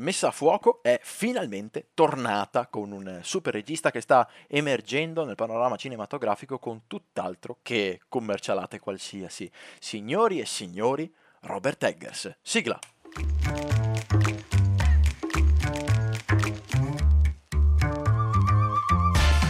Messa 0.00 0.28
a 0.28 0.30
fuoco 0.30 0.78
è 0.82 0.98
finalmente 1.02 1.88
tornata 1.92 2.68
con 2.68 2.90
un 2.90 3.20
super 3.22 3.52
regista 3.52 3.90
che 3.90 4.00
sta 4.00 4.26
emergendo 4.48 5.26
nel 5.26 5.34
panorama 5.34 5.76
cinematografico 5.76 6.58
con 6.58 6.82
tutt'altro 6.86 7.58
che 7.60 8.00
commercialate 8.08 8.78
qualsiasi. 8.78 9.50
Signori 9.78 10.40
e 10.40 10.46
signori, 10.46 11.12
Robert 11.40 11.82
Eggers. 11.82 12.34
Sigla. 12.40 12.78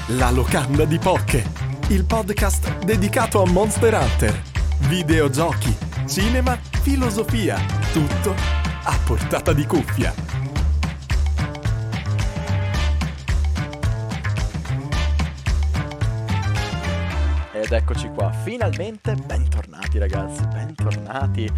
La 0.09 0.31
locanda 0.33 0.85
di 0.85 0.99
Poche, 0.99 1.45
il 1.91 2.05
podcast 2.07 2.79
dedicato 2.85 3.41
a 3.41 3.47
Monster 3.49 3.95
Hunter, 3.95 4.43
videogiochi, 4.89 5.77
cinema, 6.09 6.57
filosofia, 6.57 7.57
tutto 7.93 8.35
a 8.83 8.99
portata 9.05 9.53
di 9.53 9.65
cuffia. 9.65 10.30
Ed 17.71 17.77
eccoci 17.77 18.09
qua, 18.09 18.33
finalmente 18.33 19.15
bentornati 19.15 20.01
ragazzi, 20.01 20.45
bentornati. 20.45 21.49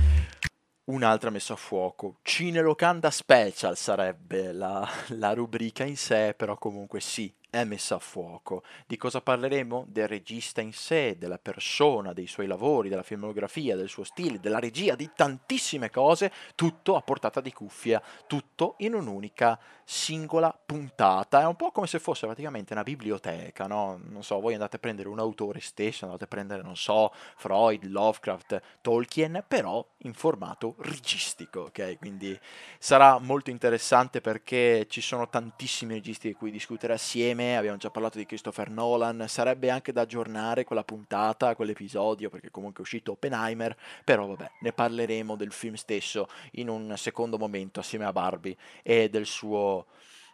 Un'altra 0.84 1.30
messa 1.30 1.54
a 1.54 1.56
fuoco, 1.56 2.18
Cinelocanda 2.20 3.10
Special 3.10 3.74
sarebbe 3.78 4.52
la, 4.52 4.86
la 5.16 5.32
rubrica 5.32 5.84
in 5.84 5.96
sé, 5.96 6.34
però 6.36 6.58
comunque 6.58 7.00
sì, 7.00 7.34
è 7.52 7.65
messa 7.65 7.97
a 7.97 7.98
fuoco. 7.98 8.62
Di 8.87 8.97
cosa 8.97 9.20
parleremo? 9.20 9.84
Del 9.87 10.09
regista 10.09 10.62
in 10.62 10.73
sé, 10.73 11.19
della 11.19 11.37
persona, 11.37 12.15
dei 12.15 12.27
suoi 12.27 12.47
lavori, 12.47 12.88
della 12.88 13.02
filmografia, 13.02 13.77
del 13.77 13.91
suo 13.91 14.05
stile, 14.05 14.41
della 14.41 14.59
regia, 14.59 14.95
di 14.95 15.11
tantissime 15.15 15.91
cose, 15.91 16.33
tutto 16.55 16.97
a 16.97 17.02
portata 17.02 17.42
di 17.42 17.52
cuffia, 17.52 18.02
tutto 18.27 18.77
in 18.78 18.94
un'unica 18.94 19.61
singola 19.84 20.59
puntata. 20.64 21.42
È 21.42 21.44
un 21.44 21.56
po' 21.56 21.72
come 21.72 21.86
se 21.86 21.98
fosse 21.98 22.25
praticamente 22.25 22.72
una 22.72 22.84
biblioteca, 22.84 23.66
no? 23.66 24.00
Non 24.03 24.25
so, 24.25 24.41
voi 24.41 24.55
andate 24.55 24.77
a 24.77 24.78
prendere 24.78 25.11
un 25.11 25.19
autore 25.19 25.61
stesso, 25.61 26.06
andate 26.06 26.25
a 26.25 26.28
prendere, 26.28 26.62
non 26.62 26.77
so, 26.77 27.12
Freud, 27.37 27.84
Lovecraft, 27.84 28.62
Tolkien, 28.81 29.44
però 29.47 29.87
in 30.05 30.14
formato 30.14 30.77
registico, 30.78 31.61
ok? 31.64 31.98
Quindi 31.98 32.39
sarà 32.78 33.19
molto 33.19 33.50
interessante 33.50 34.22
perché 34.22 34.87
ci 34.89 35.03
sono 35.03 35.28
tantissimi 35.28 35.92
registi 35.92 36.28
di 36.28 36.34
cui 36.34 36.50
discutere 36.50 36.94
assieme 36.94 37.41
me, 37.42 37.56
abbiamo 37.56 37.76
già 37.76 37.90
parlato 37.90 38.18
di 38.18 38.26
Christopher 38.26 38.70
Nolan, 38.70 39.24
sarebbe 39.28 39.70
anche 39.70 39.92
da 39.92 40.02
aggiornare 40.02 40.64
quella 40.64 40.84
puntata, 40.84 41.54
quell'episodio, 41.56 42.30
perché 42.30 42.50
comunque 42.50 42.78
è 42.78 42.82
uscito 42.82 43.12
Oppenheimer, 43.12 43.76
però 44.04 44.26
vabbè, 44.26 44.50
ne 44.60 44.72
parleremo 44.72 45.36
del 45.36 45.52
film 45.52 45.74
stesso 45.74 46.28
in 46.52 46.68
un 46.68 46.94
secondo 46.96 47.38
momento 47.38 47.80
assieme 47.80 48.04
a 48.04 48.12
Barbie 48.12 48.56
e 48.82 49.08
del 49.08 49.26
suo, 49.26 49.86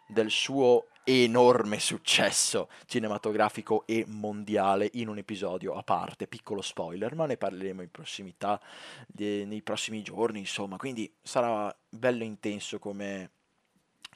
del 0.07 0.29
suo 0.29 0.87
enorme 1.03 1.79
successo 1.79 2.69
cinematografico 2.85 3.83
e 3.87 4.05
mondiale 4.07 4.89
in 4.93 5.07
un 5.07 5.17
episodio 5.17 5.73
a 5.73 5.81
parte, 5.81 6.27
piccolo 6.27 6.61
spoiler, 6.61 7.15
ma 7.15 7.25
ne 7.25 7.37
parleremo 7.37 7.81
in 7.81 7.89
prossimità, 7.89 8.61
nei 9.15 9.61
prossimi 9.63 10.03
giorni, 10.03 10.39
insomma, 10.39 10.77
quindi 10.77 11.11
sarà 11.21 11.75
bello 11.89 12.23
intenso 12.23 12.77
come 12.77 13.31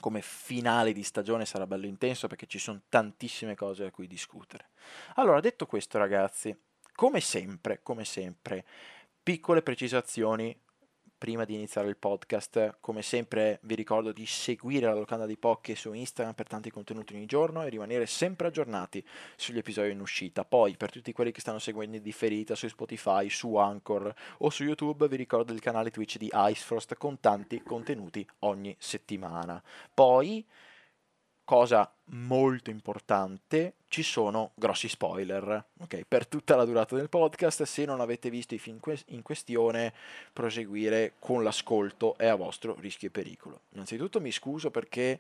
come 0.04 0.22
finale 0.22 0.92
di 0.92 1.02
stagione 1.02 1.46
sarà 1.46 1.66
bello 1.66 1.86
intenso 1.86 2.28
perché 2.28 2.46
ci 2.46 2.60
sono 2.60 2.82
tantissime 2.90 3.56
cose 3.56 3.86
a 3.86 3.92
cui 3.92 4.06
discutere. 4.06 4.72
Allora, 5.16 5.40
detto 5.40 5.66
questo, 5.66 5.98
ragazzi, 5.98 6.54
come 6.94 7.22
sempre, 7.22 7.80
come 7.82 8.04
sempre, 8.04 8.66
piccole 9.24 9.62
precisazioni 9.62 10.54
prima 11.24 11.46
di 11.46 11.54
iniziare 11.54 11.88
il 11.88 11.96
podcast, 11.96 12.80
come 12.82 13.02
sempre 13.02 13.60
vi 13.62 13.76
ricordo 13.76 14.12
di 14.12 14.26
seguire 14.26 14.88
la 14.88 14.94
locanda 14.94 15.26
di 15.26 15.38
Poche 15.38 15.74
su 15.74 15.94
Instagram 15.94 16.36
per 16.36 16.50
tanti 16.50 16.70
contenuti 16.70 17.16
ogni 17.16 17.28
giorno 17.28 17.64
e 17.64 17.70
rimanere 17.70 18.06
sempre 18.08 18.48
aggiornati 18.48 19.02
sugli 19.38 19.60
episodi 19.60 19.92
in 19.92 20.02
uscita. 20.02 20.44
Poi, 20.44 20.76
per 20.76 20.92
tutti 20.92 21.14
quelli 21.14 21.32
che 21.32 21.40
stanno 21.40 21.60
seguendo 21.60 21.96
in 21.96 22.04
differita 22.04 22.56
su 22.56 22.68
Spotify, 22.68 23.30
su 23.30 23.56
Anchor 23.56 24.14
o 24.40 24.50
su 24.50 24.66
YouTube, 24.66 25.08
vi 25.08 25.16
ricordo 25.16 25.54
il 25.54 25.62
canale 25.62 25.92
Twitch 25.92 26.18
di 26.18 26.30
Icefrost 26.30 26.96
con 26.96 27.18
tanti 27.22 27.64
contenuti 27.64 28.28
ogni 28.40 28.76
settimana. 28.78 29.64
Poi 29.94 30.46
cosa 31.44 31.92
molto 32.06 32.70
importante, 32.70 33.74
ci 33.88 34.04
sono 34.04 34.52
grossi 34.56 34.88
spoiler, 34.88 35.66
ok? 35.80 36.04
Per 36.08 36.28
tutta 36.28 36.56
la 36.56 36.66
durata 36.66 36.96
del 36.96 37.10
podcast, 37.10 37.64
se 37.64 37.86
non 37.86 38.02
avete 38.02 38.30
visto 38.30 38.56
i 38.56 38.60
film 38.60 38.80
in 39.08 39.22
questione, 39.22 39.94
proseguire 40.32 41.14
con 41.20 41.44
l'ascolto 41.44 42.18
è 42.18 42.28
a 42.28 42.36
vostro 42.36 42.76
rischio 42.80 43.08
e 43.08 43.12
pericolo. 43.12 43.62
Innanzitutto 43.72 44.20
mi 44.20 44.32
scuso 44.32 44.72
perché 44.72 45.20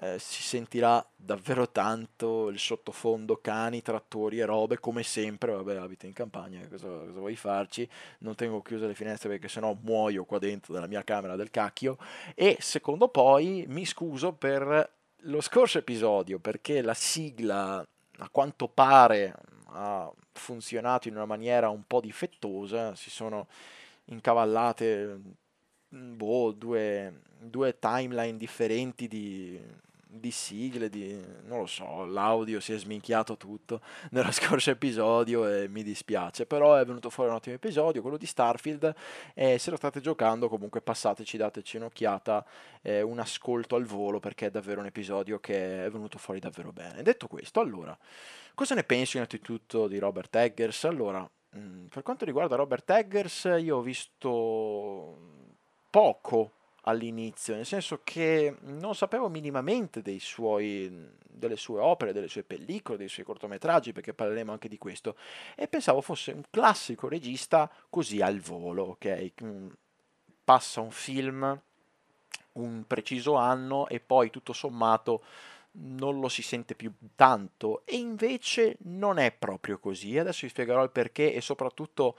eh, 0.00 0.18
si 0.18 0.42
sentirà 0.42 1.04
davvero 1.14 1.70
tanto 1.70 2.48
il 2.48 2.58
sottofondo 2.58 3.40
cani, 3.40 3.82
trattori 3.82 4.38
e 4.38 4.44
robe, 4.44 4.78
come 4.78 5.02
sempre, 5.02 5.52
vabbè, 5.52 5.76
abito 5.76 6.06
in 6.06 6.12
campagna, 6.12 6.60
cosa, 6.68 6.86
cosa 6.86 7.18
vuoi 7.18 7.36
farci? 7.36 7.88
Non 8.18 8.34
tengo 8.36 8.62
chiuse 8.62 8.86
le 8.86 8.94
finestre 8.94 9.28
perché 9.28 9.48
sennò 9.48 9.76
muoio 9.80 10.24
qua 10.24 10.38
dentro 10.38 10.72
della 10.72 10.86
mia 10.86 11.02
camera 11.02 11.34
del 11.36 11.50
cacchio. 11.50 11.98
E 12.34 12.58
secondo 12.60 13.08
poi 13.08 13.64
mi 13.68 13.84
scuso 13.84 14.32
per 14.32 14.96
lo 15.22 15.40
scorso 15.40 15.78
episodio, 15.78 16.38
perché 16.38 16.82
la 16.82 16.94
sigla 16.94 17.78
a 18.20 18.28
quanto 18.30 18.68
pare 18.68 19.34
ha 19.66 20.10
funzionato 20.32 21.08
in 21.08 21.14
una 21.14 21.24
maniera 21.24 21.68
un 21.68 21.84
po' 21.86 22.00
difettosa, 22.00 22.94
si 22.94 23.10
sono 23.10 23.48
incavallate 24.06 25.20
boh, 25.88 26.52
due, 26.52 27.20
due 27.38 27.78
timeline 27.78 28.36
differenti 28.36 29.08
di, 29.08 29.60
di 30.18 30.30
sigle, 30.30 30.88
di, 30.88 31.18
non 31.44 31.60
lo 31.60 31.66
so, 31.66 32.04
l'audio 32.04 32.60
si 32.60 32.72
è 32.72 32.78
sminchiato 32.78 33.36
tutto 33.36 33.80
nello 34.10 34.32
scorso 34.32 34.70
episodio 34.70 35.46
e 35.46 35.68
mi 35.68 35.82
dispiace, 35.82 36.46
però 36.46 36.74
è 36.74 36.84
venuto 36.84 37.10
fuori 37.10 37.30
un 37.30 37.36
ottimo 37.36 37.54
episodio, 37.54 38.02
quello 38.02 38.16
di 38.16 38.26
Starfield, 38.26 38.94
e 39.34 39.58
se 39.58 39.70
lo 39.70 39.76
state 39.76 40.00
giocando 40.00 40.48
comunque 40.48 40.80
passateci, 40.80 41.36
dateci 41.36 41.76
un'occhiata, 41.76 42.44
eh, 42.82 43.02
un 43.02 43.18
ascolto 43.18 43.76
al 43.76 43.84
volo 43.84 44.20
perché 44.20 44.46
è 44.46 44.50
davvero 44.50 44.80
un 44.80 44.86
episodio 44.86 45.38
che 45.38 45.86
è 45.86 45.90
venuto 45.90 46.18
fuori 46.18 46.40
davvero 46.40 46.72
bene. 46.72 47.02
Detto 47.02 47.26
questo, 47.26 47.60
allora, 47.60 47.96
cosa 48.54 48.74
ne 48.74 48.84
pensi 48.84 49.16
innanzitutto 49.16 49.88
di 49.88 49.98
Robert 49.98 50.34
Eggers? 50.34 50.84
Allora, 50.84 51.20
mh, 51.20 51.58
mm, 51.58 51.86
per 51.86 52.02
quanto 52.02 52.24
riguarda 52.24 52.56
Robert 52.56 52.88
Eggers, 52.90 53.56
io 53.58 53.76
ho 53.76 53.82
visto 53.82 55.16
poco 55.90 56.52
all'inizio, 56.88 57.54
nel 57.54 57.66
senso 57.66 58.00
che 58.02 58.56
non 58.62 58.94
sapevo 58.94 59.28
minimamente 59.28 60.02
suoi, 60.18 60.90
delle 61.28 61.56
sue 61.56 61.80
opere, 61.80 62.12
delle 62.12 62.28
sue 62.28 62.42
pellicole, 62.42 62.96
dei 62.96 63.08
suoi 63.08 63.26
cortometraggi, 63.26 63.92
perché 63.92 64.14
parleremo 64.14 64.50
anche 64.50 64.68
di 64.68 64.78
questo, 64.78 65.16
e 65.54 65.68
pensavo 65.68 66.00
fosse 66.00 66.32
un 66.32 66.42
classico 66.50 67.08
regista 67.08 67.70
così 67.90 68.22
al 68.22 68.40
volo, 68.40 68.84
ok? 68.84 69.32
Mm, 69.44 69.68
passa 70.44 70.80
un 70.80 70.90
film, 70.90 71.60
un 72.52 72.84
preciso 72.86 73.34
anno 73.34 73.86
e 73.88 74.00
poi 74.00 74.30
tutto 74.30 74.52
sommato 74.52 75.22
non 75.80 76.18
lo 76.18 76.28
si 76.28 76.42
sente 76.42 76.74
più 76.74 76.92
tanto 77.14 77.82
e 77.84 77.96
invece 77.96 78.78
non 78.84 79.18
è 79.18 79.30
proprio 79.30 79.78
così. 79.78 80.18
Adesso 80.18 80.40
vi 80.42 80.48
spiegherò 80.48 80.82
il 80.82 80.90
perché 80.90 81.32
e 81.32 81.40
soprattutto 81.40 82.16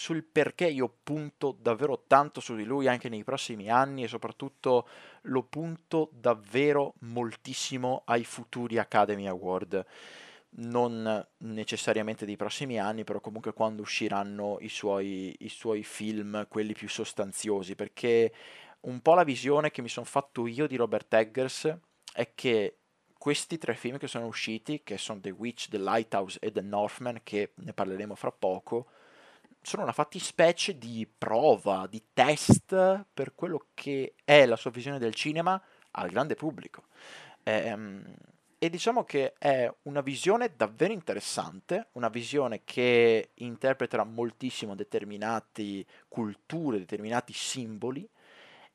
sul 0.00 0.24
perché 0.24 0.66
io 0.66 0.90
punto 1.02 1.54
davvero 1.60 2.04
tanto 2.06 2.40
su 2.40 2.56
di 2.56 2.64
lui 2.64 2.88
anche 2.88 3.10
nei 3.10 3.22
prossimi 3.22 3.68
anni 3.68 4.02
e 4.02 4.08
soprattutto 4.08 4.88
lo 5.24 5.42
punto 5.42 6.08
davvero 6.14 6.94
moltissimo 7.00 8.00
ai 8.06 8.24
futuri 8.24 8.78
Academy 8.78 9.26
Award. 9.26 9.84
Non 10.52 11.28
necessariamente 11.40 12.24
dei 12.24 12.36
prossimi 12.36 12.80
anni, 12.80 13.04
però 13.04 13.20
comunque 13.20 13.52
quando 13.52 13.82
usciranno 13.82 14.56
i 14.60 14.70
suoi, 14.70 15.36
i 15.40 15.50
suoi 15.50 15.82
film, 15.82 16.46
quelli 16.48 16.72
più 16.72 16.88
sostanziosi, 16.88 17.74
perché 17.74 18.32
un 18.80 19.02
po' 19.02 19.12
la 19.12 19.22
visione 19.22 19.70
che 19.70 19.82
mi 19.82 19.90
sono 19.90 20.06
fatto 20.06 20.46
io 20.46 20.66
di 20.66 20.76
Robert 20.76 21.12
Eggers 21.12 21.76
è 22.14 22.32
che 22.34 22.78
questi 23.18 23.58
tre 23.58 23.74
film 23.74 23.98
che 23.98 24.08
sono 24.08 24.24
usciti, 24.24 24.80
che 24.82 24.96
sono 24.96 25.20
The 25.20 25.28
Witch, 25.28 25.68
The 25.68 25.78
Lighthouse 25.78 26.38
e 26.40 26.50
The 26.50 26.62
Northman, 26.62 27.20
che 27.22 27.52
ne 27.56 27.74
parleremo 27.74 28.14
fra 28.14 28.32
poco, 28.32 28.86
sono 29.62 29.82
una 29.82 29.92
fattispecie 29.92 30.78
di 30.78 31.06
prova, 31.06 31.86
di 31.88 32.02
test 32.12 33.04
per 33.12 33.34
quello 33.34 33.66
che 33.74 34.14
è 34.24 34.46
la 34.46 34.56
sua 34.56 34.70
visione 34.70 34.98
del 34.98 35.14
cinema 35.14 35.60
al 35.92 36.10
grande 36.10 36.34
pubblico. 36.34 36.84
Ehm, 37.42 38.14
e 38.62 38.68
diciamo 38.68 39.04
che 39.04 39.32
è 39.38 39.72
una 39.84 40.02
visione 40.02 40.52
davvero 40.54 40.92
interessante, 40.92 41.88
una 41.92 42.08
visione 42.10 42.60
che 42.64 43.30
interpreta 43.34 44.04
moltissimo 44.04 44.74
determinate 44.74 45.86
culture, 46.08 46.78
determinati 46.78 47.32
simboli 47.32 48.06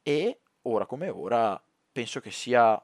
e 0.01 0.39
ora 0.63 0.87
come 0.87 1.09
ora 1.09 1.61
penso 1.91 2.19
che 2.19 2.31
sia 2.31 2.83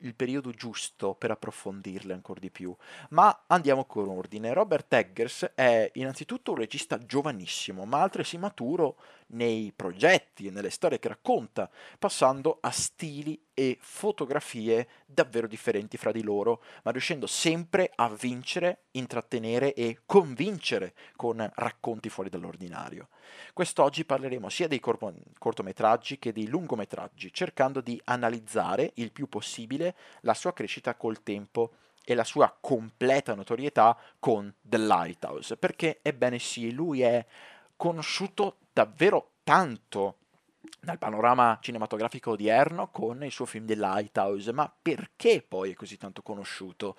il 0.00 0.14
periodo 0.14 0.50
giusto 0.50 1.14
per 1.14 1.30
approfondirle 1.30 2.12
ancora 2.12 2.40
di 2.40 2.50
più. 2.50 2.74
Ma 3.10 3.44
andiamo 3.46 3.84
con 3.84 4.08
ordine. 4.08 4.52
Robert 4.52 4.92
Eggers 4.92 5.52
è 5.54 5.90
innanzitutto 5.94 6.52
un 6.52 6.58
regista 6.58 6.98
giovanissimo, 6.98 7.84
ma 7.84 8.02
altresì 8.02 8.38
maturo 8.38 8.96
nei 9.28 9.72
progetti 9.74 10.46
e 10.46 10.50
nelle 10.50 10.70
storie 10.70 10.98
che 10.98 11.08
racconta, 11.08 11.70
passando 11.98 12.58
a 12.60 12.70
stili 12.70 13.40
e 13.52 13.76
fotografie 13.80 14.88
davvero 15.04 15.46
differenti 15.46 15.96
fra 15.96 16.12
di 16.12 16.22
loro, 16.22 16.62
ma 16.84 16.90
riuscendo 16.90 17.26
sempre 17.26 17.90
a 17.94 18.08
vincere, 18.08 18.84
intrattenere 18.92 19.74
e 19.74 20.00
convincere 20.06 20.94
con 21.16 21.50
racconti 21.56 22.08
fuori 22.08 22.30
dall'ordinario. 22.30 23.08
Quest'oggi 23.52 24.04
parleremo 24.04 24.48
sia 24.48 24.68
dei 24.68 24.80
corpo- 24.80 25.14
cortometraggi 25.38 26.18
che 26.18 26.32
dei 26.32 26.46
lungometraggi, 26.46 27.32
cercando 27.32 27.80
di 27.80 28.00
analizzare 28.04 28.92
il 28.94 29.12
più 29.12 29.28
possibile 29.28 29.94
la 30.20 30.34
sua 30.34 30.52
crescita 30.52 30.94
col 30.94 31.22
tempo 31.22 31.72
e 32.04 32.14
la 32.14 32.24
sua 32.24 32.56
completa 32.58 33.34
notorietà 33.34 33.94
con 34.18 34.54
The 34.62 34.78
Lighthouse, 34.78 35.58
perché 35.58 35.98
ebbene 36.00 36.38
sì, 36.38 36.72
lui 36.72 37.02
è 37.02 37.26
conosciuto 37.76 38.56
davvero 38.78 39.32
tanto 39.42 40.18
dal 40.80 40.98
panorama 40.98 41.58
cinematografico 41.60 42.32
odierno 42.32 42.90
con 42.90 43.24
il 43.24 43.32
suo 43.32 43.44
film 43.44 43.66
The 43.66 43.74
Lighthouse, 43.74 44.52
ma 44.52 44.72
perché 44.80 45.42
poi 45.42 45.72
è 45.72 45.74
così 45.74 45.96
tanto 45.96 46.22
conosciuto? 46.22 46.94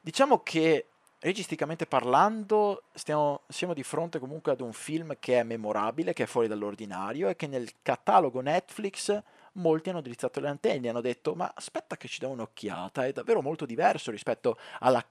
Diciamo 0.00 0.40
che 0.44 0.86
registicamente 1.18 1.86
parlando 1.86 2.84
stiamo, 2.94 3.42
siamo 3.48 3.74
di 3.74 3.82
fronte 3.82 4.20
comunque 4.20 4.52
ad 4.52 4.60
un 4.60 4.72
film 4.72 5.16
che 5.18 5.40
è 5.40 5.42
memorabile, 5.42 6.12
che 6.12 6.22
è 6.22 6.26
fuori 6.26 6.46
dall'ordinario 6.46 7.28
e 7.28 7.34
che 7.34 7.48
nel 7.48 7.68
catalogo 7.82 8.40
Netflix 8.40 9.20
molti 9.54 9.90
hanno 9.90 10.00
drizzato 10.00 10.38
le 10.38 10.46
antenne, 10.46 10.90
hanno 10.90 11.00
detto 11.00 11.34
ma 11.34 11.50
aspetta 11.52 11.96
che 11.96 12.06
ci 12.06 12.20
do 12.20 12.28
un'occhiata, 12.28 13.04
è 13.04 13.12
davvero 13.12 13.42
molto 13.42 13.66
diverso 13.66 14.12
rispetto 14.12 14.56
alla 14.78 15.04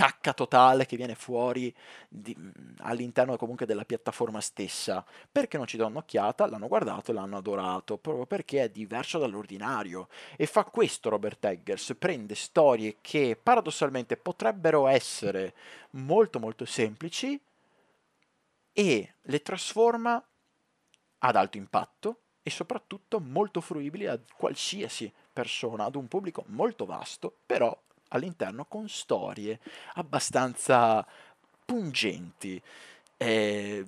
cacca 0.00 0.32
totale 0.32 0.86
che 0.86 0.96
viene 0.96 1.14
fuori 1.14 1.74
di, 2.08 2.34
all'interno 2.78 3.36
comunque 3.36 3.66
della 3.66 3.84
piattaforma 3.84 4.40
stessa. 4.40 5.04
Perché 5.30 5.58
non 5.58 5.66
ci 5.66 5.76
do 5.76 5.86
un'occhiata? 5.86 6.46
L'hanno 6.46 6.68
guardato 6.68 7.10
e 7.10 7.14
l'hanno 7.14 7.36
adorato, 7.36 7.98
proprio 7.98 8.24
perché 8.24 8.62
è 8.62 8.70
diverso 8.70 9.18
dall'ordinario. 9.18 10.08
E 10.38 10.46
fa 10.46 10.64
questo 10.64 11.10
Robert 11.10 11.44
Eggers, 11.44 11.96
prende 11.98 12.34
storie 12.34 12.96
che 13.02 13.38
paradossalmente 13.40 14.16
potrebbero 14.16 14.86
essere 14.86 15.52
molto 15.90 16.38
molto 16.38 16.64
semplici 16.64 17.38
e 18.72 19.14
le 19.20 19.42
trasforma 19.42 20.24
ad 21.18 21.36
alto 21.36 21.58
impatto 21.58 22.20
e 22.42 22.48
soprattutto 22.48 23.20
molto 23.20 23.60
fruibili 23.60 24.06
a 24.06 24.18
qualsiasi 24.34 25.12
persona, 25.30 25.84
ad 25.84 25.94
un 25.94 26.08
pubblico 26.08 26.44
molto 26.46 26.86
vasto, 26.86 27.36
però 27.44 27.78
all'interno 28.10 28.64
con 28.64 28.88
storie 28.88 29.58
abbastanza 29.94 31.04
pungenti. 31.64 32.60
Eh, 33.16 33.84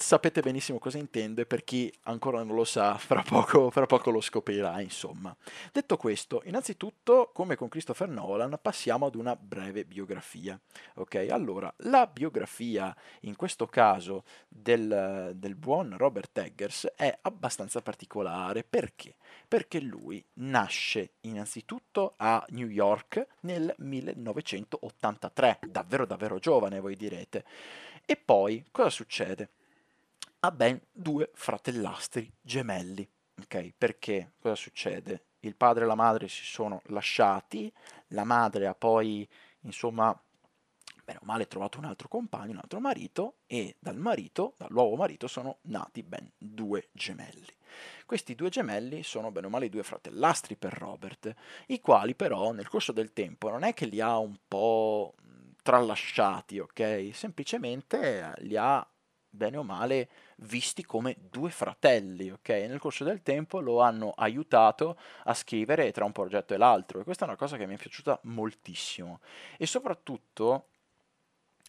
sapete 0.00 0.40
benissimo 0.40 0.78
cosa 0.78 0.98
intende, 0.98 1.46
per 1.46 1.62
chi 1.62 1.92
ancora 2.04 2.42
non 2.42 2.56
lo 2.56 2.64
sa, 2.64 2.96
fra 2.98 3.22
poco, 3.22 3.70
fra 3.70 3.86
poco, 3.86 4.10
lo 4.10 4.20
scoprirà, 4.20 4.80
insomma. 4.80 5.34
Detto 5.72 5.96
questo, 5.96 6.42
innanzitutto, 6.44 7.30
come 7.32 7.56
con 7.56 7.68
Christopher 7.68 8.08
Nolan, 8.08 8.58
passiamo 8.60 9.06
ad 9.06 9.14
una 9.14 9.36
breve 9.36 9.84
biografia. 9.84 10.58
Ok, 10.94 11.26
allora, 11.30 11.72
la 11.78 12.06
biografia, 12.06 12.94
in 13.20 13.36
questo 13.36 13.66
caso, 13.66 14.24
del, 14.48 15.32
del 15.34 15.54
buon 15.54 15.96
Robert 15.96 16.36
Eggers 16.38 16.92
è 16.96 17.16
abbastanza 17.22 17.80
particolare. 17.82 18.64
Perché? 18.64 19.16
Perché 19.46 19.80
lui 19.80 20.24
nasce 20.34 21.12
innanzitutto 21.20 22.14
a 22.16 22.44
New 22.50 22.68
York 22.68 23.26
nel 23.40 23.72
1983, 23.78 25.60
davvero 25.68 26.06
davvero 26.06 26.38
giovane, 26.38 26.80
voi 26.80 26.96
direte. 26.96 27.44
E 28.04 28.16
poi 28.16 28.64
cosa 28.70 28.90
succede? 28.90 29.50
Ha 30.40 30.50
ben 30.50 30.80
due 30.90 31.30
fratellastri 31.34 32.32
gemelli. 32.40 33.08
Ok, 33.42 33.72
perché 33.76 34.32
cosa 34.38 34.54
succede? 34.54 35.24
Il 35.40 35.56
padre 35.56 35.84
e 35.84 35.86
la 35.86 35.94
madre 35.94 36.28
si 36.28 36.44
sono 36.44 36.82
lasciati, 36.86 37.72
la 38.08 38.24
madre 38.24 38.66
ha 38.66 38.74
poi, 38.74 39.26
insomma, 39.60 40.18
bene 41.04 41.20
o 41.22 41.24
male 41.24 41.46
trovato 41.46 41.78
un 41.78 41.86
altro 41.86 42.08
compagno, 42.08 42.52
un 42.52 42.58
altro 42.58 42.80
marito 42.80 43.36
e 43.46 43.76
dal 43.78 43.96
marito, 43.96 44.54
dal 44.58 44.70
nuovo 44.70 44.96
marito, 44.96 45.26
sono 45.26 45.58
nati 45.62 46.02
ben 46.02 46.30
due 46.36 46.88
gemelli. 46.92 47.52
Questi 48.04 48.34
due 48.34 48.50
gemelli 48.50 49.02
sono 49.02 49.30
bene 49.30 49.46
o 49.46 49.50
male 49.50 49.70
due 49.70 49.82
fratellastri 49.82 50.56
per 50.56 50.74
Robert, 50.74 51.34
i 51.68 51.80
quali 51.80 52.14
però 52.14 52.52
nel 52.52 52.68
corso 52.68 52.92
del 52.92 53.12
tempo 53.12 53.48
non 53.48 53.62
è 53.62 53.72
che 53.72 53.86
li 53.86 54.00
ha 54.00 54.18
un 54.18 54.36
po' 54.46 55.14
tralasciati, 55.62 56.58
ok? 56.58 57.10
Semplicemente 57.12 58.34
li 58.38 58.56
ha 58.56 58.86
bene 59.30 59.56
o 59.56 59.62
male 59.62 60.08
visti 60.42 60.84
come 60.84 61.16
due 61.30 61.50
fratelli, 61.50 62.30
ok? 62.30 62.48
Nel 62.48 62.78
corso 62.78 63.04
del 63.04 63.22
tempo 63.22 63.60
lo 63.60 63.80
hanno 63.80 64.12
aiutato 64.16 64.98
a 65.24 65.34
scrivere 65.34 65.92
tra 65.92 66.04
un 66.04 66.12
progetto 66.12 66.54
e 66.54 66.56
l'altro 66.56 67.00
e 67.00 67.04
questa 67.04 67.24
è 67.24 67.28
una 67.28 67.36
cosa 67.36 67.56
che 67.56 67.66
mi 67.66 67.74
è 67.74 67.78
piaciuta 67.78 68.20
moltissimo 68.24 69.20
e 69.56 69.66
soprattutto 69.66 70.66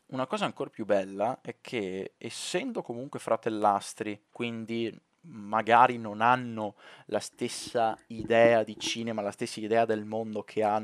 una 0.08 0.28
cosa 0.28 0.46
ancora 0.46 0.70
più 0.70 0.86
bella 0.86 1.40
è 1.42 1.58
che 1.62 2.14
essendo 2.18 2.82
comunque 2.82 3.20
fratellastri, 3.20 4.26
quindi 4.30 4.94
magari 5.22 5.98
non 5.98 6.20
hanno 6.20 6.76
la 7.06 7.20
stessa 7.20 7.98
idea 8.08 8.64
di 8.64 8.78
cinema, 8.78 9.22
la 9.22 9.32
stessa 9.32 9.60
idea 9.60 9.86
del 9.86 10.04
mondo 10.04 10.44
che 10.44 10.64
ha 10.64 10.82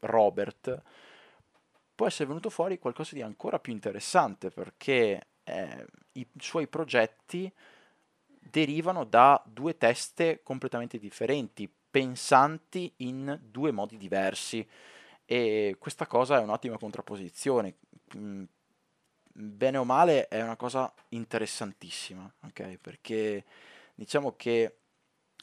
Robert, 0.00 0.82
può 1.94 2.06
essere 2.06 2.28
venuto 2.28 2.48
fuori 2.48 2.78
qualcosa 2.78 3.14
di 3.14 3.22
ancora 3.22 3.58
più 3.58 3.72
interessante 3.72 4.50
perché 4.50 5.26
eh, 5.44 5.86
i 6.12 6.26
suoi 6.38 6.66
progetti 6.66 7.52
derivano 8.26 9.04
da 9.04 9.42
due 9.46 9.76
teste 9.76 10.40
completamente 10.42 10.98
differenti, 10.98 11.72
pensanti 11.90 12.92
in 12.98 13.38
due 13.42 13.70
modi 13.72 13.96
diversi 13.96 14.66
e 15.24 15.76
questa 15.78 16.06
cosa 16.06 16.38
è 16.38 16.42
un'ottima 16.42 16.78
contrapposizione. 16.78 17.76
Mm, 18.16 18.44
bene 19.32 19.78
o 19.78 19.84
male 19.84 20.28
è 20.28 20.42
una 20.42 20.56
cosa 20.56 20.92
interessantissima, 21.10 22.32
ok? 22.46 22.78
Perché 22.80 23.44
diciamo 23.94 24.34
che 24.36 24.76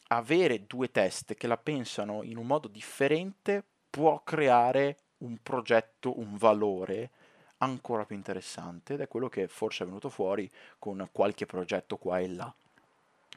avere 0.08 0.66
due 0.66 0.92
teste 0.92 1.36
che 1.36 1.48
la 1.48 1.58
pensano 1.58 2.24
in 2.24 2.38
un 2.38 2.46
modo 2.48 2.68
differente 2.68 3.64
può 3.90 4.22
creare 4.24 4.98
un 5.20 5.38
progetto, 5.42 6.20
un 6.20 6.36
valore 6.38 7.12
ancora 7.60 8.06
più 8.06 8.16
interessante 8.16 8.94
ed 8.94 9.02
è 9.02 9.08
quello 9.08 9.30
che 9.30 9.48
forse 9.48 9.84
è 9.84 9.86
venuto 9.88 10.10
fuori 10.10 10.50
con 10.78 11.08
qualche 11.12 11.46
progetto 11.46 11.98
qua 11.98 12.20
e 12.20 12.28
là. 12.28 12.54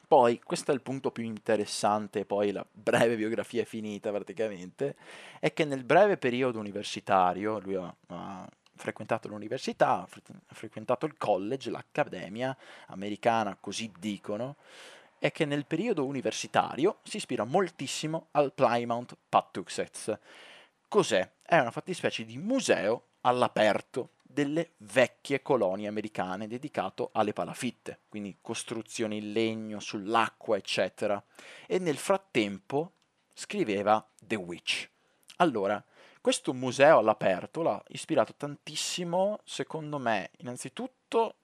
Poi, 0.07 0.41
questo 0.43 0.71
è 0.71 0.73
il 0.73 0.81
punto 0.81 1.09
più 1.09 1.23
interessante, 1.23 2.25
poi 2.25 2.51
la 2.51 2.65
breve 2.69 3.15
biografia 3.15 3.61
è 3.61 3.65
finita 3.65 4.11
praticamente, 4.11 4.97
è 5.39 5.53
che 5.53 5.63
nel 5.63 5.85
breve 5.85 6.17
periodo 6.17 6.59
universitario, 6.59 7.59
lui 7.59 7.75
ha, 7.75 7.95
ha 8.07 8.49
frequentato 8.75 9.29
l'università, 9.29 10.01
ha 10.01 10.07
frequentato 10.47 11.05
il 11.05 11.15
college, 11.15 11.69
l'accademia 11.69 12.55
americana, 12.87 13.55
così 13.57 13.89
dicono, 13.97 14.57
è 15.17 15.31
che 15.31 15.45
nel 15.45 15.65
periodo 15.65 16.03
universitario 16.03 16.97
si 17.03 17.15
ispira 17.17 17.45
moltissimo 17.45 18.27
al 18.31 18.51
Plymouth 18.51 19.15
Patuxets. 19.29 20.19
Cos'è? 20.89 21.29
È 21.41 21.57
una 21.57 21.71
fattispecie 21.71 22.25
di 22.25 22.37
museo 22.37 23.03
all'aperto 23.21 24.11
delle 24.21 24.71
vecchie 24.77 25.41
colonie 25.41 25.87
americane 25.87 26.47
dedicato 26.47 27.09
alle 27.13 27.33
palafitte, 27.33 27.99
quindi 28.09 28.37
costruzioni 28.41 29.17
in 29.17 29.31
legno, 29.33 29.79
sull'acqua, 29.79 30.57
eccetera. 30.57 31.21
E 31.67 31.79
nel 31.79 31.97
frattempo 31.97 32.93
scriveva 33.33 34.05
The 34.19 34.35
Witch. 34.35 34.89
Allora, 35.37 35.83
questo 36.21 36.53
museo 36.53 36.99
all'aperto 36.99 37.61
l'ha 37.61 37.83
ispirato 37.89 38.33
tantissimo, 38.35 39.39
secondo 39.43 39.97
me, 39.97 40.29
innanzitutto 40.37 41.35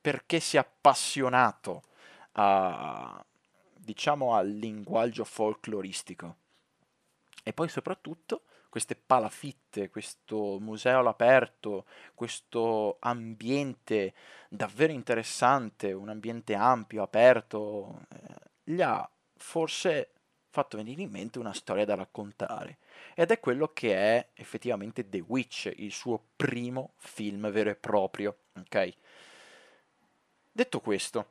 perché 0.00 0.40
si 0.40 0.56
è 0.56 0.60
appassionato 0.60 1.82
a, 2.32 3.22
diciamo, 3.76 4.34
al 4.34 4.48
linguaggio 4.48 5.24
folcloristico 5.24 6.36
e 7.42 7.52
poi 7.52 7.68
soprattutto 7.68 8.42
queste 8.68 8.94
palafitte, 8.94 9.88
questo 9.90 10.58
museo 10.60 10.98
all'aperto, 10.98 11.86
questo 12.14 12.96
ambiente 13.00 14.14
davvero 14.48 14.92
interessante, 14.92 15.92
un 15.92 16.08
ambiente 16.08 16.54
ampio, 16.54 17.02
aperto, 17.02 18.00
eh, 18.10 18.72
gli 18.72 18.82
ha 18.82 19.08
forse 19.36 20.10
fatto 20.50 20.76
venire 20.76 21.02
in 21.02 21.10
mente 21.10 21.38
una 21.38 21.52
storia 21.52 21.84
da 21.84 21.94
raccontare. 21.94 22.78
Ed 23.14 23.30
è 23.30 23.40
quello 23.40 23.72
che 23.72 23.94
è 23.94 24.28
effettivamente 24.34 25.08
The 25.08 25.20
Witch, 25.20 25.72
il 25.76 25.92
suo 25.92 26.20
primo 26.36 26.92
film 26.96 27.50
vero 27.50 27.70
e 27.70 27.76
proprio. 27.76 28.36
Ok? 28.54 28.92
Detto 30.50 30.80
questo, 30.80 31.30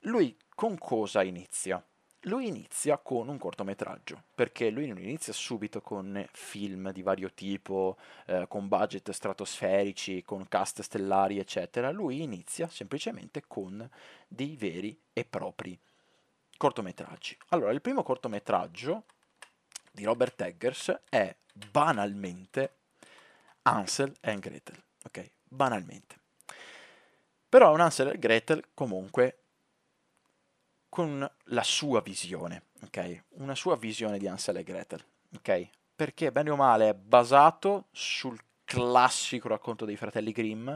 lui 0.00 0.36
con 0.54 0.76
cosa 0.78 1.22
inizia? 1.22 1.82
Lui 2.26 2.48
inizia 2.48 2.98
con 2.98 3.28
un 3.28 3.38
cortometraggio, 3.38 4.22
perché 4.34 4.70
lui 4.70 4.86
non 4.86 4.98
inizia 4.98 5.32
subito 5.32 5.80
con 5.80 6.26
film 6.32 6.90
di 6.90 7.02
vario 7.02 7.32
tipo, 7.32 7.96
eh, 8.26 8.46
con 8.48 8.68
budget 8.68 9.10
stratosferici, 9.10 10.22
con 10.24 10.48
cast 10.48 10.82
stellari, 10.82 11.38
eccetera. 11.38 11.90
Lui 11.90 12.22
inizia 12.22 12.68
semplicemente 12.68 13.44
con 13.46 13.88
dei 14.26 14.56
veri 14.56 14.98
e 15.12 15.24
propri 15.24 15.78
cortometraggi. 16.56 17.36
Allora, 17.48 17.70
il 17.70 17.80
primo 17.80 18.02
cortometraggio 18.02 19.04
di 19.92 20.04
Robert 20.04 20.40
Eggers 20.40 21.02
è 21.08 21.34
banalmente 21.52 22.74
Ansel 23.62 24.12
e 24.20 24.38
Gretel, 24.38 24.82
ok? 25.04 25.30
Banalmente. 25.44 26.18
Però 27.48 27.70
è 27.70 27.72
un 27.72 27.80
Ansel 27.80 28.08
e 28.08 28.18
Gretel 28.18 28.64
comunque 28.74 29.42
con 30.88 31.28
la 31.44 31.62
sua 31.62 32.00
visione, 32.00 32.64
ok? 32.84 33.24
Una 33.38 33.54
sua 33.54 33.76
visione 33.76 34.18
di 34.18 34.26
Ansel 34.26 34.56
e 34.56 34.62
Gretel, 34.62 35.04
ok? 35.36 35.68
Perché 35.94 36.32
bene 36.32 36.50
o 36.50 36.56
male 36.56 36.90
è 36.90 36.94
basato 36.94 37.86
sul 37.90 38.38
classico 38.64 39.48
racconto 39.48 39.84
dei 39.84 39.96
fratelli 39.96 40.32
Grimm, 40.32 40.70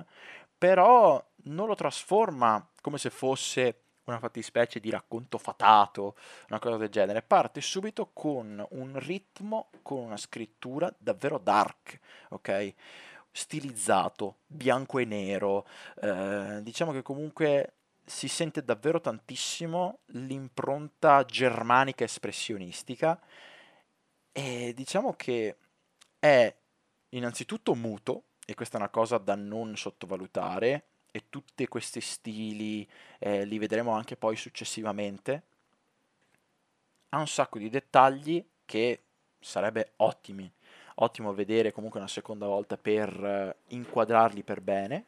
però 0.56 1.22
non 1.44 1.66
lo 1.66 1.74
trasforma 1.74 2.66
come 2.80 2.98
se 2.98 3.10
fosse 3.10 3.82
una 4.04 4.18
fattispecie 4.18 4.80
di 4.80 4.90
racconto 4.90 5.38
fatato, 5.38 6.16
una 6.48 6.58
cosa 6.58 6.76
del 6.76 6.88
genere. 6.88 7.22
Parte 7.22 7.60
subito 7.60 8.10
con 8.12 8.64
un 8.70 8.98
ritmo, 8.98 9.70
con 9.82 9.98
una 9.98 10.16
scrittura 10.16 10.92
davvero 10.98 11.38
dark, 11.38 11.98
ok? 12.30 12.74
Stilizzato, 13.30 14.38
bianco 14.46 14.98
e 14.98 15.04
nero. 15.04 15.66
Eh, 16.00 16.58
diciamo 16.62 16.92
che 16.92 17.02
comunque 17.02 17.74
si 18.04 18.28
sente 18.28 18.64
davvero 18.64 19.00
tantissimo 19.00 20.00
l'impronta 20.06 21.24
germanica 21.24 22.04
espressionistica 22.04 23.20
e 24.32 24.72
diciamo 24.74 25.14
che 25.14 25.56
è 26.18 26.54
innanzitutto 27.10 27.74
muto, 27.74 28.24
e 28.46 28.54
questa 28.54 28.76
è 28.76 28.80
una 28.80 28.90
cosa 28.90 29.18
da 29.18 29.34
non 29.34 29.76
sottovalutare, 29.76 30.84
e 31.12 31.24
tutti 31.28 31.66
questi 31.66 32.00
stili 32.00 32.88
eh, 33.18 33.44
li 33.44 33.58
vedremo 33.58 33.92
anche 33.92 34.16
poi 34.16 34.36
successivamente, 34.36 35.42
ha 37.10 37.18
un 37.18 37.26
sacco 37.26 37.58
di 37.58 37.68
dettagli 37.68 38.44
che 38.64 39.02
sarebbe 39.40 39.92
ottimi, 39.96 40.50
ottimo 40.96 41.34
vedere 41.34 41.72
comunque 41.72 41.98
una 41.98 42.08
seconda 42.08 42.46
volta 42.46 42.76
per 42.76 43.08
eh, 43.24 43.56
inquadrarli 43.74 44.42
per 44.42 44.60
bene 44.60 45.04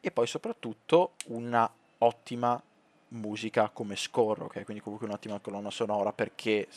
e 0.00 0.10
poi 0.10 0.26
soprattutto 0.26 1.14
una 1.26 1.68
ottima 2.04 2.60
musica 3.08 3.68
come 3.68 3.96
score, 3.96 4.44
ok? 4.44 4.64
Quindi 4.64 4.82
comunque 4.82 5.06
un'ottima 5.06 5.38
colonna 5.38 5.70
sonora 5.70 6.12
perché 6.12 6.68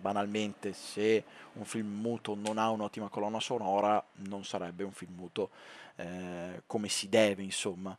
banalmente 0.00 0.72
se 0.72 1.24
un 1.54 1.64
film 1.64 2.00
muto 2.00 2.34
non 2.34 2.58
ha 2.58 2.70
un'ottima 2.70 3.08
colonna 3.08 3.40
sonora 3.40 4.04
non 4.28 4.44
sarebbe 4.44 4.82
un 4.82 4.92
film 4.92 5.14
muto 5.14 5.50
eh, 5.96 6.62
come 6.66 6.88
si 6.88 7.08
deve 7.08 7.42
insomma 7.42 7.96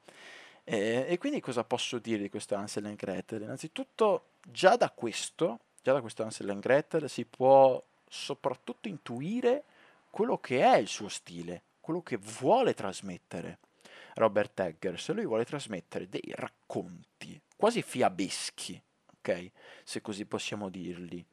eh, 0.63 1.05
e 1.07 1.17
quindi 1.17 1.39
cosa 1.39 1.63
posso 1.63 1.99
dire 1.99 2.23
di 2.23 2.29
questo 2.29 2.55
Ansel 2.55 2.85
and 2.85 2.97
Gretel? 2.97 3.43
innanzitutto 3.43 4.23
già 4.43 4.75
da 4.75 4.89
questo 4.89 5.59
già 5.81 5.93
da 5.93 6.01
questo 6.01 6.23
Ansel 6.23 6.49
and 6.49 6.61
Gretel 6.61 7.09
si 7.09 7.25
può 7.25 7.81
soprattutto 8.07 8.87
intuire 8.87 9.63
quello 10.09 10.37
che 10.37 10.61
è 10.61 10.77
il 10.77 10.87
suo 10.87 11.07
stile 11.07 11.61
quello 11.79 12.01
che 12.01 12.17
vuole 12.17 12.73
trasmettere 12.73 13.59
Robert 14.15 14.59
Eggers 14.59 15.11
lui 15.11 15.25
vuole 15.25 15.45
trasmettere 15.45 16.09
dei 16.09 16.33
racconti 16.33 17.39
quasi 17.55 17.81
fiabeschi 17.81 18.81
ok 19.17 19.51
se 19.83 20.01
così 20.01 20.25
possiamo 20.25 20.69
dirli 20.69 21.25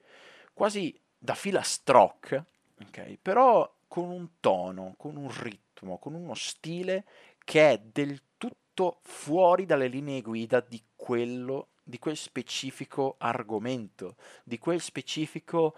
quasi 0.53 0.99
da 1.23 1.35
filastrocche, 1.35 2.45
ok? 2.81 3.19
Però 3.23 3.73
con 3.87 4.11
un 4.11 4.29
tono, 4.41 4.95
con 4.97 5.17
un 5.17 5.31
ritmo, 5.41 5.99
con 5.99 6.15
uno 6.15 6.35
stile 6.35 7.05
che 7.45 7.71
è 7.71 7.79
del 7.79 8.21
tutto 8.37 8.99
fuori 9.03 9.67
dalle 9.67 9.87
linee 9.87 10.21
guida 10.21 10.61
di 10.61 10.83
quello, 10.97 11.69
di 11.83 11.99
quel 11.99 12.17
specifico 12.17 13.17
argomento, 13.19 14.17
di 14.45 14.59
quel 14.59 14.81
specifico 14.81 15.77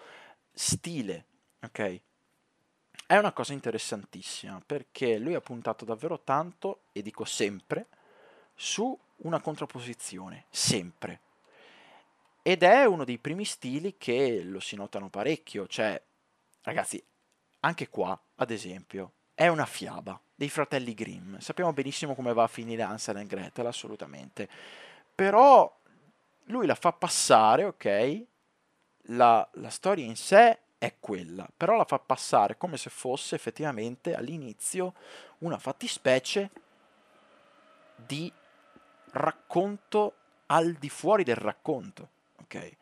stile, 0.52 1.26
ok? 1.62 2.00
È 3.06 3.16
una 3.18 3.32
cosa 3.32 3.52
interessantissima 3.52 4.62
perché 4.64 5.18
lui 5.18 5.34
ha 5.34 5.40
puntato 5.40 5.84
davvero 5.84 6.20
tanto, 6.20 6.84
e 6.92 7.02
dico 7.02 7.24
sempre, 7.24 7.86
su 8.54 8.98
una 9.16 9.40
contrapposizione, 9.40 10.46
sempre. 10.48 11.20
Ed 12.42 12.62
è 12.62 12.84
uno 12.86 13.04
dei 13.04 13.18
primi 13.18 13.44
stili 13.44 13.96
che 13.98 14.42
lo 14.42 14.60
si 14.60 14.76
notano 14.76 15.08
parecchio, 15.08 15.66
cioè, 15.66 16.00
ragazzi, 16.62 17.02
anche 17.60 17.88
qua, 17.88 18.18
ad 18.36 18.50
esempio, 18.50 19.12
è 19.34 19.48
una 19.48 19.66
fiaba 19.66 20.18
dei 20.34 20.48
fratelli 20.48 20.94
Grimm. 20.94 21.36
Sappiamo 21.38 21.72
benissimo 21.72 22.14
come 22.14 22.32
va 22.32 22.44
a 22.44 22.48
finire 22.48 22.82
Hansel 22.82 23.18
e 23.18 23.26
Gretel, 23.26 23.66
assolutamente. 23.66 24.48
Però 25.14 25.74
lui 26.44 26.66
la 26.66 26.74
fa 26.74 26.92
passare, 26.92 27.64
ok? 27.64 28.24
La, 29.08 29.46
la 29.54 29.70
storia 29.70 30.04
in 30.04 30.16
sé 30.16 30.58
è 30.84 30.94
quella, 31.00 31.48
però 31.56 31.76
la 31.76 31.84
fa 31.84 31.98
passare 31.98 32.56
come 32.56 32.76
se 32.76 32.90
fosse 32.90 33.34
effettivamente 33.34 34.14
all'inizio 34.14 34.94
una 35.38 35.58
fattispecie 35.58 36.50
di 37.96 38.32
racconto 39.12 40.14
al 40.46 40.72
di 40.74 40.88
fuori 40.88 41.24
del 41.24 41.36
racconto 41.36 42.08
ok? 42.44 42.76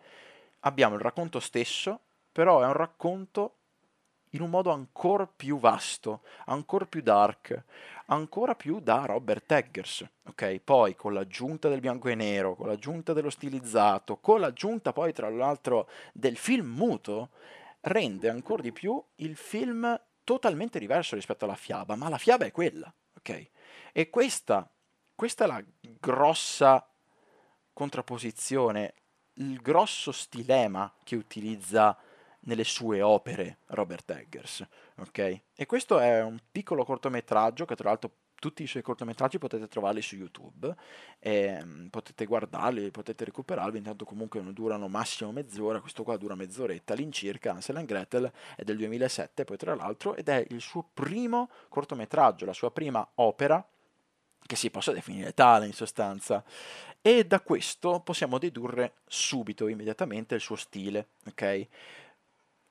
Abbiamo 0.61 0.95
il 0.95 1.01
racconto 1.01 1.41
stesso, 1.41 1.99
però 2.31 2.61
è 2.63 2.67
un 2.67 2.73
racconto 2.73 3.55
in 4.35 4.41
un 4.41 4.49
modo 4.49 4.71
ancora 4.71 5.27
più 5.27 5.59
vasto, 5.59 6.23
ancora 6.47 6.87
più 6.87 7.03
dark, 7.03 7.65
ancora 8.07 8.55
più 8.55 8.81
da 8.81 9.05
Robert 9.05 9.51
Eggers, 9.51 10.07
ok? 10.29 10.59
Poi 10.61 10.95
con 10.95 11.13
l'aggiunta 11.13 11.69
del 11.69 11.81
bianco 11.81 12.09
e 12.09 12.15
nero, 12.15 12.55
con 12.55 12.69
l'aggiunta 12.69 13.13
dello 13.13 13.29
stilizzato, 13.29 14.17
con 14.17 14.41
l'aggiunta 14.41 14.93
poi 14.93 15.13
tra 15.13 15.29
l'altro 15.29 15.89
del 16.13 16.37
film 16.37 16.67
muto, 16.69 17.31
rende 17.83 18.29
ancora 18.29 18.63
di 18.63 18.73
più 18.73 19.03
il 19.17 19.37
film 19.37 20.01
totalmente 20.25 20.79
diverso 20.79 21.15
rispetto 21.15 21.45
alla 21.45 21.55
fiaba, 21.55 21.97
ma 21.97 22.09
la 22.09 22.19
fiaba 22.19 22.45
è 22.45 22.53
quella, 22.53 22.93
ok? 23.17 23.51
E 23.93 24.11
questa, 24.11 24.69
questa 25.15 25.45
è 25.45 25.47
la 25.47 25.63
grossa 25.99 26.87
contrapposizione 27.73 28.95
il 29.35 29.61
grosso 29.61 30.13
stilema 30.13 30.93
che 31.03 31.17
utilizza 31.17 31.97
nelle 32.41 32.65
sue 32.65 33.01
opere 33.01 33.59
Robert 33.69 34.11
Eggers, 34.11 34.67
ok? 34.99 35.41
E 35.55 35.67
questo 35.67 35.99
è 35.99 36.23
un 36.23 36.39
piccolo 36.51 36.85
cortometraggio 36.85 37.65
che 37.65 37.77
tra 37.77 37.89
l'altro 37.89 38.11
tutti 38.43 38.65
i 38.65 38.67
suoi 38.67 38.83
cortometraggi 38.83 39.39
potete 39.39 39.69
trovarli 39.69 40.03
su 40.03 40.17
YouTube, 40.17 40.75
e, 41.21 41.63
um, 41.63 41.87
potete 41.91 42.25
guardarli, 42.25 42.91
potete 42.91 43.25
recuperarli, 43.25 43.79
intanto 43.79 44.05
comunque 44.05 44.41
non 44.41 44.53
durano 44.53 44.89
massimo 44.89 45.31
mezz'ora, 45.31 45.79
questo 45.79 46.03
qua 46.03 46.17
dura 46.17 46.35
mezz'oretta 46.35 46.95
all'incirca, 46.95 47.53
Ansel 47.53 47.77
and 47.77 47.87
Gretel 47.87 48.33
è 48.57 48.65
del 48.65 48.79
2007 48.79 49.45
poi 49.45 49.57
tra 49.57 49.77
l'altro 49.77 50.17
ed 50.17 50.29
è 50.29 50.45
il 50.51 50.61
suo 50.61 50.85
primo 50.93 51.51
cortometraggio, 51.69 52.45
la 52.45 52.53
sua 52.53 52.73
prima 52.73 53.09
opera 53.15 53.65
che 54.45 54.57
si 54.57 54.71
possa 54.71 54.91
definire 54.91 55.35
tale 55.35 55.67
in 55.67 55.73
sostanza. 55.73 56.43
E 57.01 57.25
da 57.25 57.41
questo 57.41 58.01
possiamo 58.01 58.39
dedurre 58.39 58.95
subito, 59.07 59.69
immediatamente, 59.69 60.35
il 60.35 60.41
suo 60.41 60.57
stile, 60.57 61.11
ok? 61.29 61.69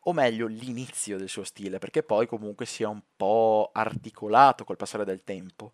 O 0.06 0.14
meglio, 0.14 0.48
l'inizio 0.48 1.18
del 1.18 1.30
suo 1.30 1.44
stile, 1.44 1.78
perché 1.78 2.02
poi 2.02 2.26
comunque 2.26 2.66
si 2.66 2.82
è 2.82 2.88
un 2.88 3.02
po' 3.16 3.70
articolato 3.72 4.64
col 4.64 4.78
passare 4.78 5.06
del 5.06 5.24
tempo. 5.24 5.74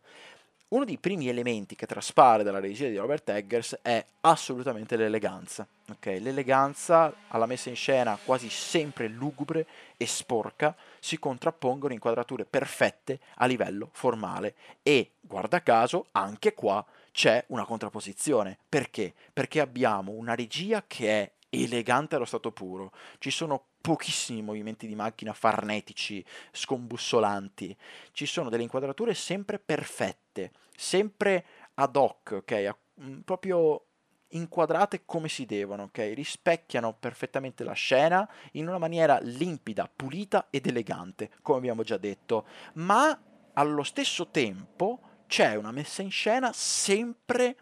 Uno 0.70 0.84
dei 0.84 0.98
primi 0.98 1.30
elementi 1.30 1.76
che 1.76 1.86
traspare 1.86 2.44
dalla 2.44 2.60
regia 2.60 2.90
di 2.90 2.98
Robert 2.98 3.30
Eggers 3.30 3.80
è 3.82 4.06
assolutamente 4.22 4.98
l'eleganza. 4.98 5.66
Okay? 5.90 6.20
L'eleganza 6.20 7.14
alla 7.30 7.46
messa 7.46 7.70
in 7.70 7.78
scena 7.78 8.20
quasi 8.22 8.50
sempre 8.50 9.08
lugubre 9.08 9.66
e 9.96 10.06
sporca 10.06 10.76
si 11.00 11.20
contrappongono 11.20 11.94
inquadrature 11.94 12.44
perfette 12.44 13.22
a 13.36 13.46
livello 13.46 13.92
formale 13.94 14.56
e, 14.84 15.12
guarda 15.22 15.64
caso, 15.64 16.08
anche 16.12 16.54
qua 16.54 16.86
c'è 17.14 17.46
una 17.48 17.64
contrapposizione. 17.64 18.58
Perché? 18.68 19.14
Perché 19.32 19.62
abbiamo 19.62 20.12
una 20.12 20.36
regia 20.36 20.84
che 20.86 21.08
è 21.08 21.32
elegante 21.50 22.16
allo 22.16 22.26
stato 22.26 22.52
puro. 22.52 22.92
Ci 23.20 23.32
sono 23.32 23.68
pochissimi 23.88 24.42
movimenti 24.42 24.86
di 24.86 24.96
macchina 24.96 25.32
farnetici, 25.32 26.22
scombussolanti. 26.52 27.74
Ci 28.12 28.26
sono 28.26 28.50
delle 28.50 28.64
inquadrature 28.64 29.14
sempre 29.14 29.60
perfette, 29.60 30.52
sempre 30.76 31.46
ad 31.76 31.96
hoc, 31.96 32.32
ok? 32.40 32.76
Mm, 33.02 33.20
proprio 33.20 33.86
inquadrate 34.32 35.06
come 35.06 35.30
si 35.30 35.46
devono, 35.46 35.84
ok? 35.84 36.12
Rispecchiano 36.14 36.98
perfettamente 37.00 37.64
la 37.64 37.72
scena 37.72 38.30
in 38.54 38.68
una 38.68 38.78
maniera 38.78 39.20
limpida, 39.22 39.90
pulita 39.94 40.48
ed 40.50 40.68
elegante, 40.68 41.32
come 41.42 41.60
abbiamo 41.60 41.84
già 41.84 41.96
detto, 41.96 42.46
ma 42.74 43.18
allo 43.54 43.84
stesso 43.84 44.28
tempo 44.28 45.00
c'è 45.28 45.56
una 45.56 45.72
messa 45.72 46.02
in 46.02 46.12
scena 46.12 46.52
sempre 46.52 47.56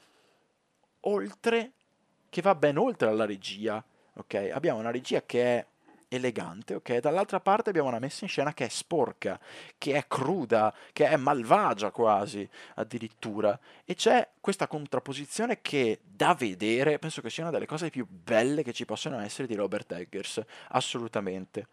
oltre 1.01 1.73
che 2.29 2.41
va 2.41 2.55
ben 2.55 2.79
oltre 2.79 3.09
alla 3.09 3.25
regia, 3.25 3.85
ok? 4.15 4.49
Abbiamo 4.51 4.79
una 4.79 4.89
regia 4.89 5.21
che 5.23 5.59
è 5.59 5.65
elegante, 6.07 6.75
ok? 6.75 6.97
Dall'altra 6.97 7.39
parte 7.39 7.69
abbiamo 7.69 7.89
una 7.89 7.99
messa 7.99 8.23
in 8.23 8.29
scena 8.29 8.53
che 8.53 8.65
è 8.65 8.69
sporca, 8.69 9.39
che 9.77 9.93
è 9.95 10.05
cruda, 10.07 10.73
che 10.93 11.07
è 11.07 11.15
malvagia 11.15 11.91
quasi, 11.91 12.47
addirittura. 12.75 13.57
E 13.83 13.95
c'è 13.95 14.27
questa 14.39 14.67
contrapposizione 14.67 15.61
che 15.61 15.99
da 16.03 16.33
vedere, 16.33 16.99
penso 16.99 17.21
che 17.21 17.29
sia 17.29 17.43
una 17.43 17.51
delle 17.51 17.65
cose 17.65 17.89
più 17.89 18.05
belle 18.07 18.63
che 18.63 18.73
ci 18.73 18.85
possono 18.85 19.19
essere 19.19 19.47
di 19.47 19.55
Robert 19.55 19.91
Eggers, 19.91 20.41
assolutamente. 20.69 21.67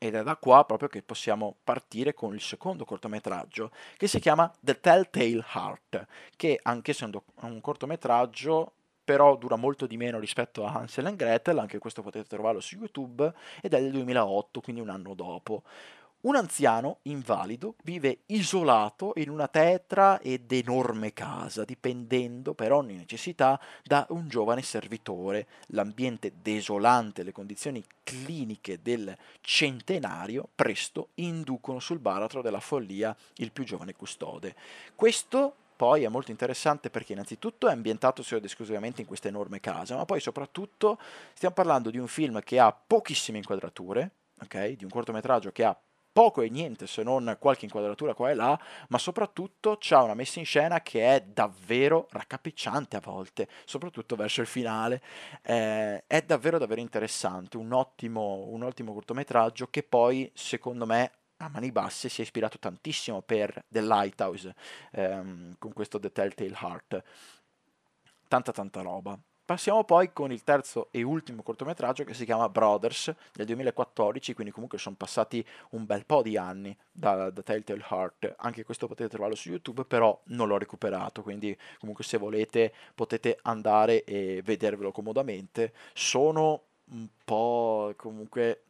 Ed 0.00 0.14
è 0.14 0.22
da 0.22 0.36
qua 0.36 0.64
proprio 0.64 0.88
che 0.88 1.02
possiamo 1.02 1.56
partire 1.64 2.14
con 2.14 2.32
il 2.32 2.40
secondo 2.40 2.84
cortometraggio 2.84 3.72
che 3.96 4.06
si 4.06 4.20
chiama 4.20 4.52
The 4.60 4.78
Telltale 4.78 5.44
Heart, 5.54 6.06
che 6.36 6.60
anche 6.62 6.92
essendo 6.92 7.24
un 7.40 7.60
cortometraggio 7.60 8.74
però 9.08 9.36
dura 9.36 9.56
molto 9.56 9.86
di 9.86 9.96
meno 9.96 10.18
rispetto 10.18 10.66
a 10.66 10.74
Hansel 10.74 11.06
and 11.06 11.16
Gretel, 11.16 11.56
anche 11.56 11.78
questo 11.78 12.02
potete 12.02 12.28
trovarlo 12.28 12.60
su 12.60 12.74
YouTube, 12.74 13.32
ed 13.62 13.72
è 13.72 13.80
del 13.80 13.90
2008, 13.92 14.60
quindi 14.60 14.82
un 14.82 14.90
anno 14.90 15.14
dopo. 15.14 15.62
Un 16.20 16.36
anziano 16.36 16.98
invalido 17.04 17.76
vive 17.84 18.18
isolato 18.26 19.14
in 19.16 19.30
una 19.30 19.48
tetra 19.48 20.20
ed 20.20 20.52
enorme 20.52 21.14
casa, 21.14 21.64
dipendendo 21.64 22.52
per 22.52 22.70
ogni 22.70 22.96
necessità 22.96 23.58
da 23.82 24.04
un 24.10 24.28
giovane 24.28 24.60
servitore. 24.60 25.46
L'ambiente 25.68 26.34
desolante 26.42 27.22
le 27.22 27.32
condizioni 27.32 27.82
cliniche 28.02 28.82
del 28.82 29.16
centenario 29.40 30.46
presto 30.54 31.08
inducono 31.14 31.78
sul 31.78 31.98
baratro 31.98 32.42
della 32.42 32.60
follia 32.60 33.16
il 33.36 33.52
più 33.52 33.64
giovane 33.64 33.94
custode. 33.94 34.54
Questo 34.94 35.54
poi 35.78 36.02
è 36.02 36.08
molto 36.08 36.32
interessante 36.32 36.90
perché 36.90 37.12
innanzitutto 37.12 37.68
è 37.68 37.70
ambientato 37.70 38.24
solo 38.24 38.40
ed 38.40 38.46
esclusivamente 38.46 39.00
in 39.00 39.06
questa 39.06 39.28
enorme 39.28 39.60
casa, 39.60 39.94
ma 39.94 40.04
poi 40.04 40.18
soprattutto 40.18 40.98
stiamo 41.34 41.54
parlando 41.54 41.90
di 41.90 41.98
un 41.98 42.08
film 42.08 42.40
che 42.40 42.58
ha 42.58 42.72
pochissime 42.72 43.38
inquadrature, 43.38 44.10
ok? 44.42 44.70
Di 44.70 44.82
un 44.82 44.90
cortometraggio 44.90 45.52
che 45.52 45.62
ha 45.62 45.78
poco 46.10 46.42
e 46.42 46.48
niente 46.48 46.88
se 46.88 47.04
non 47.04 47.36
qualche 47.38 47.66
inquadratura 47.66 48.12
qua 48.12 48.30
e 48.30 48.34
là, 48.34 48.60
ma 48.88 48.98
soprattutto 48.98 49.76
c'ha 49.78 50.02
una 50.02 50.14
messa 50.14 50.40
in 50.40 50.46
scena 50.46 50.80
che 50.80 51.14
è 51.14 51.20
davvero 51.20 52.08
raccapricciante 52.10 52.96
a 52.96 53.00
volte, 53.00 53.46
soprattutto 53.64 54.16
verso 54.16 54.40
il 54.40 54.48
finale. 54.48 55.00
Eh, 55.42 56.02
è 56.08 56.22
davvero 56.22 56.58
davvero 56.58 56.80
interessante, 56.80 57.56
un 57.56 57.72
ottimo, 57.72 58.46
un 58.48 58.64
ottimo 58.64 58.92
cortometraggio 58.92 59.68
che 59.70 59.84
poi 59.84 60.28
secondo 60.34 60.86
me 60.86 61.12
a 61.38 61.48
mani 61.48 61.70
basse 61.72 62.08
si 62.08 62.20
è 62.20 62.24
ispirato 62.24 62.58
tantissimo 62.58 63.22
per 63.22 63.64
The 63.68 63.82
Lighthouse 63.82 64.54
ehm, 64.92 65.56
con 65.58 65.72
questo 65.72 65.98
The 65.98 66.12
Telltale 66.12 66.56
Heart. 66.60 67.02
Tanta 68.28 68.52
tanta 68.52 68.82
roba. 68.82 69.18
Passiamo 69.48 69.82
poi 69.82 70.12
con 70.12 70.30
il 70.30 70.44
terzo 70.44 70.88
e 70.90 71.00
ultimo 71.00 71.42
cortometraggio 71.42 72.04
che 72.04 72.12
si 72.12 72.26
chiama 72.26 72.50
Brothers 72.50 73.14
del 73.32 73.46
2014, 73.46 74.34
quindi 74.34 74.52
comunque 74.52 74.76
sono 74.76 74.94
passati 74.94 75.42
un 75.70 75.86
bel 75.86 76.04
po' 76.04 76.20
di 76.20 76.36
anni 76.36 76.76
da, 76.92 77.30
da, 77.30 77.42
Telltale 77.42 77.82
Heart. 77.88 78.34
Anche 78.40 78.62
questo 78.62 78.86
potete 78.86 79.08
trovarlo 79.08 79.34
su 79.34 79.48
YouTube, 79.48 79.86
però 79.86 80.20
non 80.24 80.48
l'ho 80.48 80.58
recuperato, 80.58 81.22
quindi 81.22 81.56
comunque 81.78 82.04
se 82.04 82.18
volete 82.18 82.74
potete 82.94 83.38
andare 83.40 84.04
e 84.04 84.42
vedervelo 84.44 84.92
comodamente. 84.92 85.72
Sono 85.94 86.64
un 86.90 87.08
po' 87.24 87.94
comunque 87.96 88.64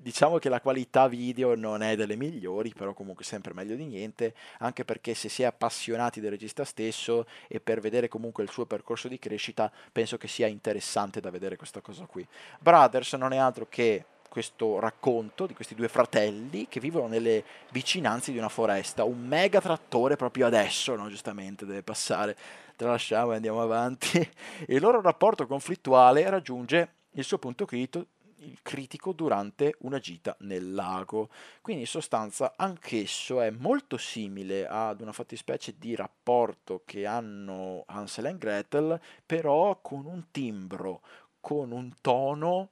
diciamo 0.00 0.38
che 0.38 0.48
la 0.48 0.60
qualità 0.60 1.08
video 1.08 1.54
non 1.54 1.82
è 1.82 1.94
delle 1.94 2.16
migliori, 2.16 2.72
però 2.72 2.94
comunque 2.94 3.24
sempre 3.24 3.52
meglio 3.52 3.76
di 3.76 3.84
niente, 3.84 4.34
anche 4.58 4.84
perché 4.84 5.14
se 5.14 5.28
si 5.28 5.42
è 5.42 5.46
appassionati 5.46 6.20
del 6.20 6.30
regista 6.30 6.64
stesso 6.64 7.26
e 7.48 7.60
per 7.60 7.80
vedere 7.80 8.08
comunque 8.08 8.42
il 8.42 8.50
suo 8.50 8.66
percorso 8.66 9.08
di 9.08 9.18
crescita, 9.18 9.70
penso 9.92 10.16
che 10.16 10.28
sia 10.28 10.46
interessante 10.46 11.20
da 11.20 11.30
vedere 11.30 11.56
questa 11.56 11.80
cosa 11.80 12.06
qui. 12.06 12.26
Brothers 12.58 13.12
non 13.14 13.32
è 13.32 13.36
altro 13.36 13.66
che 13.68 14.04
questo 14.30 14.78
racconto 14.78 15.44
di 15.44 15.54
questi 15.54 15.74
due 15.74 15.88
fratelli 15.88 16.68
che 16.68 16.78
vivono 16.78 17.08
nelle 17.08 17.44
vicinanze 17.72 18.30
di 18.30 18.38
una 18.38 18.48
foresta, 18.48 19.02
un 19.02 19.26
mega 19.26 19.60
trattore 19.60 20.16
proprio 20.16 20.46
adesso, 20.46 20.94
no? 20.94 21.08
giustamente 21.08 21.66
deve 21.66 21.82
passare, 21.82 22.36
tralasciamo 22.76 23.32
e 23.32 23.34
andiamo 23.34 23.60
avanti, 23.60 24.18
il 24.68 24.80
loro 24.80 25.00
rapporto 25.00 25.46
conflittuale 25.46 26.30
raggiunge 26.30 26.94
il 27.14 27.24
suo 27.24 27.38
punto 27.38 27.64
critico 27.64 28.06
il 28.40 28.60
critico 28.62 29.12
durante 29.12 29.76
una 29.80 29.98
gita 29.98 30.36
nel 30.40 30.72
lago. 30.72 31.30
Quindi 31.60 31.82
in 31.82 31.88
sostanza 31.88 32.54
anch'esso 32.56 33.40
è 33.40 33.50
molto 33.50 33.96
simile 33.96 34.66
ad 34.66 35.00
una 35.00 35.12
fattispecie 35.12 35.74
di 35.78 35.94
rapporto 35.94 36.82
che 36.84 37.06
hanno 37.06 37.84
Hansel 37.86 38.26
e 38.26 38.38
Gretel, 38.38 39.00
però 39.24 39.80
con 39.80 40.06
un 40.06 40.26
timbro, 40.30 41.02
con 41.40 41.70
un 41.72 41.92
tono 42.00 42.70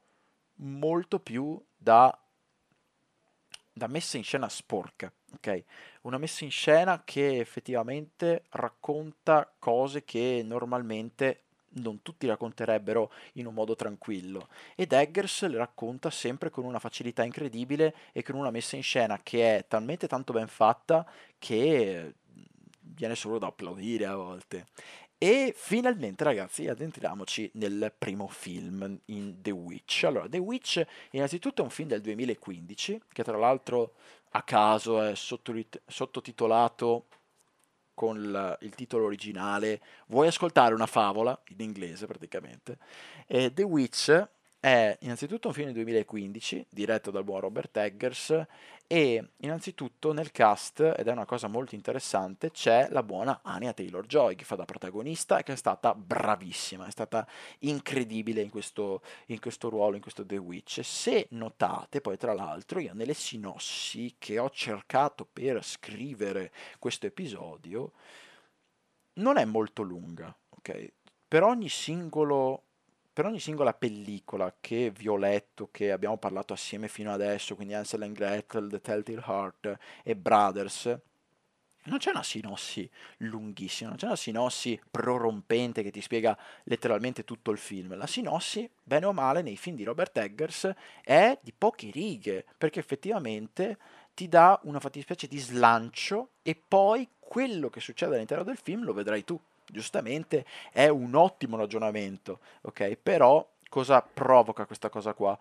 molto 0.56 1.20
più 1.20 1.60
da, 1.76 2.16
da 3.72 3.86
messa 3.86 4.16
in 4.16 4.24
scena 4.24 4.48
sporca. 4.48 5.12
Ok, 5.34 5.64
una 6.02 6.16
messa 6.16 6.44
in 6.44 6.50
scena 6.50 7.02
che 7.04 7.38
effettivamente 7.38 8.44
racconta 8.50 9.52
cose 9.58 10.02
che 10.02 10.40
normalmente 10.42 11.47
non 11.80 12.02
tutti 12.02 12.26
racconterebbero 12.26 13.10
in 13.34 13.46
un 13.46 13.54
modo 13.54 13.74
tranquillo 13.74 14.48
ed 14.74 14.92
Eggers 14.92 15.46
le 15.48 15.56
racconta 15.56 16.10
sempre 16.10 16.50
con 16.50 16.64
una 16.64 16.78
facilità 16.78 17.24
incredibile 17.24 17.94
e 18.12 18.22
con 18.22 18.34
una 18.34 18.50
messa 18.50 18.76
in 18.76 18.82
scena 18.82 19.20
che 19.22 19.58
è 19.58 19.64
talmente 19.66 20.06
tanto 20.06 20.32
ben 20.32 20.48
fatta 20.48 21.06
che 21.38 22.14
viene 22.80 23.14
solo 23.14 23.38
da 23.38 23.46
applaudire 23.48 24.06
a 24.06 24.16
volte. 24.16 24.66
E 25.20 25.52
finalmente 25.56 26.22
ragazzi 26.22 26.68
addentriamoci 26.68 27.50
nel 27.54 27.92
primo 27.96 28.28
film 28.28 29.00
in 29.06 29.42
The 29.42 29.50
Witch. 29.50 30.04
Allora, 30.04 30.28
The 30.28 30.38
Witch 30.38 30.84
innanzitutto 31.10 31.60
è 31.60 31.64
un 31.64 31.70
film 31.70 31.88
del 31.88 32.00
2015 32.02 33.02
che 33.12 33.24
tra 33.24 33.36
l'altro 33.36 33.94
a 34.30 34.42
caso 34.42 35.02
è 35.02 35.14
sottotitolato 35.16 37.06
con 37.98 38.30
la, 38.30 38.56
il 38.60 38.76
titolo 38.76 39.06
originale 39.06 39.80
Vuoi 40.06 40.28
ascoltare 40.28 40.72
una 40.72 40.86
favola? 40.86 41.36
In 41.48 41.56
inglese 41.58 42.06
praticamente. 42.06 42.78
E 43.26 43.52
The 43.52 43.64
Witch 43.64 44.28
è 44.60 44.96
innanzitutto 45.02 45.48
un 45.48 45.54
film 45.54 45.66
del 45.66 45.74
2015 45.74 46.66
diretto 46.68 47.10
dal 47.10 47.22
buon 47.22 47.40
Robert 47.40 47.76
Eggers 47.76 48.46
e 48.88 49.32
innanzitutto 49.36 50.12
nel 50.12 50.32
cast, 50.32 50.80
ed 50.96 51.06
è 51.06 51.12
una 51.12 51.26
cosa 51.26 51.46
molto 51.46 51.74
interessante, 51.74 52.50
c'è 52.50 52.88
la 52.90 53.02
buona 53.02 53.40
Anya 53.42 53.72
Taylor-Joy 53.72 54.34
che 54.34 54.44
fa 54.44 54.56
da 54.56 54.64
protagonista 54.64 55.38
e 55.38 55.42
che 55.42 55.52
è 55.52 55.56
stata 55.56 55.94
bravissima, 55.94 56.86
è 56.86 56.90
stata 56.90 57.28
incredibile 57.60 58.40
in 58.40 58.50
questo, 58.50 59.02
in 59.26 59.38
questo 59.40 59.68
ruolo, 59.68 59.96
in 59.96 60.02
questo 60.02 60.24
The 60.24 60.38
Witch. 60.38 60.80
Se 60.82 61.26
notate, 61.30 62.00
poi 62.00 62.16
tra 62.16 62.32
l'altro, 62.32 62.80
io 62.80 62.94
nelle 62.94 63.14
sinossi 63.14 64.16
che 64.18 64.38
ho 64.38 64.50
cercato 64.50 65.28
per 65.30 65.62
scrivere 65.62 66.50
questo 66.78 67.06
episodio, 67.06 67.92
non 69.14 69.36
è 69.36 69.44
molto 69.44 69.82
lunga, 69.82 70.34
ok? 70.48 70.92
Per 71.28 71.42
ogni 71.42 71.68
singolo 71.68 72.67
per 73.18 73.26
ogni 73.26 73.40
singola 73.40 73.74
pellicola 73.74 74.54
che 74.60 74.92
vi 74.96 75.08
ho 75.08 75.16
letto, 75.16 75.70
che 75.72 75.90
abbiamo 75.90 76.18
parlato 76.18 76.52
assieme 76.52 76.86
fino 76.86 77.12
adesso, 77.12 77.56
quindi 77.56 77.74
Ansel 77.74 78.02
and 78.02 78.14
Gretel, 78.14 78.68
The 78.68 78.80
Telltale 78.80 79.24
Heart 79.26 79.78
e 80.04 80.14
Brothers, 80.14 80.84
non 81.86 81.98
c'è 81.98 82.10
una 82.10 82.22
sinossi 82.22 82.88
lunghissima, 83.16 83.88
non 83.88 83.98
c'è 83.98 84.06
una 84.06 84.14
sinossi 84.14 84.80
prorompente 84.88 85.82
che 85.82 85.90
ti 85.90 86.00
spiega 86.00 86.38
letteralmente 86.62 87.24
tutto 87.24 87.50
il 87.50 87.58
film. 87.58 87.96
La 87.96 88.06
sinossi, 88.06 88.70
bene 88.84 89.06
o 89.06 89.12
male, 89.12 89.42
nei 89.42 89.56
film 89.56 89.74
di 89.74 89.82
Robert 89.82 90.16
Eggers 90.16 90.72
è 91.02 91.36
di 91.42 91.52
poche 91.52 91.90
righe, 91.90 92.46
perché 92.56 92.78
effettivamente 92.78 93.78
ti 94.14 94.28
dà 94.28 94.60
una 94.62 94.78
fattispecie 94.78 95.26
di 95.26 95.38
slancio 95.38 96.34
e 96.42 96.54
poi 96.54 97.08
quello 97.18 97.68
che 97.68 97.80
succede 97.80 98.14
all'interno 98.14 98.44
del 98.44 98.58
film 98.58 98.84
lo 98.84 98.92
vedrai 98.92 99.24
tu 99.24 99.40
giustamente 99.70 100.44
è 100.72 100.88
un 100.88 101.14
ottimo 101.14 101.56
ragionamento, 101.56 102.40
ok? 102.62 102.96
Però 102.96 103.46
cosa 103.68 104.02
provoca 104.02 104.66
questa 104.66 104.88
cosa 104.88 105.14
qua? 105.14 105.38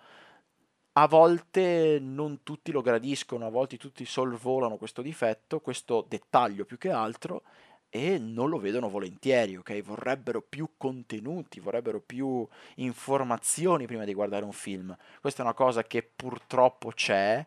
A 0.93 1.07
volte 1.07 1.99
non 2.01 2.41
tutti 2.41 2.71
lo 2.71 2.81
gradiscono, 2.81 3.45
a 3.45 3.51
volte 3.51 3.77
tutti 3.77 4.03
sorvolano 4.03 4.77
questo 4.77 5.01
difetto, 5.01 5.59
questo 5.59 6.05
dettaglio 6.07 6.65
più 6.65 6.77
che 6.77 6.89
altro, 6.89 7.43
e 7.89 8.17
non 8.17 8.49
lo 8.49 8.57
vedono 8.57 8.89
volentieri, 8.89 9.55
ok? 9.55 9.81
Vorrebbero 9.81 10.41
più 10.41 10.71
contenuti, 10.77 11.59
vorrebbero 11.59 12.01
più 12.01 12.45
informazioni 12.75 13.85
prima 13.85 14.03
di 14.03 14.13
guardare 14.13 14.43
un 14.43 14.51
film. 14.51 14.95
Questa 15.21 15.41
è 15.41 15.45
una 15.45 15.53
cosa 15.53 15.83
che 15.83 16.03
purtroppo 16.03 16.89
c'è, 16.89 17.45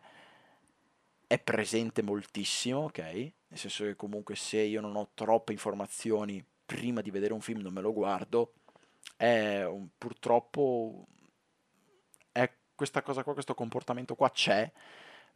è 1.27 1.39
presente 1.39 2.01
moltissimo, 2.01 2.85
ok? 2.85 2.99
Nel 2.99 3.59
senso 3.59 3.83
che 3.83 3.95
comunque 3.95 4.35
se 4.35 4.59
io 4.59 4.81
non 4.81 4.95
ho 4.95 5.09
troppe 5.13 5.51
informazioni 5.51 6.43
prima 6.71 7.01
di 7.01 7.11
vedere 7.11 7.33
un 7.33 7.41
film 7.41 7.59
non 7.59 7.73
me 7.73 7.81
lo 7.81 7.91
guardo, 7.91 8.53
è 9.17 9.63
un, 9.65 9.89
purtroppo 9.97 11.05
è 12.31 12.49
questa 12.73 13.01
cosa 13.01 13.23
qua, 13.23 13.33
questo 13.33 13.53
comportamento 13.53 14.15
qua 14.15 14.31
c'è, 14.31 14.71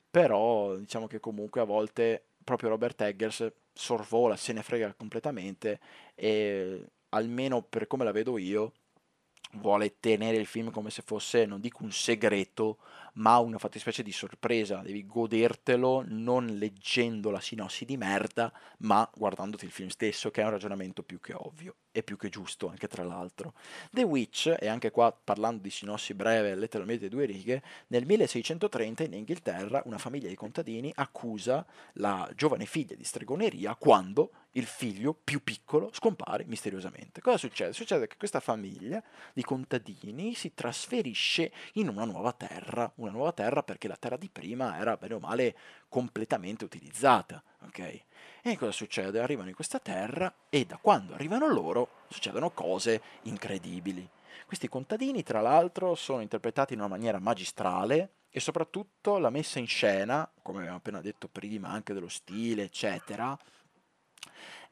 però 0.10 0.78
diciamo 0.78 1.08
che 1.08 1.19
comunque 1.19 1.60
a 1.60 1.65
volte 1.65 2.28
proprio 2.41 2.69
Robert 2.69 3.02
Eggers 3.02 3.52
sorvola, 3.74 4.38
se 4.38 4.54
ne 4.54 4.63
frega 4.63 4.93
completamente 4.93 5.82
e 6.15 6.86
almeno 7.10 7.62
per 7.63 7.88
come 7.88 8.06
la 8.06 8.13
vedo 8.13 8.38
io, 8.38 8.71
vuole 9.60 10.00
tenere 10.00 10.38
il 10.38 10.46
film 10.46 10.72
come 10.72 10.89
se 10.89 11.02
fosse, 11.02 11.46
non 11.46 11.60
dico 11.60 11.84
un 11.84 11.91
segreto, 11.91 12.78
ma 13.13 13.38
una 13.39 13.58
fattispecie 13.58 14.04
di 14.04 14.12
sorpresa. 14.12 14.82
Devi 14.82 15.06
godertelo 15.06 16.04
non 16.08 16.46
leggendo 16.58 17.30
la 17.30 17.39
sinossi 17.39 17.86
di 17.86 17.98
merda, 17.98 18.52
ma 18.80 19.10
guardandoti 19.15 19.65
il 19.65 19.72
film 19.72 19.89
stesso, 19.89 20.32
che 20.32 20.41
è 20.41 20.44
un 20.44 20.52
ragionamento 20.52 21.04
più 21.04 21.20
che 21.20 21.34
ovvio 21.34 21.76
e 21.91 22.04
più 22.04 22.18
che 22.18 22.30
giusto, 22.30 22.68
anche 22.68 22.88
tra 22.88 23.04
l'altro. 23.04 23.54
The 23.91 24.04
Witch, 24.04 24.54
e 24.60 24.68
anche 24.68 24.91
qua 24.91 25.12
parlando 25.12 25.62
di 25.62 25.70
sinossi 25.70 26.13
breve, 26.13 26.56
letteralmente 26.56 27.08
due 27.08 27.26
righe, 27.26 27.63
nel 27.88 28.06
1630 28.06 29.04
in 29.04 29.13
Inghilterra 29.13 29.82
una 29.86 29.98
famiglia 29.98 30.28
di 30.28 30.36
contadini 30.36 30.91
accusa 30.94 31.65
la 31.94 32.30
giovane 32.36 32.65
figlia 32.65 32.96
di 32.96 33.04
stregoneria 33.04 33.76
quando 33.76 34.32
il 34.56 34.65
figlio 34.65 35.13
più 35.13 35.44
piccolo 35.44 35.89
scompare 35.94 36.46
misteriosamente. 36.46 37.22
Cosa 37.22 37.38
succede? 37.38 37.74
Succede 37.74 38.08
che 38.08 38.18
questa 38.18 38.39
famiglia 38.39 39.02
di 39.34 39.44
contadini 39.44 40.34
si 40.34 40.54
trasferisce 40.54 41.52
in 41.74 41.89
una 41.89 42.06
nuova 42.06 42.32
terra, 42.32 42.91
una 42.96 43.12
nuova 43.12 43.32
terra 43.32 43.63
perché 43.63 43.88
la 43.88 43.98
terra 43.98 44.18
di 44.18 44.30
prima 44.30 44.78
era 44.78 44.96
bene 44.98 45.15
o 45.15 45.20
male 45.20 45.58
completamente 45.89 46.63
utilizzata, 46.63 47.44
ok? 47.63 48.04
E 48.41 48.58
cosa 48.58 48.72
succede? 48.72 49.20
Arrivano 49.20 49.50
in 49.50 49.56
questa 49.56 49.80
terra 49.80 50.34
e 50.50 50.65
da 50.65 50.78
quando 50.78 51.13
arrivano 51.13 51.48
loro 51.48 52.04
succedono 52.10 52.52
cose 52.52 53.02
incredibili. 53.24 54.08
Questi 54.46 54.70
contadini, 54.70 55.24
tra 55.24 55.41
l'altro, 55.41 55.96
sono 55.96 56.22
interpretati 56.22 56.74
in 56.74 56.80
una 56.80 56.89
maniera 56.89 57.20
magistrale 57.20 58.12
e 58.30 58.39
soprattutto 58.39 59.18
la 59.18 59.30
messa 59.30 59.60
in 59.60 59.68
scena, 59.68 60.30
come 60.41 60.60
abbiamo 60.60 60.78
appena 60.78 61.02
detto 61.02 61.28
prima, 61.28 61.70
anche 61.70 61.94
dello 61.94 62.10
stile, 62.10 62.63
eccetera, 62.63 63.38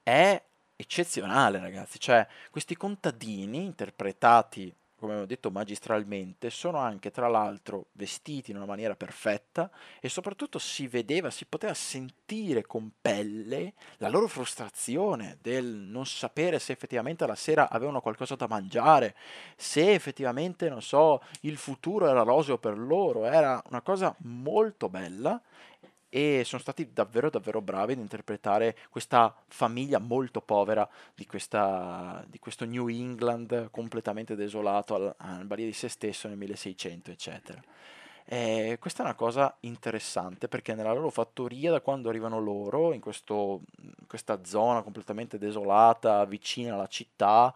è 0.02 0.42
eccezionale, 0.76 1.60
ragazzi. 1.60 2.00
Cioè, 2.00 2.28
questi 2.50 2.76
contadini 2.76 3.64
interpretati 3.64 4.74
come 5.04 5.20
ho 5.20 5.26
detto 5.26 5.52
magistralmente, 5.52 6.50
sono 6.50 6.78
anche 6.78 7.12
tra 7.12 7.28
l'altro 7.28 7.88
vestiti 7.92 8.52
in 8.52 8.56
una 8.56 8.66
maniera 8.66 8.96
perfetta 8.96 9.70
e 10.00 10.08
soprattutto 10.08 10.60
si 10.60 10.88
vedeva, 10.88 11.30
si 11.30 11.44
poteva 11.44 11.74
sentire 11.74 12.62
con 12.62 12.90
pelle 13.02 13.74
la 13.98 14.08
loro 14.08 14.30
frustrazione 14.30 15.40
del 15.42 15.66
non 15.66 16.06
sapere 16.06 16.58
se 16.58 16.72
effettivamente 16.72 17.26
alla 17.26 17.36
sera 17.36 17.70
avevano 17.70 18.00
qualcosa 18.00 18.36
da 18.36 18.48
mangiare, 18.48 19.14
se 19.58 19.92
effettivamente, 19.92 20.70
non 20.70 20.82
so, 20.82 21.22
il 21.42 21.58
futuro 21.58 22.08
era 22.08 22.22
roseo 22.22 22.58
per 22.58 22.78
loro, 22.78 23.26
era 23.26 23.62
una 23.68 23.82
cosa 23.82 24.16
molto 24.20 24.88
bella 24.88 25.42
e 26.16 26.44
sono 26.46 26.62
stati 26.62 26.94
davvero 26.94 27.32
davvero 27.32 27.60
bravi 27.60 27.94
ad 27.94 27.98
interpretare 27.98 28.78
questa 28.92 29.36
famiglia 29.48 29.98
molto 29.98 30.42
povera 30.42 30.88
di, 31.16 31.26
questa, 31.26 32.24
di 32.28 32.38
questo 32.38 32.66
New 32.66 32.88
England 32.88 33.72
completamente 33.72 34.36
desolato 34.36 34.94
al, 34.94 35.16
al 35.18 35.46
balia 35.46 35.66
di 35.66 35.74
se 35.74 35.90
stesso 35.90 36.28
nel 36.28 36.38
1600 36.38 37.10
eccetera. 37.10 37.60
E 38.26 38.78
questa 38.80 39.02
è 39.02 39.06
una 39.06 39.16
cosa 39.16 39.58
interessante 39.62 40.48
perché 40.48 40.76
nella 40.76 40.94
loro 40.94 41.10
fattoria, 41.10 41.72
da 41.72 41.82
quando 41.82 42.10
arrivano 42.10 42.40
loro, 42.40 42.94
in 42.94 43.02
questo, 43.02 43.62
questa 44.06 44.44
zona 44.46 44.84
completamente 44.84 45.40
desolata, 45.40 46.26
vicina 46.26 46.76
alla 46.76 46.88
città, 46.88 47.54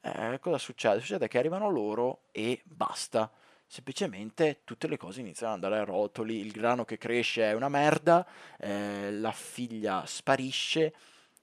eh, 0.00 0.38
cosa 0.40 0.58
succede? 0.58 0.98
Succede 0.98 1.28
che 1.28 1.38
arrivano 1.38 1.70
loro 1.70 2.22
e 2.32 2.60
basta 2.64 3.30
semplicemente 3.70 4.62
tutte 4.64 4.88
le 4.88 4.96
cose 4.96 5.20
iniziano 5.20 5.54
ad 5.54 5.62
andare 5.62 5.80
a 5.80 5.84
rotoli, 5.84 6.40
il 6.40 6.50
grano 6.50 6.84
che 6.84 6.98
cresce 6.98 7.44
è 7.44 7.52
una 7.52 7.68
merda, 7.68 8.26
eh, 8.58 9.12
la 9.12 9.30
figlia 9.30 10.02
sparisce, 10.06 10.92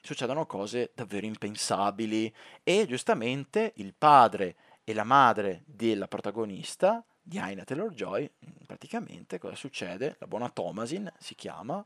succedono 0.01 0.45
cose 0.45 0.91
davvero 0.93 1.25
impensabili 1.25 2.33
e 2.63 2.85
giustamente 2.85 3.71
il 3.77 3.93
padre 3.97 4.57
e 4.83 4.93
la 4.93 5.05
madre 5.05 5.63
della 5.65 6.09
protagonista, 6.09 7.01
di 7.21 7.39
Aina 7.39 7.63
Taylor-Joy, 7.63 8.29
praticamente 8.65 9.39
cosa 9.39 9.55
succede? 9.55 10.17
La 10.19 10.27
buona 10.27 10.49
Thomasin 10.49 11.09
si 11.17 11.33
chiama, 11.33 11.83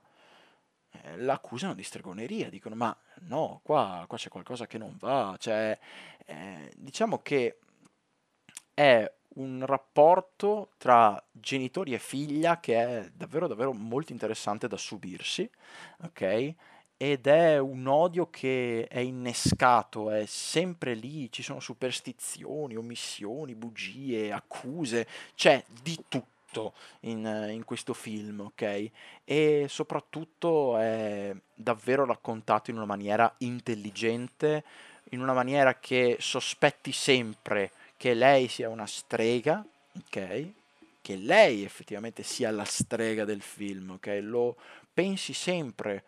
eh, 0.89 1.17
l'accusano 1.17 1.75
di 1.75 1.83
stregoneria, 1.83 2.49
dicono 2.49 2.73
ma 2.73 2.97
no, 3.21 3.59
qua, 3.63 4.05
qua 4.07 4.17
c'è 4.17 4.29
qualcosa 4.29 4.65
che 4.65 4.79
non 4.79 4.95
va, 4.97 5.35
cioè 5.37 5.77
eh, 6.25 6.71
diciamo 6.77 7.19
che 7.21 7.59
è 8.73 9.11
un 9.35 9.65
rapporto 9.65 10.71
tra 10.77 11.21
genitori 11.31 11.93
e 11.93 11.99
figlia 11.99 12.59
che 12.59 12.75
è 12.75 13.09
davvero 13.13 13.47
davvero 13.47 13.71
molto 13.73 14.11
interessante 14.11 14.67
da 14.67 14.77
subirsi, 14.77 15.49
ok? 16.03 16.53
Ed 16.97 17.25
è 17.25 17.57
un 17.57 17.87
odio 17.87 18.29
che 18.29 18.85
è 18.87 18.99
innescato, 18.99 20.11
è 20.11 20.25
sempre 20.27 20.93
lì, 20.93 21.31
ci 21.31 21.41
sono 21.41 21.59
superstizioni, 21.59 22.75
omissioni, 22.75 23.55
bugie, 23.55 24.31
accuse, 24.31 25.07
c'è 25.33 25.63
di 25.81 25.97
tutto 26.07 26.73
in, 27.01 27.47
in 27.51 27.63
questo 27.65 27.93
film, 27.93 28.41
ok? 28.41 28.91
E 29.23 29.65
soprattutto 29.67 30.77
è 30.77 31.35
davvero 31.55 32.05
raccontato 32.05 32.69
in 32.69 32.77
una 32.77 32.85
maniera 32.85 33.33
intelligente, 33.39 34.63
in 35.11 35.21
una 35.21 35.33
maniera 35.33 35.79
che 35.79 36.17
sospetti 36.19 36.91
sempre 36.91 37.71
che 38.01 38.15
lei 38.15 38.47
sia 38.47 38.67
una 38.67 38.87
strega, 38.87 39.63
ok? 39.95 40.47
Che 41.03 41.15
lei 41.17 41.63
effettivamente 41.63 42.23
sia 42.23 42.49
la 42.49 42.63
strega 42.63 43.25
del 43.25 43.43
film, 43.43 43.91
ok? 43.91 44.17
Lo 44.23 44.57
pensi 44.91 45.33
sempre, 45.33 46.03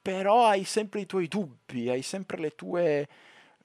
però 0.00 0.46
hai 0.46 0.62
sempre 0.62 1.00
i 1.00 1.06
tuoi 1.06 1.26
dubbi, 1.26 1.88
hai 1.88 2.02
sempre 2.02 2.38
le 2.38 2.54
tue, 2.54 3.08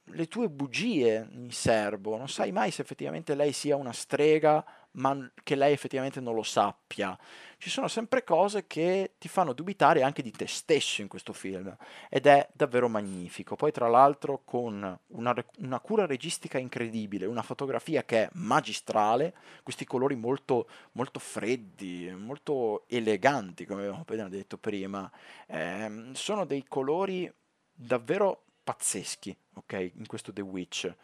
le 0.02 0.26
tue 0.26 0.48
bugie 0.48 1.28
in 1.30 1.52
serbo, 1.52 2.16
non 2.16 2.28
sai 2.28 2.50
mai 2.50 2.72
se 2.72 2.82
effettivamente 2.82 3.36
lei 3.36 3.52
sia 3.52 3.76
una 3.76 3.92
strega 3.92 4.64
ma 4.92 5.30
che 5.42 5.54
lei 5.54 5.72
effettivamente 5.72 6.20
non 6.20 6.34
lo 6.34 6.42
sappia. 6.42 7.16
Ci 7.58 7.70
sono 7.70 7.88
sempre 7.88 8.24
cose 8.24 8.66
che 8.66 9.14
ti 9.18 9.28
fanno 9.28 9.52
dubitare 9.52 10.02
anche 10.02 10.22
di 10.22 10.30
te 10.30 10.46
stesso 10.46 11.00
in 11.00 11.08
questo 11.08 11.32
film 11.32 11.76
ed 12.08 12.26
è 12.26 12.48
davvero 12.52 12.88
magnifico. 12.88 13.56
Poi 13.56 13.72
tra 13.72 13.88
l'altro 13.88 14.42
con 14.44 14.98
una, 15.08 15.44
una 15.58 15.80
cura 15.80 16.06
registica 16.06 16.58
incredibile, 16.58 17.26
una 17.26 17.42
fotografia 17.42 18.04
che 18.04 18.24
è 18.24 18.28
magistrale, 18.34 19.34
questi 19.62 19.84
colori 19.84 20.14
molto, 20.14 20.68
molto 20.92 21.18
freddi, 21.18 22.14
molto 22.16 22.84
eleganti 22.88 23.66
come 23.66 23.82
abbiamo 23.82 24.02
appena 24.02 24.28
detto 24.28 24.56
prima, 24.56 25.10
eh, 25.46 26.10
sono 26.12 26.44
dei 26.44 26.64
colori 26.68 27.30
davvero 27.72 28.44
pazzeschi, 28.62 29.36
ok, 29.54 29.92
in 29.94 30.06
questo 30.06 30.32
The 30.32 30.42
Witch 30.42 30.94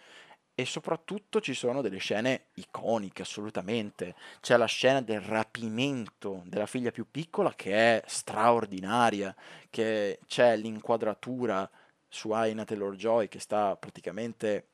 e 0.54 0.64
soprattutto 0.64 1.40
ci 1.40 1.52
sono 1.52 1.80
delle 1.82 1.98
scene 1.98 2.46
iconiche 2.54 3.22
assolutamente. 3.22 4.14
C'è 4.40 4.56
la 4.56 4.66
scena 4.66 5.00
del 5.00 5.20
rapimento 5.20 6.42
della 6.46 6.66
figlia 6.66 6.92
più 6.92 7.06
piccola 7.10 7.52
che 7.54 7.72
è 7.72 8.02
straordinaria, 8.06 9.34
che 9.68 10.20
c'è 10.26 10.56
l'inquadratura 10.56 11.68
su 12.08 12.30
Aina 12.30 12.64
Taylor-Joy 12.64 13.28
che 13.28 13.40
sta 13.40 13.76
praticamente, 13.76 14.68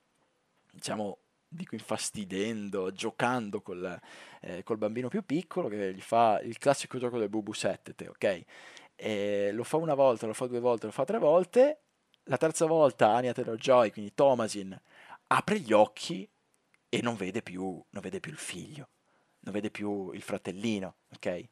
diciamo, 0.71 1.17
dico 1.49 1.75
infastidendo, 1.75 2.93
giocando 2.93 3.63
col, 3.63 3.99
eh, 4.43 4.63
col 4.63 4.77
bambino 4.77 5.09
più 5.09 5.25
piccolo 5.25 5.69
che 5.69 5.95
gli 5.95 6.01
fa 6.01 6.41
il 6.43 6.59
classico 6.59 6.99
gioco 6.99 7.19
del 7.19 7.31
bubu 7.31 7.53
7, 7.53 8.09
ok? 8.09 8.45
E 8.95 9.51
lo 9.53 9.65
fa 9.65 9.79
una 9.79 9.95
volta, 9.95 10.27
lo 10.27 10.35
fa 10.35 10.47
due 10.47 10.61
volte, 10.61 10.87
lo 10.87 10.93
fa 10.93 11.05
tre 11.05 11.19
volte. 11.19 11.81
La 12.25 12.37
terza 12.37 12.67
volta 12.67 13.15
Anya 13.15 13.33
Taylor-Joy, 13.33 13.91
quindi 13.91 14.13
Thomasin, 14.15 14.79
apre 15.33 15.61
gli 15.61 15.73
occhi 15.73 16.29
e 16.89 17.01
non 17.03 17.17
vede 17.17 17.43
più, 17.43 17.83
non 17.91 18.03
vede 18.03 18.21
più 18.21 18.33
il 18.33 18.39
figlio, 18.39 18.89
non 19.41 19.55
vede 19.55 19.71
più 19.71 20.11
il 20.13 20.23
fratellino, 20.23 20.95
ok? 21.15 21.49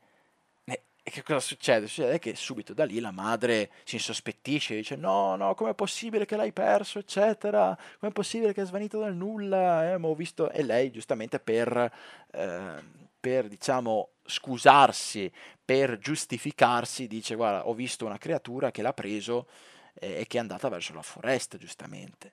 E, 1.09 1.11
che 1.11 1.23
cosa 1.23 1.41
succede? 1.41 1.87
Succede 1.87 2.19
che 2.19 2.35
subito 2.35 2.75
da 2.75 2.85
lì 2.85 3.01
la 3.01 3.13
madre 3.13 3.71
si 3.85 3.95
insospettisce, 3.95 4.75
dice 4.75 4.97
no, 4.97 5.37
no, 5.37 5.55
com'è 5.55 5.75
possibile 5.75 6.27
che 6.27 6.37
l'hai 6.37 6.53
perso, 6.53 6.99
eccetera, 6.99 7.77
com'è 7.99 8.13
possibile 8.13 8.53
che 8.53 8.63
è 8.63 8.67
svanito 8.67 8.99
dal 8.99 9.15
nulla, 9.15 9.93
eh, 9.93 9.97
ma 9.97 10.09
ho 10.09 10.15
visto... 10.15 10.51
E 10.51 10.63
lei 10.63 10.91
giustamente 10.91 11.41
per, 11.41 11.93
eh, 12.31 12.83
per, 13.19 13.49
diciamo, 13.49 14.11
scusarsi, 14.25 15.33
per 15.65 15.99
giustificarsi, 15.99 17.07
dice 17.07 17.37
guarda, 17.37 17.67
ho 17.67 17.75
visto 17.75 18.05
una 18.05 18.19
creatura 18.19 18.71
che 18.71 18.83
l'ha 18.83 18.93
preso 18.93 19.47
eh, 19.95 20.21
e 20.21 20.27
che 20.27 20.37
è 20.37 20.41
andata 20.41 20.69
verso 20.69 20.93
la 20.93 21.03
foresta, 21.03 21.57
giustamente. 21.57 22.33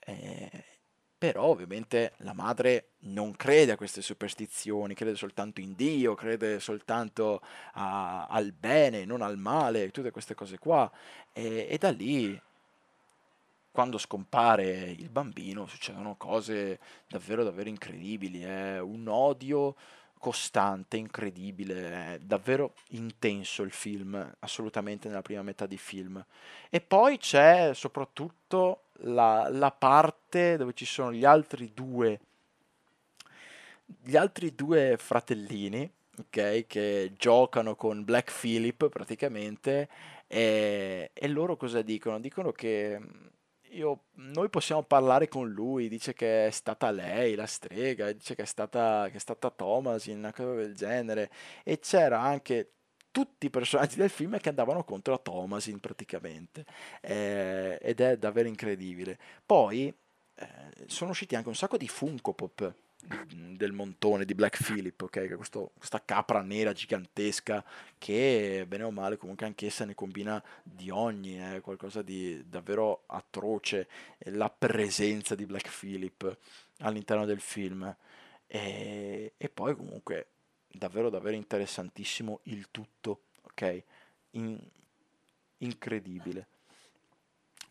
Eh, 0.00 0.64
però 1.20 1.44
ovviamente 1.44 2.14
la 2.18 2.32
madre 2.32 2.92
non 3.00 3.36
crede 3.36 3.72
a 3.72 3.76
queste 3.76 4.00
superstizioni, 4.00 4.94
crede 4.94 5.16
soltanto 5.16 5.60
in 5.60 5.74
Dio, 5.74 6.14
crede 6.14 6.60
soltanto 6.60 7.42
a, 7.74 8.26
al 8.26 8.52
bene, 8.52 9.04
non 9.04 9.20
al 9.20 9.36
male, 9.36 9.90
tutte 9.90 10.10
queste 10.10 10.34
cose 10.34 10.56
qua. 10.56 10.90
E, 11.34 11.66
e, 11.68 11.76
da 11.76 11.90
lì, 11.90 12.40
quando 13.70 13.98
scompare 13.98 14.94
il 14.96 15.10
bambino, 15.10 15.66
succedono 15.66 16.16
cose 16.16 16.78
davvero, 17.06 17.44
davvero 17.44 17.68
incredibili. 17.68 18.40
È 18.42 18.80
un 18.80 19.06
odio 19.06 19.76
costante, 20.20 20.98
incredibile, 20.98 22.14
è 22.14 22.18
davvero 22.20 22.74
intenso 22.90 23.62
il 23.62 23.72
film, 23.72 24.36
assolutamente 24.40 25.08
nella 25.08 25.22
prima 25.22 25.42
metà 25.42 25.66
di 25.66 25.78
film. 25.78 26.22
E 26.68 26.80
poi 26.80 27.16
c'è 27.16 27.72
soprattutto 27.74 28.82
la, 29.04 29.48
la 29.50 29.72
parte 29.72 30.58
dove 30.58 30.74
ci 30.74 30.84
sono 30.84 31.12
gli 31.12 31.24
altri 31.24 31.72
due 31.74 32.20
gli 34.02 34.16
altri 34.16 34.54
due 34.54 34.96
fratellini, 34.98 35.90
ok, 36.18 36.66
che 36.66 37.12
giocano 37.16 37.74
con 37.74 38.04
Black 38.04 38.32
Phillip 38.38 38.88
praticamente, 38.88 39.88
e, 40.28 41.10
e 41.12 41.28
loro 41.28 41.56
cosa 41.56 41.82
dicono? 41.82 42.20
Dicono 42.20 42.52
che 42.52 43.00
io, 43.70 44.04
noi 44.14 44.48
possiamo 44.48 44.82
parlare 44.82 45.28
con 45.28 45.48
lui, 45.50 45.88
dice 45.88 46.12
che 46.12 46.46
è 46.46 46.50
stata 46.50 46.90
lei 46.90 47.34
la 47.34 47.46
strega, 47.46 48.12
dice 48.12 48.34
che 48.34 48.42
è 48.42 48.46
stata, 48.46 49.08
che 49.10 49.16
è 49.16 49.20
stata 49.20 49.50
Thomasin, 49.50 50.18
una 50.18 50.32
cosa 50.32 50.54
del 50.54 50.74
genere, 50.74 51.30
e 51.62 51.78
c'era 51.78 52.20
anche 52.20 52.72
tutti 53.10 53.46
i 53.46 53.50
personaggi 53.50 53.96
del 53.96 54.10
film 54.10 54.38
che 54.38 54.48
andavano 54.48 54.84
contro 54.84 55.14
a 55.14 55.18
Thomasin 55.18 55.80
praticamente, 55.80 56.64
eh, 57.00 57.78
ed 57.80 58.00
è 58.00 58.16
davvero 58.16 58.48
incredibile. 58.48 59.18
Poi 59.44 59.92
eh, 60.34 60.46
sono 60.86 61.10
usciti 61.10 61.34
anche 61.34 61.48
un 61.48 61.56
sacco 61.56 61.76
di 61.76 61.88
Funko 61.88 62.32
Pop 62.32 62.74
del 63.02 63.72
montone 63.72 64.24
di 64.24 64.34
Black 64.34 64.62
Phillip, 64.62 65.00
ok? 65.00 65.34
Questo, 65.36 65.72
questa 65.76 66.02
capra 66.04 66.42
nera 66.42 66.72
gigantesca 66.72 67.64
che 67.98 68.64
bene 68.68 68.84
o 68.84 68.90
male 68.90 69.16
comunque 69.16 69.46
anch'essa 69.46 69.84
ne 69.84 69.94
combina 69.94 70.42
di 70.62 70.90
ogni, 70.90 71.40
eh? 71.40 71.60
qualcosa 71.60 72.02
di 72.02 72.44
davvero 72.48 73.04
atroce, 73.06 73.88
la 74.24 74.50
presenza 74.50 75.34
di 75.34 75.46
Black 75.46 75.70
Phillip 75.78 76.36
all'interno 76.80 77.24
del 77.24 77.40
film. 77.40 77.94
E, 78.46 79.32
e 79.36 79.48
poi 79.48 79.74
comunque 79.76 80.26
davvero 80.66 81.08
davvero 81.08 81.36
interessantissimo 81.36 82.40
il 82.44 82.68
tutto, 82.70 83.22
ok? 83.42 83.82
In, 84.32 84.58
incredibile. 85.58 86.46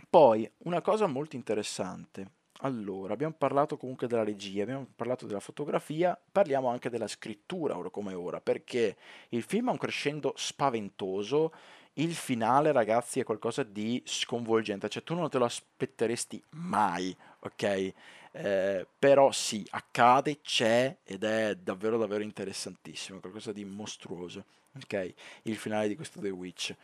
Poi 0.09 0.49
una 0.59 0.81
cosa 0.81 1.05
molto 1.05 1.35
interessante 1.35 2.37
allora, 2.61 3.13
abbiamo 3.13 3.35
parlato 3.37 3.77
comunque 3.77 4.07
della 4.07 4.23
regia, 4.23 4.63
abbiamo 4.63 4.85
parlato 4.95 5.25
della 5.25 5.39
fotografia, 5.39 6.19
parliamo 6.31 6.67
anche 6.67 6.89
della 6.89 7.07
scrittura 7.07 7.77
ora 7.77 7.89
come 7.89 8.13
ora, 8.13 8.41
perché 8.41 8.97
il 9.29 9.43
film 9.43 9.69
ha 9.69 9.71
un 9.71 9.77
crescendo 9.77 10.33
spaventoso, 10.35 11.53
il 11.93 12.13
finale 12.13 12.71
ragazzi 12.71 13.19
è 13.19 13.23
qualcosa 13.23 13.63
di 13.63 14.01
sconvolgente, 14.05 14.89
cioè 14.89 15.03
tu 15.03 15.15
non 15.15 15.29
te 15.29 15.37
lo 15.37 15.45
aspetteresti 15.45 16.41
mai, 16.51 17.15
ok? 17.39 17.93
Eh, 18.31 18.87
però 18.99 19.31
sì, 19.31 19.65
accade, 19.71 20.41
c'è 20.41 20.97
ed 21.03 21.23
è 21.23 21.55
davvero 21.55 21.97
davvero 21.97 22.23
interessantissimo, 22.23 23.19
qualcosa 23.19 23.53
di 23.53 23.63
mostruoso, 23.63 24.43
ok? 24.75 25.13
Il 25.43 25.55
finale 25.55 25.87
di 25.87 25.95
questo 25.95 26.19
The 26.19 26.29
Witch. 26.29 26.75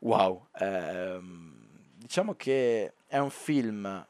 Wow, 0.00 0.46
ehm, 0.58 1.66
diciamo 1.96 2.34
che 2.34 2.92
è 3.06 3.18
un 3.18 3.30
film 3.30 4.06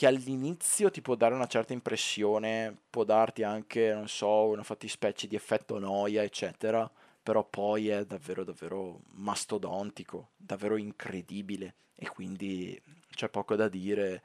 che 0.00 0.06
all'inizio 0.06 0.90
ti 0.90 1.02
può 1.02 1.14
dare 1.14 1.34
una 1.34 1.46
certa 1.46 1.74
impressione, 1.74 2.74
può 2.88 3.04
darti 3.04 3.42
anche, 3.42 3.92
non 3.92 4.08
so, 4.08 4.46
una 4.46 4.62
fattispecie 4.62 5.26
di 5.26 5.36
effetto 5.36 5.78
noia, 5.78 6.22
eccetera, 6.22 6.90
però 7.22 7.44
poi 7.44 7.90
è 7.90 8.06
davvero, 8.06 8.42
davvero 8.42 9.00
mastodontico, 9.16 10.30
davvero 10.38 10.78
incredibile 10.78 11.74
e 11.96 12.08
quindi 12.08 12.80
c'è 13.10 13.28
poco 13.28 13.56
da 13.56 13.68
dire. 13.68 14.22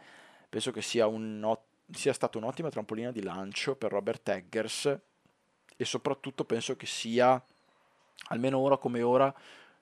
Penso 0.47 0.71
che 0.71 0.81
sia, 0.81 1.07
un, 1.07 1.53
sia 1.91 2.13
stata 2.13 2.37
un'ottima 2.37 2.69
trampolina 2.69 3.11
di 3.11 3.21
lancio 3.21 3.75
per 3.75 3.91
Robert 3.91 4.29
Eggers 4.29 4.97
e 5.75 5.83
soprattutto 5.83 6.45
penso 6.45 6.77
che 6.77 6.85
sia, 6.85 7.43
almeno 8.29 8.59
ora 8.59 8.77
come 8.77 9.01
ora, 9.01 9.35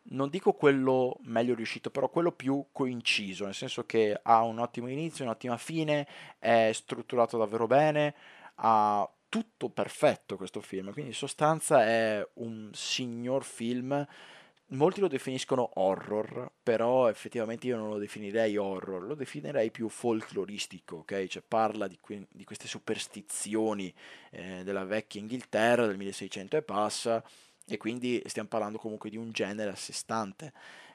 non 0.09 0.29
dico 0.29 0.53
quello 0.53 1.17
meglio 1.23 1.55
riuscito, 1.55 1.89
però 1.89 2.09
quello 2.09 2.31
più 2.31 2.65
coinciso, 2.71 3.45
nel 3.45 3.53
senso 3.53 3.85
che 3.85 4.19
ha 4.21 4.41
un 4.43 4.59
ottimo 4.59 4.87
inizio, 4.87 5.23
un'ottima 5.23 5.57
fine, 5.57 6.07
è 6.39 6.71
strutturato 6.73 7.37
davvero 7.37 7.67
bene, 7.67 8.13
ha 8.55 9.09
tutto 9.29 9.69
perfetto 9.69 10.37
questo 10.37 10.61
film, 10.61 10.91
quindi 10.91 11.11
in 11.11 11.17
sostanza 11.17 11.85
è 11.85 12.27
un 12.35 12.69
signor 12.73 13.43
film. 13.43 14.05
Molti 14.67 15.01
lo 15.01 15.07
definiscono 15.07 15.71
horror, 15.75 16.51
però 16.63 17.07
effettivamente 17.09 17.67
io 17.67 17.77
non 17.77 17.89
lo 17.89 17.97
definirei 17.97 18.57
horror, 18.57 19.03
lo 19.03 19.13
definirei 19.15 19.69
più 19.71 19.87
folcloristico, 19.89 20.97
ok? 20.97 21.25
Cioè 21.27 21.43
parla 21.47 21.87
di, 21.87 21.97
que- 22.01 22.27
di 22.29 22.43
queste 22.43 22.67
superstizioni 22.67 23.93
eh, 24.31 24.63
della 24.63 24.83
vecchia 24.83 25.19
Inghilterra 25.19 25.85
del 25.85 25.97
1600 25.97 26.57
e 26.57 26.61
passa, 26.63 27.23
e 27.67 27.77
quindi 27.77 28.21
stiamo 28.25 28.49
parlando 28.49 28.77
comunque 28.77 29.09
di 29.09 29.17
un 29.17 29.31
genere 29.31 29.71
a 29.71 29.75
sé 29.75 29.93
stante 29.93 30.51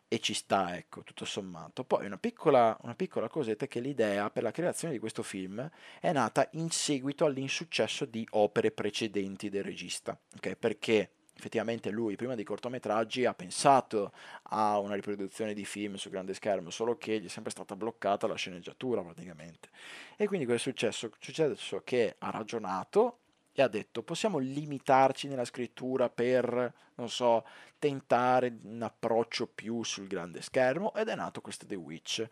e 0.08 0.20
ci 0.20 0.32
sta, 0.32 0.76
ecco, 0.76 1.02
tutto 1.02 1.26
sommato. 1.26 1.84
Poi 1.84 2.06
una 2.06 2.16
piccola, 2.16 2.76
una 2.82 2.94
piccola 2.94 3.28
cosetta 3.28 3.66
è 3.66 3.68
che 3.68 3.80
l'idea 3.80 4.30
per 4.30 4.42
la 4.42 4.50
creazione 4.50 4.94
di 4.94 4.98
questo 4.98 5.22
film 5.22 5.70
è 6.00 6.12
nata 6.12 6.48
in 6.52 6.70
seguito 6.70 7.26
all'insuccesso 7.26 8.06
di 8.06 8.26
opere 8.30 8.70
precedenti 8.70 9.50
del 9.50 9.62
regista, 9.62 10.18
ok? 10.36 10.54
Perché 10.54 11.10
effettivamente 11.36 11.90
lui 11.90 12.16
prima 12.16 12.34
dei 12.34 12.42
cortometraggi 12.42 13.24
ha 13.24 13.34
pensato 13.34 14.12
a 14.44 14.78
una 14.78 14.94
riproduzione 14.94 15.54
di 15.54 15.64
film 15.64 15.94
su 15.94 16.08
grande 16.08 16.34
schermo, 16.34 16.70
solo 16.70 16.96
che 16.96 17.20
gli 17.20 17.26
è 17.26 17.28
sempre 17.28 17.52
stata 17.52 17.76
bloccata 17.76 18.26
la 18.26 18.34
sceneggiatura 18.34 19.02
praticamente. 19.02 19.68
E 20.16 20.26
quindi 20.26 20.46
cosa 20.46 20.56
è 20.56 20.60
successo? 20.60 21.10
Successo 21.18 21.82
che 21.84 22.16
ha 22.18 22.30
ragionato 22.30 23.18
e 23.58 23.62
ha 23.62 23.68
detto 23.68 24.04
possiamo 24.04 24.38
limitarci 24.38 25.26
nella 25.26 25.44
scrittura 25.44 26.08
per, 26.08 26.72
non 26.94 27.08
so, 27.08 27.44
tentare 27.80 28.56
un 28.62 28.82
approccio 28.82 29.48
più 29.48 29.82
sul 29.82 30.06
grande 30.06 30.42
schermo 30.42 30.94
ed 30.94 31.08
è 31.08 31.16
nato 31.16 31.40
questo 31.40 31.66
The 31.66 31.74
Witch. 31.74 32.24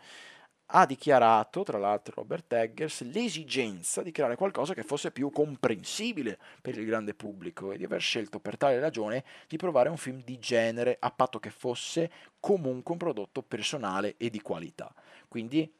Ha 0.67 0.87
dichiarato, 0.87 1.65
tra 1.65 1.79
l'altro, 1.79 2.15
Robert 2.17 2.53
Eggers 2.53 3.03
l'esigenza 3.11 4.03
di 4.03 4.13
creare 4.13 4.37
qualcosa 4.37 4.73
che 4.73 4.85
fosse 4.85 5.11
più 5.11 5.31
comprensibile 5.31 6.39
per 6.63 6.79
il 6.79 6.87
grande 6.87 7.15
pubblico 7.15 7.73
e 7.73 7.77
di 7.77 7.85
aver 7.85 8.01
scelto 8.01 8.39
per 8.39 8.57
tale 8.57 8.79
ragione 8.79 9.25
di 9.49 9.57
provare 9.57 9.89
un 9.89 9.97
film 9.97 10.23
di 10.23 10.39
genere 10.39 10.97
a 11.01 11.11
patto 11.11 11.41
che 11.41 11.51
fosse 11.51 12.09
comunque 12.39 12.93
un 12.93 12.99
prodotto 12.99 13.43
personale 13.43 14.15
e 14.17 14.31
di 14.31 14.41
qualità. 14.41 14.95
Quindi 15.27 15.73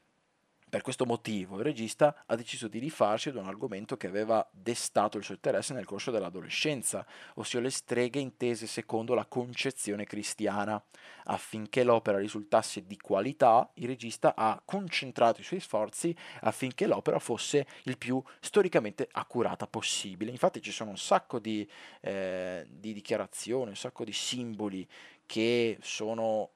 per 0.69 0.83
questo 0.83 1.07
motivo 1.07 1.59
il 1.59 1.65
regista 1.65 2.25
ha 2.27 2.35
deciso 2.35 2.67
di 2.67 2.81
rifarsi 2.81 3.29
ad 3.29 3.37
un 3.37 3.47
argomento 3.47 3.97
che 3.97 4.09
aveva 4.09 4.47
destato 4.51 5.17
il 5.17 5.23
suo 5.23 5.35
interesse 5.35 5.73
nel 5.73 5.85
corso 5.85 6.11
dell'adolescenza, 6.11 7.07
ossia 7.35 7.61
le 7.61 7.71
streghe 7.71 8.19
intese 8.19 8.67
secondo 8.67 9.15
la 9.15 9.27
concezione 9.27 10.05
cristiana. 10.05 10.83
Affinché 11.29 11.83
l'opera 11.85 12.19
risultasse 12.19 12.85
di 12.87 12.97
qualità, 12.97 13.71
il 13.75 13.87
regista 13.87 14.35
ha 14.37 14.61
concentrato 14.65 15.41
i 15.41 15.45
suoi 15.45 15.61
sforzi 15.61 16.15
affinché 16.41 16.87
l'opera 16.87 17.19
fosse 17.19 17.67
il 17.85 17.97
più 17.97 18.23
storicamente 18.41 19.09
accurata 19.11 19.67
possibile. 19.67 20.31
Infatti 20.31 20.61
ci 20.61 20.73
sono 20.73 20.91
un 20.91 20.99
sacco 20.99 21.39
di, 21.39 21.69
eh, 22.01 22.67
di 22.69 22.93
dichiarazioni, 22.93 23.71
un 23.71 23.77
sacco 23.77 24.05
di 24.05 24.13
simboli 24.13 24.87
che 25.27 25.79
sono 25.81 26.51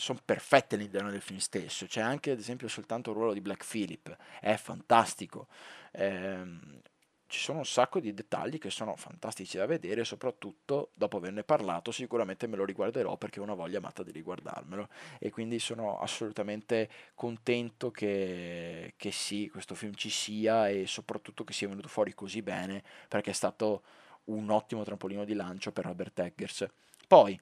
sono 0.00 0.20
perfette 0.24 0.74
all'interno 0.76 1.10
del 1.10 1.20
film 1.20 1.38
stesso. 1.38 1.86
C'è 1.86 2.00
anche, 2.00 2.30
ad 2.30 2.38
esempio, 2.38 2.68
soltanto 2.68 3.10
il 3.10 3.16
ruolo 3.16 3.32
di 3.32 3.40
Black 3.40 3.66
Phillip, 3.68 4.16
è 4.40 4.56
fantastico. 4.56 5.46
Ehm, 5.92 6.80
ci 7.26 7.38
sono 7.38 7.58
un 7.58 7.66
sacco 7.66 8.00
di 8.00 8.12
dettagli 8.12 8.58
che 8.58 8.70
sono 8.70 8.96
fantastici 8.96 9.56
da 9.56 9.66
vedere, 9.66 10.02
soprattutto 10.04 10.90
dopo 10.94 11.18
averne 11.18 11.44
parlato, 11.44 11.92
sicuramente 11.92 12.48
me 12.48 12.56
lo 12.56 12.64
riguarderò 12.64 13.16
perché 13.16 13.38
ho 13.38 13.44
una 13.44 13.54
voglia 13.54 13.78
matta 13.78 14.02
di 14.02 14.10
riguardarmelo. 14.10 14.88
E 15.18 15.30
quindi 15.30 15.60
sono 15.60 16.00
assolutamente 16.00 16.88
contento 17.14 17.90
che, 17.92 18.94
che 18.96 19.10
sì, 19.12 19.48
questo 19.48 19.76
film 19.76 19.94
ci 19.94 20.10
sia 20.10 20.68
e 20.68 20.86
soprattutto 20.86 21.44
che 21.44 21.52
sia 21.52 21.68
venuto 21.68 21.88
fuori 21.88 22.14
così 22.14 22.42
bene, 22.42 22.82
perché 23.06 23.30
è 23.30 23.34
stato 23.34 23.84
un 24.24 24.50
ottimo 24.50 24.82
trampolino 24.82 25.24
di 25.24 25.34
lancio 25.34 25.70
per 25.72 25.84
Robert 25.84 26.18
Eggers. 26.18 26.66
Poi, 27.06 27.40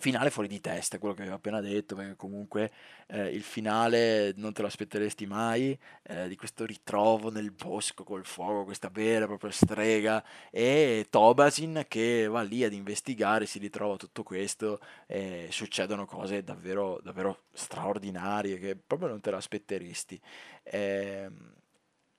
Finale 0.00 0.30
fuori 0.30 0.46
di 0.46 0.60
testa, 0.60 0.98
quello 0.98 1.12
che 1.12 1.22
avevo 1.22 1.36
appena 1.36 1.60
detto, 1.60 1.96
perché 1.96 2.14
comunque 2.14 2.70
eh, 3.08 3.30
il 3.30 3.42
finale 3.42 4.32
non 4.36 4.52
te 4.52 4.60
lo 4.60 4.68
aspetteresti 4.68 5.26
mai, 5.26 5.76
eh, 6.04 6.28
di 6.28 6.36
questo 6.36 6.64
ritrovo 6.64 7.32
nel 7.32 7.50
bosco 7.50 8.04
col 8.04 8.24
fuoco, 8.24 8.62
questa 8.62 8.90
vera 8.92 9.24
e 9.24 9.26
propria 9.26 9.50
strega, 9.50 10.22
e 10.52 11.06
Tobasin 11.10 11.84
che 11.88 12.28
va 12.28 12.42
lì 12.42 12.62
ad 12.62 12.74
investigare, 12.74 13.44
si 13.46 13.58
ritrova 13.58 13.96
tutto 13.96 14.22
questo, 14.22 14.78
e 15.08 15.48
succedono 15.50 16.06
cose 16.06 16.44
davvero, 16.44 17.00
davvero 17.02 17.46
straordinarie 17.52 18.60
che 18.60 18.76
proprio 18.76 19.08
non 19.08 19.20
te 19.20 19.30
lo 19.30 19.36
aspetteresti. 19.36 20.20
E, 20.62 20.78
ehm, 20.78 21.52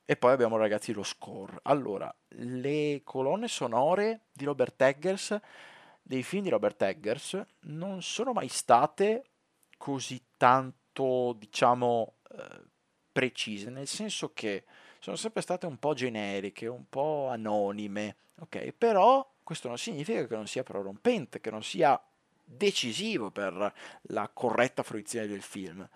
e 0.03 0.17
poi 0.17 0.31
abbiamo 0.33 0.57
ragazzi 0.57 0.91
lo 0.91 1.03
score. 1.03 1.59
Allora, 1.61 2.13
le 2.29 3.01
colonne 3.03 3.47
sonore 3.47 4.21
di 4.33 4.43
Robert 4.43 4.81
Eggers 4.81 5.39
dei 6.09 6.23
film 6.23 6.41
di 6.41 6.49
Robert 6.49 6.81
Eggers 6.81 7.39
non 7.65 8.01
sono 8.01 8.33
mai 8.33 8.47
state 8.47 9.25
così 9.77 10.19
tanto, 10.37 11.35
diciamo, 11.37 12.15
eh, 12.31 12.61
precise, 13.11 13.69
nel 13.69 13.85
senso 13.85 14.33
che 14.33 14.63
sono 14.97 15.15
sempre 15.15 15.43
state 15.43 15.67
un 15.67 15.77
po' 15.77 15.93
generiche, 15.93 16.65
un 16.65 16.89
po' 16.89 17.27
anonime, 17.29 18.15
ok? 18.39 18.71
Però 18.71 19.35
questo 19.43 19.67
non 19.67 19.77
significa 19.77 20.25
che 20.25 20.33
non 20.33 20.47
sia 20.47 20.63
prorompente, 20.63 21.41
che 21.41 21.51
non 21.51 21.61
sia 21.61 22.01
decisivo 22.43 23.29
per 23.29 23.71
la 24.01 24.27
corretta 24.33 24.81
fruizione 24.81 25.27
del 25.27 25.43
film. 25.43 25.87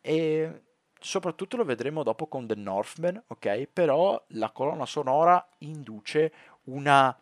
E 0.00 0.62
soprattutto 1.00 1.56
lo 1.56 1.64
vedremo 1.64 2.04
dopo 2.04 2.28
con 2.28 2.46
The 2.46 2.54
Northman, 2.54 3.20
ok? 3.26 3.66
Però 3.72 4.24
la 4.28 4.50
colonna 4.50 4.86
sonora 4.86 5.44
induce 5.58 6.32
una, 6.66 7.20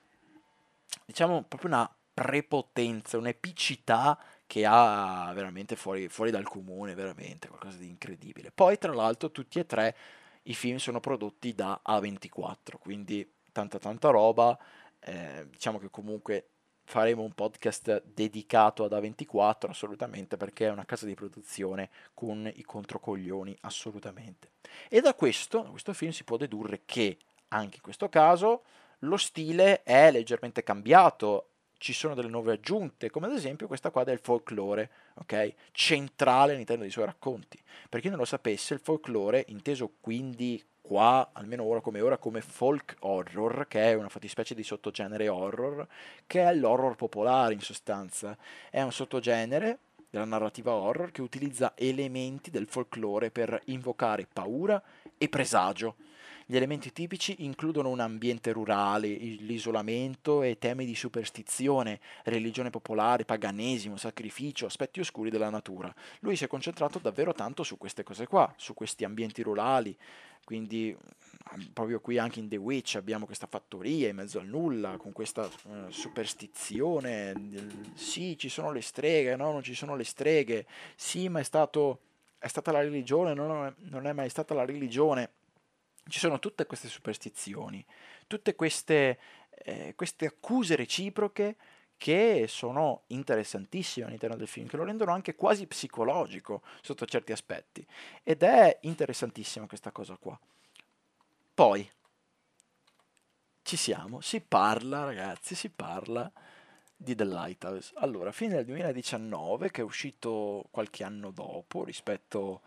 diciamo, 1.06 1.42
proprio 1.44 1.70
una 1.70 1.90
prepotenza, 2.14 3.18
un'epicità 3.18 4.18
che 4.46 4.64
ha 4.64 5.32
veramente 5.34 5.74
fuori, 5.74 6.08
fuori 6.08 6.30
dal 6.30 6.44
comune, 6.44 6.94
veramente 6.94 7.48
qualcosa 7.48 7.76
di 7.76 7.88
incredibile. 7.88 8.52
Poi, 8.52 8.78
tra 8.78 8.92
l'altro, 8.94 9.32
tutti 9.32 9.58
e 9.58 9.66
tre 9.66 9.96
i 10.44 10.54
film 10.54 10.76
sono 10.76 11.00
prodotti 11.00 11.54
da 11.54 11.80
A24, 11.86 12.78
quindi 12.78 13.28
tanta 13.52 13.78
tanta 13.78 14.10
roba. 14.10 14.56
Eh, 15.00 15.48
diciamo 15.50 15.78
che 15.78 15.90
comunque 15.90 16.48
faremo 16.84 17.22
un 17.22 17.32
podcast 17.32 18.04
dedicato 18.04 18.84
ad 18.84 18.92
A24 18.92 19.68
assolutamente 19.68 20.36
perché 20.36 20.66
è 20.66 20.70
una 20.70 20.84
casa 20.84 21.06
di 21.06 21.14
produzione 21.14 21.90
con 22.12 22.50
i 22.54 22.62
controcoglioni 22.62 23.56
assolutamente. 23.62 24.52
E 24.88 25.00
da 25.00 25.14
questo, 25.14 25.60
da 25.60 25.70
questo 25.70 25.92
film 25.94 26.12
si 26.12 26.24
può 26.24 26.36
dedurre 26.36 26.82
che 26.84 27.18
anche 27.48 27.76
in 27.76 27.82
questo 27.82 28.08
caso 28.08 28.64
lo 29.00 29.16
stile 29.16 29.82
è 29.82 30.10
leggermente 30.10 30.62
cambiato, 30.62 31.50
ci 31.84 31.92
sono 31.92 32.14
delle 32.14 32.30
nuove 32.30 32.52
aggiunte, 32.52 33.10
come 33.10 33.26
ad 33.26 33.34
esempio 33.34 33.66
questa 33.66 33.90
qua 33.90 34.04
del 34.04 34.18
folklore, 34.18 34.88
ok? 35.16 35.52
Centrale 35.70 36.54
all'interno 36.54 36.80
dei 36.80 36.90
suoi 36.90 37.04
racconti. 37.04 37.62
Per 37.90 38.00
chi 38.00 38.08
non 38.08 38.16
lo 38.16 38.24
sapesse, 38.24 38.72
il 38.72 38.80
folklore, 38.80 39.44
inteso 39.48 39.92
quindi 40.00 40.64
qua, 40.80 41.28
almeno 41.34 41.62
ora 41.64 41.82
come 41.82 42.00
ora, 42.00 42.16
come 42.16 42.40
folk 42.40 42.96
horror, 43.00 43.66
che 43.68 43.90
è 43.90 43.92
una 43.92 44.08
fattispecie 44.08 44.54
di 44.54 44.62
sottogenere 44.62 45.28
horror, 45.28 45.86
che 46.26 46.42
è 46.42 46.54
l'horror 46.54 46.96
popolare 46.96 47.52
in 47.52 47.60
sostanza. 47.60 48.34
È 48.70 48.80
un 48.80 48.90
sottogenere 48.90 49.80
della 50.08 50.24
narrativa 50.24 50.72
horror 50.72 51.10
che 51.10 51.20
utilizza 51.20 51.74
elementi 51.76 52.50
del 52.50 52.66
folklore 52.66 53.30
per 53.30 53.60
invocare 53.66 54.26
paura 54.32 54.82
e 55.18 55.28
presagio. 55.28 55.96
Gli 56.46 56.56
elementi 56.56 56.92
tipici 56.92 57.36
includono 57.38 57.88
un 57.88 58.00
ambiente 58.00 58.52
rurale, 58.52 59.08
l'isolamento 59.08 60.42
e 60.42 60.58
temi 60.58 60.84
di 60.84 60.94
superstizione, 60.94 62.00
religione 62.24 62.68
popolare, 62.68 63.24
paganesimo, 63.24 63.96
sacrificio, 63.96 64.66
aspetti 64.66 65.00
oscuri 65.00 65.30
della 65.30 65.48
natura. 65.48 65.94
Lui 66.20 66.36
si 66.36 66.44
è 66.44 66.46
concentrato 66.46 66.98
davvero 66.98 67.32
tanto 67.32 67.62
su 67.62 67.78
queste 67.78 68.02
cose 68.02 68.26
qua, 68.26 68.52
su 68.58 68.74
questi 68.74 69.04
ambienti 69.04 69.40
rurali, 69.40 69.96
quindi 70.44 70.94
proprio 71.72 72.00
qui 72.00 72.18
anche 72.18 72.40
in 72.40 72.48
The 72.48 72.56
Witch 72.56 72.96
abbiamo 72.96 73.24
questa 73.24 73.46
fattoria 73.46 74.08
in 74.08 74.16
mezzo 74.16 74.38
al 74.38 74.46
nulla, 74.46 74.98
con 74.98 75.12
questa 75.12 75.46
uh, 75.46 75.88
superstizione, 75.88 77.32
sì 77.94 78.36
ci 78.36 78.50
sono 78.50 78.70
le 78.70 78.82
streghe, 78.82 79.34
no 79.34 79.50
non 79.50 79.62
ci 79.62 79.74
sono 79.74 79.96
le 79.96 80.04
streghe, 80.04 80.66
sì 80.94 81.30
ma 81.30 81.40
è, 81.40 81.42
stato, 81.42 82.00
è 82.36 82.48
stata 82.48 82.70
la 82.70 82.80
religione, 82.80 83.32
no, 83.32 83.74
non 83.78 84.06
è 84.06 84.12
mai 84.12 84.28
stata 84.28 84.52
la 84.52 84.66
religione 84.66 85.30
ci 86.08 86.18
sono 86.18 86.38
tutte 86.38 86.66
queste 86.66 86.88
superstizioni, 86.88 87.84
tutte 88.26 88.54
queste, 88.54 89.18
eh, 89.50 89.94
queste 89.96 90.26
accuse 90.26 90.76
reciproche 90.76 91.56
che 91.96 92.46
sono 92.48 93.04
interessantissime 93.08 94.06
all'interno 94.06 94.36
del 94.36 94.48
film, 94.48 94.66
che 94.66 94.76
lo 94.76 94.84
rendono 94.84 95.12
anche 95.12 95.34
quasi 95.34 95.66
psicologico 95.66 96.62
sotto 96.82 97.06
certi 97.06 97.32
aspetti. 97.32 97.86
Ed 98.22 98.42
è 98.42 98.78
interessantissima 98.82 99.66
questa 99.66 99.90
cosa 99.90 100.16
qua. 100.16 100.38
Poi, 101.54 101.90
ci 103.62 103.76
siamo, 103.76 104.20
si 104.20 104.40
parla, 104.40 105.04
ragazzi, 105.04 105.54
si 105.54 105.70
parla 105.70 106.30
di 106.94 107.14
The 107.14 107.24
Lighthouse. 107.24 107.92
Allora, 107.96 108.32
fine 108.32 108.56
del 108.56 108.66
2019, 108.66 109.70
che 109.70 109.80
è 109.80 109.84
uscito 109.84 110.66
qualche 110.70 111.04
anno 111.04 111.30
dopo 111.30 111.84
rispetto, 111.84 112.62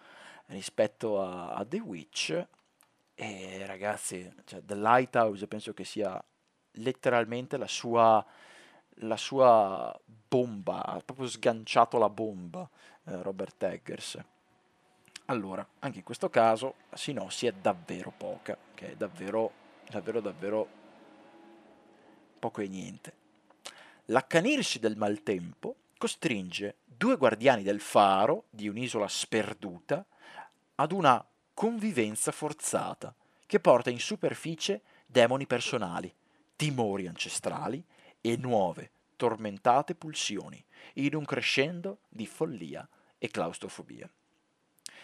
rispetto 0.47 1.21
a, 1.21 1.53
a 1.53 1.65
The 1.65 1.79
Witch, 1.79 2.47
e 3.19 3.65
ragazzi, 3.65 4.31
cioè, 4.45 4.63
The 4.63 4.75
Lighthouse 4.75 5.47
penso 5.47 5.73
che 5.73 5.83
sia 5.83 6.23
letteralmente 6.73 7.57
la 7.57 7.65
sua, 7.65 8.23
la 8.89 9.17
sua 9.17 9.99
bomba, 10.05 10.85
ha 10.85 10.99
proprio 10.99 11.27
sganciato 11.27 11.97
la 11.97 12.09
bomba 12.09 12.69
eh, 13.05 13.19
Robert 13.23 13.63
Eggers. 13.63 14.23
Allora, 15.25 15.67
anche 15.79 15.97
in 15.97 16.03
questo 16.03 16.29
caso 16.29 16.75
la 16.91 16.97
sinossi 16.97 17.47
è 17.47 17.53
davvero 17.53 18.13
poca, 18.15 18.55
che 18.75 18.91
è 18.91 18.95
davvero, 18.95 19.51
davvero, 19.89 20.21
davvero 20.21 20.67
poco 22.37 22.61
e 22.61 22.67
niente. 22.67 23.13
L'accanirsi 24.05 24.77
del 24.77 24.95
maltempo 24.95 25.75
costringe 25.97 26.75
due 26.85 27.17
guardiani 27.17 27.63
del 27.63 27.79
faro 27.79 28.43
di 28.51 28.67
un'isola 28.67 29.07
sperduta 29.07 30.05
ad 30.75 30.91
una 30.91 31.25
convivenza 31.57 32.31
forzata, 32.31 33.15
che 33.47 33.59
porta 33.59 33.89
in 33.89 33.99
superficie 33.99 34.83
demoni 35.07 35.47
personali, 35.47 36.13
timori 36.55 37.07
ancestrali 37.07 37.83
e 38.21 38.37
nuove, 38.37 38.91
tormentate 39.15 39.95
pulsioni, 39.95 40.63
in 40.93 41.15
un 41.15 41.25
crescendo 41.25 42.01
di 42.09 42.27
follia 42.27 42.87
e 43.17 43.29
claustrofobia. 43.29 44.07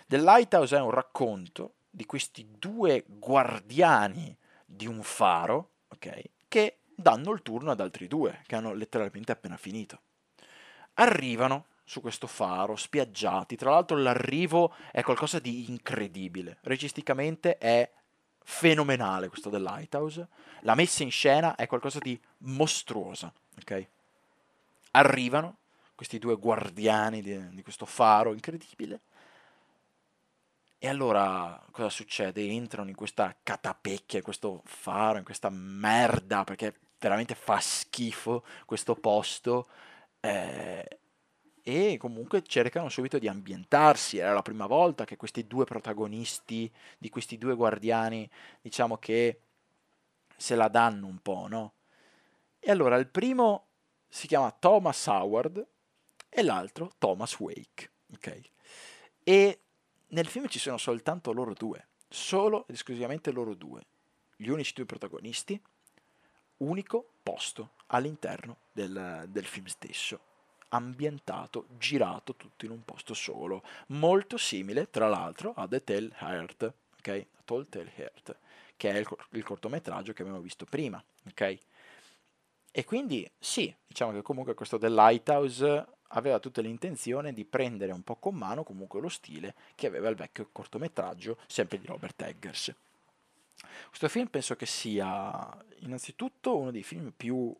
The 0.05 0.17
Lighthouse 0.19 0.77
è 0.77 0.79
un 0.79 0.91
racconto 0.91 1.73
di 1.89 2.05
questi 2.05 2.47
due 2.59 3.03
guardiani 3.07 4.37
di 4.63 4.85
un 4.85 5.01
faro, 5.01 5.71
ok, 5.87 6.21
che 6.47 6.81
danno 6.93 7.31
il 7.31 7.41
turno 7.41 7.71
ad 7.71 7.79
altri 7.79 8.07
due, 8.07 8.43
che 8.45 8.55
hanno 8.55 8.75
letteralmente 8.75 9.31
appena 9.31 9.57
finito. 9.57 10.01
Arrivano 10.93 11.65
su 11.83 12.01
questo 12.01 12.27
faro, 12.27 12.75
spiaggiati. 12.75 13.55
Tra 13.55 13.71
l'altro 13.71 13.97
l'arrivo 13.97 14.73
è 14.91 15.03
qualcosa 15.03 15.39
di 15.39 15.69
incredibile. 15.69 16.57
Registicamente 16.61 17.57
è 17.57 17.89
fenomenale 18.43 19.29
questo 19.29 19.49
del 19.49 19.63
Lighthouse. 19.63 20.27
La 20.61 20.75
messa 20.75 21.03
in 21.03 21.11
scena 21.11 21.55
è 21.55 21.67
qualcosa 21.67 21.99
di 21.99 22.19
mostruosa, 22.39 23.31
ok? 23.59 23.87
Arrivano 24.91 25.57
questi 25.95 26.19
due 26.19 26.37
guardiani 26.37 27.21
di, 27.21 27.49
di 27.49 27.61
questo 27.61 27.85
faro 27.85 28.33
incredibile. 28.33 29.01
E 30.77 30.89
allora 30.89 31.63
cosa 31.71 31.89
succede? 31.89 32.45
Entrano 32.45 32.89
in 32.89 32.95
questa 32.95 33.33
catapecchia, 33.41 34.17
in 34.17 34.23
questo 34.23 34.61
faro, 34.65 35.17
in 35.17 35.23
questa 35.23 35.49
merda, 35.49 36.43
perché 36.43 36.75
veramente 36.99 37.35
fa 37.35 37.59
schifo 37.59 38.43
questo 38.65 38.95
posto. 38.95 39.67
Eh, 40.19 40.99
e 41.65 41.95
comunque 41.97 42.43
cercano 42.43 42.89
subito 42.89 43.17
di 43.17 43.29
ambientarsi. 43.29 44.17
Era 44.17 44.33
la 44.33 44.41
prima 44.41 44.67
volta 44.67 45.05
che 45.05 45.15
questi 45.15 45.47
due 45.47 45.63
protagonisti, 45.63 46.69
di 46.97 47.09
questi 47.09 47.37
due 47.37 47.55
guardiani, 47.55 48.29
diciamo 48.61 48.97
che 48.97 49.39
se 50.35 50.55
la 50.55 50.67
danno 50.67 51.07
un 51.07 51.19
po', 51.19 51.47
no? 51.47 51.73
E 52.59 52.69
allora 52.69 52.97
il 52.97 53.07
primo 53.07 53.67
si 54.09 54.27
chiama 54.27 54.51
Thomas 54.51 55.05
Howard 55.07 55.65
e 56.29 56.43
l'altro 56.43 56.91
Thomas 56.97 57.39
Wake, 57.39 57.91
ok? 58.13 58.41
E 59.23 59.59
nel 60.07 60.27
film 60.27 60.47
ci 60.47 60.59
sono 60.59 60.77
soltanto 60.77 61.31
loro 61.31 61.53
due, 61.53 61.87
solo 62.09 62.67
ed 62.67 62.75
esclusivamente 62.75 63.31
loro 63.31 63.53
due, 63.53 63.85
gli 64.35 64.49
unici 64.49 64.73
due 64.73 64.85
protagonisti, 64.85 65.59
unico 66.57 67.13
posto 67.23 67.71
all'interno 67.87 68.57
del, 68.73 69.25
del 69.29 69.45
film 69.45 69.65
stesso 69.67 70.31
ambientato, 70.73 71.67
girato 71.77 72.35
tutto 72.35 72.65
in 72.65 72.71
un 72.71 72.83
posto 72.83 73.13
solo, 73.13 73.63
molto 73.87 74.37
simile 74.37 74.89
tra 74.89 75.07
l'altro 75.07 75.53
a 75.55 75.67
The 75.67 75.83
Tale 75.83 76.09
Heart, 76.19 76.73
ok? 76.97 77.25
Tall 77.45 77.67
Tale 77.69 77.91
Heart, 77.95 78.37
che 78.75 78.91
è 78.91 78.97
il, 78.97 79.07
il 79.31 79.43
cortometraggio 79.43 80.13
che 80.13 80.21
abbiamo 80.21 80.41
visto 80.41 80.65
prima, 80.65 81.03
ok? 81.29 81.57
E 82.75 82.85
quindi 82.85 83.29
sì, 83.37 83.73
diciamo 83.85 84.11
che 84.11 84.23
comunque 84.23 84.55
questo 84.55 84.79
The 84.79 84.89
Lighthouse 84.89 85.85
aveva 86.15 86.39
tutta 86.39 86.61
l'intenzione 86.61 87.33
di 87.33 87.45
prendere 87.45 87.91
un 87.91 88.01
po' 88.01 88.15
con 88.15 88.35
mano 88.35 88.63
comunque 88.63 88.99
lo 88.99 89.09
stile 89.09 89.53
che 89.75 89.87
aveva 89.87 90.09
il 90.09 90.15
vecchio 90.15 90.49
cortometraggio, 90.51 91.37
sempre 91.47 91.79
di 91.79 91.85
Robert 91.85 92.19
Eggers. 92.21 92.73
Questo 93.87 94.07
film 94.09 94.27
penso 94.27 94.55
che 94.55 94.65
sia 94.65 95.55
innanzitutto 95.79 96.57
uno 96.57 96.71
dei 96.71 96.83
film 96.83 97.11
più 97.15 97.55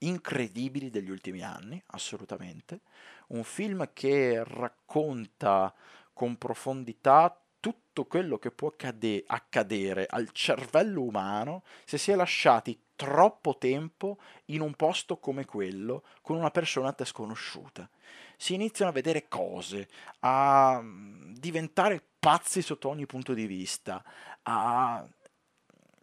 incredibili 0.00 0.90
degli 0.90 1.10
ultimi 1.10 1.42
anni, 1.42 1.82
assolutamente. 1.86 2.80
Un 3.28 3.44
film 3.44 3.90
che 3.92 4.42
racconta 4.44 5.74
con 6.12 6.36
profondità 6.36 7.34
tutto 7.60 8.06
quello 8.06 8.38
che 8.38 8.50
può 8.50 8.68
accade- 8.68 9.24
accadere 9.26 10.06
al 10.08 10.30
cervello 10.32 11.02
umano 11.02 11.62
se 11.84 11.98
si 11.98 12.10
è 12.10 12.14
lasciati 12.14 12.78
troppo 12.96 13.56
tempo 13.56 14.18
in 14.46 14.60
un 14.60 14.74
posto 14.74 15.18
come 15.18 15.44
quello 15.44 16.04
con 16.22 16.36
una 16.36 16.50
persona 16.50 16.94
sconosciuta. 17.02 17.88
Si 18.36 18.54
iniziano 18.54 18.90
a 18.90 18.94
vedere 18.94 19.28
cose, 19.28 19.88
a 20.20 20.80
mm, 20.82 21.34
diventare 21.34 22.02
pazzi 22.18 22.62
sotto 22.62 22.88
ogni 22.88 23.06
punto 23.06 23.32
di 23.32 23.46
vista, 23.46 24.02
a 24.42 25.06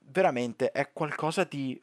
veramente 0.09 0.71
è 0.71 0.91
qualcosa 0.91 1.43
di 1.43 1.80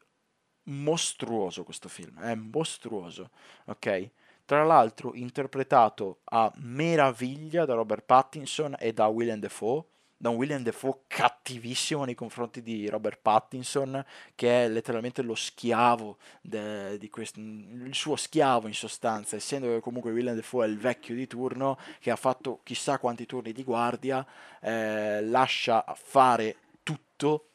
mostruoso 0.64 1.64
questo 1.64 1.88
film, 1.88 2.20
è 2.20 2.34
mostruoso, 2.34 3.30
ok? 3.66 4.10
Tra 4.44 4.64
l'altro 4.64 5.14
interpretato 5.14 6.20
a 6.24 6.52
meraviglia 6.56 7.64
da 7.64 7.74
Robert 7.74 8.04
Pattinson 8.04 8.76
e 8.78 8.92
da 8.92 9.06
Willem 9.06 9.40
Dafoe, 9.40 9.84
da 10.24 10.30
un 10.30 10.36
William 10.36 10.62
Defoe 10.62 11.00
cattivissimo 11.06 12.04
nei 12.04 12.14
confronti 12.14 12.62
di 12.62 12.88
Robert 12.88 13.18
Pattinson, 13.20 14.02
che 14.34 14.64
è 14.64 14.68
letteralmente 14.68 15.20
lo 15.20 15.34
schiavo, 15.34 16.16
de, 16.40 16.96
di 16.96 17.10
questo, 17.10 17.40
il 17.40 17.94
suo 17.94 18.16
schiavo 18.16 18.66
in 18.66 18.72
sostanza, 18.72 19.36
essendo 19.36 19.66
che 19.66 19.80
comunque 19.80 20.12
William 20.12 20.34
Defoe 20.34 20.64
è 20.64 20.68
il 20.70 20.78
vecchio 20.78 21.14
di 21.14 21.26
turno, 21.26 21.78
che 22.00 22.10
ha 22.10 22.16
fatto 22.16 22.60
chissà 22.62 22.98
quanti 22.98 23.26
turni 23.26 23.52
di 23.52 23.64
guardia, 23.64 24.26
eh, 24.60 25.20
lascia 25.22 25.84
fare 25.94 26.56
tutto 26.82 27.48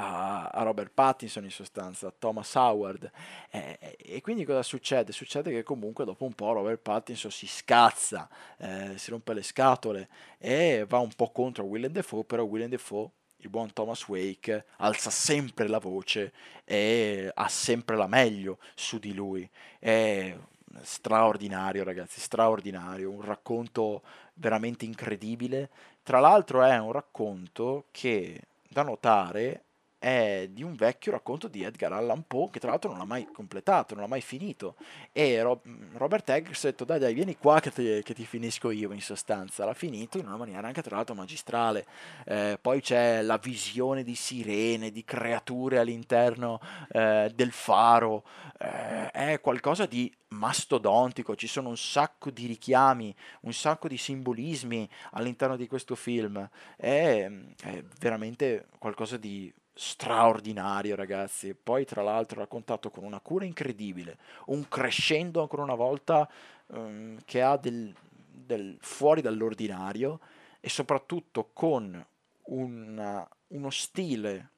a, 0.00 0.46
a, 0.46 0.62
Robert 0.62 0.92
Pattinson 0.92 1.44
in 1.44 1.50
sostanza, 1.50 2.08
a 2.08 2.14
Thomas 2.16 2.54
Howard. 2.54 3.10
Eh, 3.50 3.96
e 3.98 4.20
quindi 4.20 4.44
cosa 4.44 4.62
succede? 4.62 5.12
Succede 5.12 5.50
che 5.50 5.62
comunque 5.62 6.04
dopo 6.04 6.24
un 6.24 6.34
po' 6.34 6.52
Robert 6.52 6.80
Pattinson 6.80 7.30
si 7.30 7.46
scazza, 7.46 8.28
eh, 8.58 8.94
si 8.96 9.10
rompe 9.10 9.34
le 9.34 9.42
scatole 9.42 10.08
e 10.38 10.84
va 10.88 10.98
un 10.98 11.12
po' 11.14 11.30
contro 11.30 11.64
Willem 11.64 11.92
Dafoe, 11.92 12.24
però 12.24 12.44
Willem 12.44 12.70
Dafoe 12.70 13.10
il 13.38 13.50
buon 13.50 13.72
Thomas 13.72 14.06
Wake 14.08 14.64
alza 14.78 15.10
sempre 15.10 15.68
la 15.68 15.78
voce 15.78 16.32
e 16.64 17.30
ha 17.32 17.48
sempre 17.48 17.96
la 17.96 18.06
meglio 18.06 18.58
su 18.74 18.98
di 18.98 19.14
lui. 19.14 19.48
È 19.78 20.36
straordinario, 20.82 21.84
ragazzi, 21.84 22.20
straordinario, 22.20 23.10
un 23.10 23.22
racconto 23.22 24.02
veramente 24.34 24.84
incredibile. 24.84 25.70
Tra 26.02 26.20
l'altro 26.20 26.62
è 26.62 26.78
un 26.78 26.92
racconto 26.92 27.86
che 27.90 28.42
da 28.68 28.82
notare 28.82 29.64
è 29.98 30.48
di 30.50 30.62
un 30.62 30.74
vecchio 30.74 31.12
racconto 31.12 31.48
di 31.48 31.62
Edgar 31.64 31.92
Allan 31.92 32.24
Poe 32.26 32.50
che 32.50 32.60
tra 32.60 32.70
l'altro 32.70 32.90
non 32.90 32.98
l'ha 32.98 33.04
mai 33.04 33.28
completato, 33.32 33.94
non 33.94 34.04
l'ha 34.04 34.08
mai 34.08 34.20
finito. 34.20 34.76
E 35.12 35.42
Rob- 35.42 35.66
Robert 35.94 36.28
Eggers 36.28 36.64
ha 36.64 36.68
detto 36.68 36.84
dai 36.84 36.98
dai 36.98 37.14
vieni 37.14 37.36
qua 37.36 37.60
che 37.60 37.72
ti, 37.72 38.02
che 38.02 38.14
ti, 38.14 38.24
finisco 38.24 38.70
io 38.70 38.92
in 38.92 39.00
sostanza, 39.00 39.64
l'ha 39.64 39.74
finito 39.74 40.18
in 40.18 40.26
una 40.26 40.36
maniera 40.36 40.66
anche 40.66 40.82
tra 40.82 40.96
l'altro 40.96 41.14
magistrale, 41.14 41.86
eh, 42.24 42.58
poi 42.60 42.80
c'è 42.80 43.22
la 43.22 43.38
visione 43.38 44.04
di 44.04 44.14
sirene, 44.14 44.90
di 44.90 45.04
creature 45.04 45.78
all'interno 45.78 46.60
eh, 46.92 47.32
del 47.34 47.50
faro, 47.52 48.24
eh, 48.58 49.10
è 49.10 49.40
qualcosa 49.40 49.86
di 49.86 50.12
mastodontico, 50.28 51.34
ci 51.34 51.46
sono 51.46 51.70
un 51.70 51.76
sacco 51.76 52.30
di 52.30 52.46
richiami, 52.46 53.14
un 53.42 53.52
sacco 53.52 53.88
di 53.88 53.96
simbolismi 53.96 54.88
all'interno 55.12 55.56
di 55.56 55.66
questo 55.66 55.94
film, 55.94 56.48
è, 56.76 57.30
è 57.62 57.84
veramente 57.98 58.66
qualcosa 58.78 59.16
di 59.16 59.52
straordinario, 59.78 60.96
ragazzi. 60.96 61.54
Poi, 61.54 61.84
tra 61.84 62.02
l'altro, 62.02 62.40
raccontato 62.40 62.90
con 62.90 63.04
una 63.04 63.20
cura 63.20 63.44
incredibile, 63.44 64.18
un 64.46 64.66
crescendo 64.68 65.40
ancora 65.40 65.62
una 65.62 65.76
volta 65.76 66.28
um, 66.66 67.16
che 67.24 67.40
ha 67.40 67.56
del, 67.56 67.94
del, 68.28 68.76
fuori 68.80 69.20
dall'ordinario 69.20 70.18
e 70.58 70.68
soprattutto 70.68 71.50
con 71.52 72.04
una, 72.46 73.28
uno 73.48 73.70
stile 73.70 74.50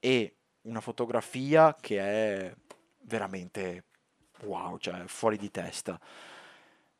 e 0.00 0.34
una 0.62 0.80
fotografia 0.80 1.76
che 1.80 2.00
è 2.00 2.54
veramente 3.02 3.84
wow, 4.42 4.76
cioè 4.78 5.04
fuori 5.06 5.36
di 5.36 5.52
testa. 5.52 6.00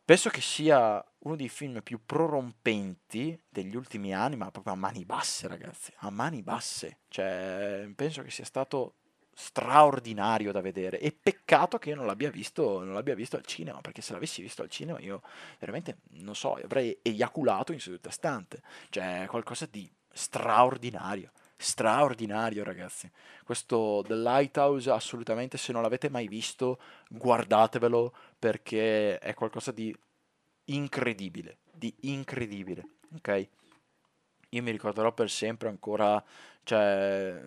Penso 0.07 0.29
che 0.29 0.43
sia 0.43 1.03
uno 1.21 1.35
dei 1.35 1.49
film 1.49 1.81
più 1.83 2.05
prorompenti 2.05 3.41
degli 3.49 3.75
ultimi 3.75 4.13
anni, 4.15 4.37
ma 4.37 4.51
proprio 4.51 4.75
a 4.75 4.77
mani 4.77 5.07
basse, 5.07 5.49
ragazzi, 5.49 5.95
a 6.01 6.11
mani 6.11 6.43
basse. 6.43 6.99
Cioè, 7.09 7.91
penso 7.97 8.23
che 8.23 8.31
sia 8.31 8.45
stato 8.45 8.97
straordinario 9.33 10.53
da 10.53 10.61
vedere 10.61 11.01
e 11.01 11.11
peccato 11.11 11.79
che 11.79 11.89
io 11.89 11.97
non 11.97 12.05
l'abbia 12.05 12.31
visto, 12.31 12.85
non 12.85 12.93
l'abbia 12.93 13.15
visto 13.15 13.37
al 13.37 13.47
cinema, 13.47 13.81
perché 13.81 14.03
se 14.03 14.13
l'avessi 14.13 14.43
visto 14.43 14.61
al 14.61 14.69
cinema 14.69 15.01
io 15.01 15.23
veramente, 15.59 16.01
non 16.21 16.37
so, 16.37 16.55
avrei 16.55 16.99
eiaculato 17.01 17.73
in 17.73 17.81
seduta 17.81 18.11
stante. 18.11 18.61
Cioè, 18.91 19.25
qualcosa 19.27 19.65
di 19.65 19.91
straordinario 20.13 21.33
straordinario, 21.65 22.63
ragazzi. 22.63 23.11
Questo 23.43 24.05
The 24.07 24.15
Lighthouse, 24.15 24.91
assolutamente, 24.91 25.59
se 25.59 25.73
non 25.73 25.83
l'avete 25.83 26.09
mai 26.11 26.29
visto, 26.29 26.79
guardatevelo 27.09 28.15
perché 28.39 29.19
è 29.19 29.35
qualcosa 29.35 29.73
di 29.73 29.97
incredibile, 30.67 31.59
di 31.73 31.93
incredibile, 32.03 32.85
ok? 33.17 33.49
Io 34.51 34.63
mi 34.63 34.71
ricorderò 34.71 35.13
per 35.13 35.31
sempre 35.31 35.69
ancora, 35.69 36.23
cioè, 36.63 37.43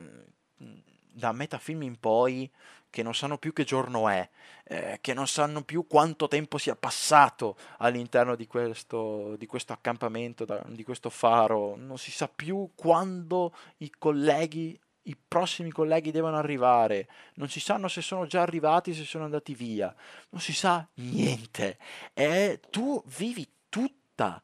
da 1.18 1.32
metafilm 1.32 1.82
in 1.82 2.00
poi, 2.00 2.50
che 2.90 3.04
non 3.04 3.16
sanno 3.16 3.38
più 3.38 3.54
che 3.54 3.64
giorno 3.64 4.08
è, 4.08 4.30
eh, 4.66 5.00
che 5.02 5.14
non 5.14 5.28
sanno 5.28 5.64
più 5.64 5.88
quanto 5.88 6.28
tempo 6.28 6.58
sia 6.58 6.76
passato 6.76 7.58
all'interno 7.80 8.36
di 8.36 8.48
questo, 8.48 9.36
di 9.36 9.46
questo 9.46 9.74
accampamento, 9.74 10.46
da, 10.46 10.64
di 10.68 10.84
questo 10.84 11.10
faro, 11.10 11.76
non 11.76 11.98
si 11.98 12.12
sa 12.12 12.28
più 12.28 12.72
quando 12.76 13.54
i 13.78 13.92
colleghi 13.98 14.80
i 15.04 15.16
prossimi 15.16 15.72
colleghi 15.72 16.12
devono 16.12 16.36
arrivare, 16.36 17.08
non 17.36 17.48
si 17.48 17.62
sanno 17.62 17.88
se 17.88 18.02
sono 18.02 18.26
già 18.26 18.42
arrivati, 18.42 18.94
se 18.94 19.06
sono 19.06 19.24
andati 19.24 19.56
via, 19.56 19.96
non 20.32 20.42
si 20.42 20.52
sa 20.52 20.86
niente. 20.96 21.78
E 22.14 22.60
tu 22.70 23.02
vivi 23.16 23.48
tutta, 23.70 24.42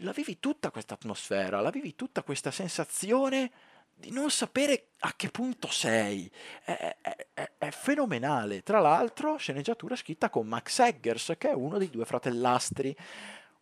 la 0.00 0.12
vivi 0.12 0.38
tutta 0.40 0.70
questa 0.70 0.92
atmosfera, 0.92 1.62
la 1.62 1.70
vivi 1.70 1.94
tutta 1.94 2.22
questa 2.22 2.50
sensazione 2.50 3.50
di 3.94 4.10
non 4.10 4.30
sapere 4.30 4.88
a 5.00 5.14
che 5.16 5.30
punto 5.30 5.68
sei. 5.68 6.30
È, 6.64 6.96
è, 7.00 7.52
è, 7.58 7.70
fenomenale. 7.70 8.62
Tra 8.62 8.80
l'altro, 8.80 9.36
sceneggiatura 9.36 9.96
scritta 9.96 10.30
con 10.30 10.46
Max 10.46 10.78
Eggers, 10.80 11.34
che 11.38 11.50
è 11.50 11.54
uno 11.54 11.78
dei 11.78 11.90
due 11.90 12.04
fratellastri. 12.04 12.96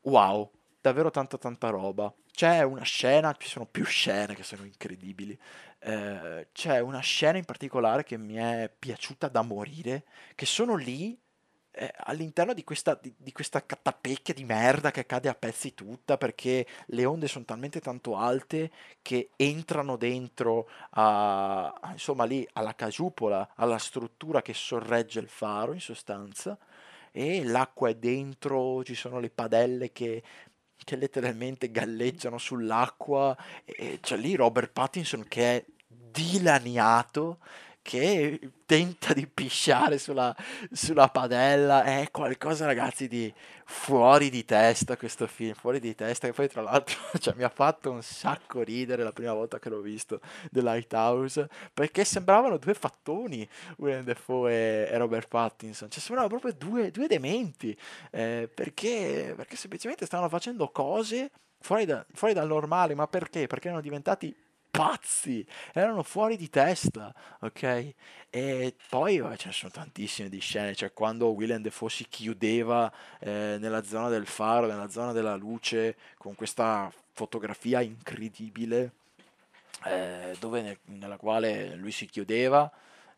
Wow, 0.03 0.51
davvero 0.81 1.11
tanta 1.11 1.39
tanta 1.39 1.69
roba. 1.69 2.13
C'è 2.33 2.63
una 2.63 2.83
scena, 2.83 3.35
ci 3.39 3.49
sono 3.49 3.67
più 3.67 3.85
scene 3.85 4.35
che 4.35 4.43
sono 4.43 4.65
incredibili. 4.65 5.39
Eh, 5.79 6.49
c'è 6.53 6.81
una 6.81 7.01
scena 7.01 7.39
in 7.39 7.45
particolare 7.45 8.05
che 8.05 8.17
mi 8.17 8.35
è 8.35 8.73
piaciuta 8.77 9.29
da 9.29 9.43
morire, 9.43 10.05
che 10.35 10.47
sono 10.47 10.77
lì 10.77 11.19
eh, 11.75 11.91
all'interno 12.05 12.53
di 12.53 12.65
questa, 12.65 12.99
di, 13.01 13.13
di 13.17 13.33
questa 13.33 13.65
catapecchia 13.65 14.35
di 14.35 14.45
merda 14.45 14.91
che 14.91 15.07
cade 15.07 15.29
a 15.29 15.35
pezzi 15.35 15.75
tutta 15.75 16.19
perché 16.19 16.67
le 16.87 17.05
onde 17.07 17.29
sono 17.29 17.45
talmente 17.45 17.81
tanto 17.81 18.17
alte 18.17 18.71
che 19.01 19.31
entrano 19.37 19.97
dentro 19.97 20.69
a, 20.91 21.73
insomma 21.93 22.25
lì 22.25 22.47
alla 22.53 22.75
casupola, 22.75 23.53
alla 23.57 23.79
struttura 23.79 24.43
che 24.43 24.53
sorregge 24.53 25.21
il 25.21 25.29
faro 25.29 25.73
in 25.73 25.81
sostanza 25.81 26.59
e 27.11 27.45
l'acqua 27.45 27.89
è 27.89 27.95
dentro, 27.95 28.85
ci 28.85 28.95
sono 28.95 29.19
le 29.19 29.31
padelle 29.31 29.93
che, 29.93 30.23
che 30.77 30.97
letteralmente 30.97 31.71
galleggiano 31.71 32.39
sull'acqua 32.39 33.37
e 33.65 33.99
c'è 34.01 34.17
lì 34.17 34.35
Robert 34.35 34.73
Pattinson 34.73 35.27
che 35.27 35.57
è 35.57 35.65
dilaniato 35.87 37.39
che 37.83 38.39
tenta 38.65 39.13
di 39.13 39.27
pisciare 39.27 39.99
sulla, 39.99 40.35
sulla 40.71 41.09
padella. 41.09 41.83
È 41.83 42.09
qualcosa, 42.11 42.65
ragazzi, 42.65 43.09
di 43.09 43.33
fuori 43.65 44.31
di 44.31 44.45
testa 44.45 44.97
questo 44.97 45.27
film, 45.27 45.55
fuori 45.55 45.81
di 45.81 45.95
testa. 45.95 46.29
Che 46.29 46.33
poi, 46.33 46.49
tra 46.49 46.63
l'altro, 46.63 46.97
cioè, 47.19 47.35
mi 47.35 47.43
ha 47.43 47.49
fatto 47.49 47.91
un 47.91 48.03
sacco 48.03 48.63
ridere 48.63 49.03
la 49.03 49.13
prima 49.13 49.33
volta 49.35 49.59
che 49.59 49.69
l'ho 49.69 49.81
visto 49.81 50.21
The 50.51 50.63
Lighthouse, 50.63 51.49
perché 51.75 52.05
sembravano 52.05 52.57
due 52.57 52.75
fattoni, 52.75 53.47
William 53.79 54.05
Defoe 54.05 54.89
e, 54.89 54.97
Robert 54.97 55.29
Pattinson. 55.29 55.91
Cioè, 55.91 56.01
sembravano 56.01 56.39
proprio 56.39 56.55
due, 56.57 56.91
due 56.91 57.09
dementi, 57.09 57.77
eh, 58.11 58.49
perché, 58.53 59.35
perché 59.37 59.57
semplicemente 59.57 60.07
stavano 60.07 60.29
facendo 60.29 60.71
cose 60.71 61.31
fuori, 61.61 61.85
da, 61.85 62.07
fuori 62.13 62.33
dal 62.33 62.47
normale. 62.47 62.95
Ma 62.95 63.09
perché? 63.09 63.49
Perché 63.49 63.67
erano 63.67 63.83
diventati 63.83 64.35
pazzi, 64.73 65.47
erano 65.75 66.03
fuori 66.03 66.37
di 66.37 66.49
testa, 66.49 67.15
ok? 67.41 67.95
E 68.31 68.75
poi 68.89 69.21
oh, 69.21 69.37
ce 69.37 69.49
ne 69.49 69.53
sono 69.53 69.71
tantissime 69.71 70.31
di 70.31 70.41
scene, 70.41 70.75
cioè 70.75 70.95
quando 70.95 71.29
William 71.29 71.61
Defoe 71.61 71.91
si 71.91 72.07
chiudeva 72.09 72.91
eh, 73.21 73.59
nella 73.61 73.83
zona 73.83 74.09
del 74.09 74.27
faro, 74.27 74.67
nella 74.67 74.89
zona 74.89 75.13
della 75.13 75.37
luce, 75.37 75.97
con 76.17 76.35
questa 76.35 76.91
fotografia 77.13 77.83
incredibile, 77.83 78.93
eh, 79.85 80.35
dove 80.41 80.63
ne, 80.63 80.79
nella 80.87 81.19
quale 81.19 81.75
lui 81.75 81.93
si 81.93 82.07
chiudeva 82.07 82.71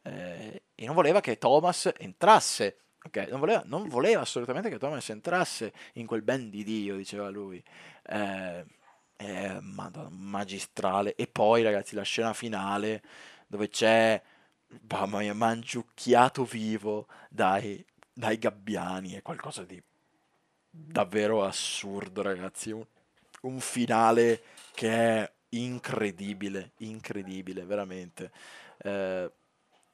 eh, 0.03 0.63
e 0.75 0.87
non 0.87 0.95
voleva 0.97 1.21
che 1.21 1.39
Thomas 1.39 1.91
entrasse. 1.97 2.79
Ok, 3.07 3.29
non 3.29 3.39
voleva, 3.39 3.63
non 3.67 3.87
voleva 3.89 4.23
assolutamente 4.23 4.71
che 4.71 4.79
Thomas 4.79 5.09
entrasse 5.11 5.73
in 5.95 6.07
quel 6.07 6.23
ben 6.23 6.51
di 6.51 6.65
Dio, 6.65 6.97
diceva 6.97 7.29
lui. 7.29 7.63
Eh, 8.07 8.65
è 9.17 9.59
madonna, 9.61 10.09
magistrale. 10.11 11.15
E 11.15 11.27
poi, 11.27 11.62
ragazzi, 11.62 11.95
la 11.95 12.03
scena 12.03 12.33
finale 12.33 13.03
dove 13.47 13.69
c'è, 13.69 14.21
mamma 14.91 15.19
mia, 15.19 15.35
mangiucchiato 15.35 16.45
vivo 16.45 17.07
dai, 17.29 17.85
dai 18.12 18.39
gabbiani. 18.39 19.12
È 19.12 19.23
qualcosa 19.23 19.65
di 19.65 19.83
davvero 20.71 21.45
assurdo, 21.45 22.23
ragazzi. 22.23 22.71
Un, 22.71 22.85
un 23.43 23.61
finale 23.61 24.43
che 24.73 24.91
è 24.91 25.33
incredibile, 25.51 26.73
incredibile, 26.79 27.65
veramente. 27.65 28.33
Eh, 28.79 29.31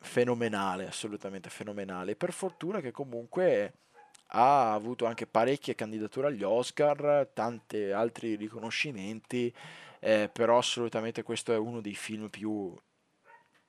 fenomenale, 0.01 0.87
assolutamente 0.87 1.51
fenomenale. 1.51 2.17
Per 2.17 2.33
fortuna 2.33 2.81
che 2.81 2.91
comunque 2.91 3.75
ha 4.31 4.73
avuto 4.73 5.07
anche 5.07 5.27
parecchie 5.27 5.75
candidature 5.75 6.29
agli 6.29 6.43
Oscar, 6.43 7.29
tanti 7.33 7.91
altri 7.91 8.37
riconoscimenti 8.37 9.53
eh, 10.01 10.31
però 10.33 10.59
assolutamente 10.59 11.23
questo 11.23 11.53
è 11.53 11.59
uno 11.59 11.81
dei 11.81 11.95
film 11.95 12.29
più 12.29 12.75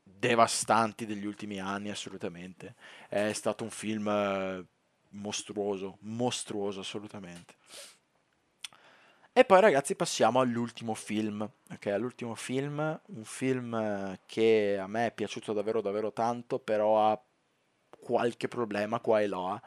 devastanti 0.01 1.05
degli 1.05 1.26
ultimi 1.26 1.59
anni, 1.59 1.89
assolutamente. 1.89 2.76
È 3.07 3.32
stato 3.34 3.64
un 3.64 3.70
film 3.70 4.07
eh, 4.07 4.66
mostruoso, 5.09 5.97
mostruoso 6.01 6.80
assolutamente. 6.80 7.55
E 9.34 9.45
poi 9.45 9.62
ragazzi 9.62 9.95
passiamo 9.95 10.39
all'ultimo 10.39 10.93
film, 10.93 11.49
ok? 11.72 11.86
All'ultimo 11.88 12.36
film, 12.36 13.01
un 13.07 13.24
film 13.24 13.74
eh, 13.74 14.20
che 14.26 14.78
a 14.80 14.88
me 14.88 15.07
è 15.07 15.12
piaciuto 15.12 15.53
davvero 15.53 15.82
davvero 15.82 16.12
tanto, 16.14 16.59
però 16.59 17.12
ha 17.12 17.22
qualche 17.99 18.47
problema 18.47 18.99
qua 18.99 19.22
e 19.22 19.28
là, 19.28 19.62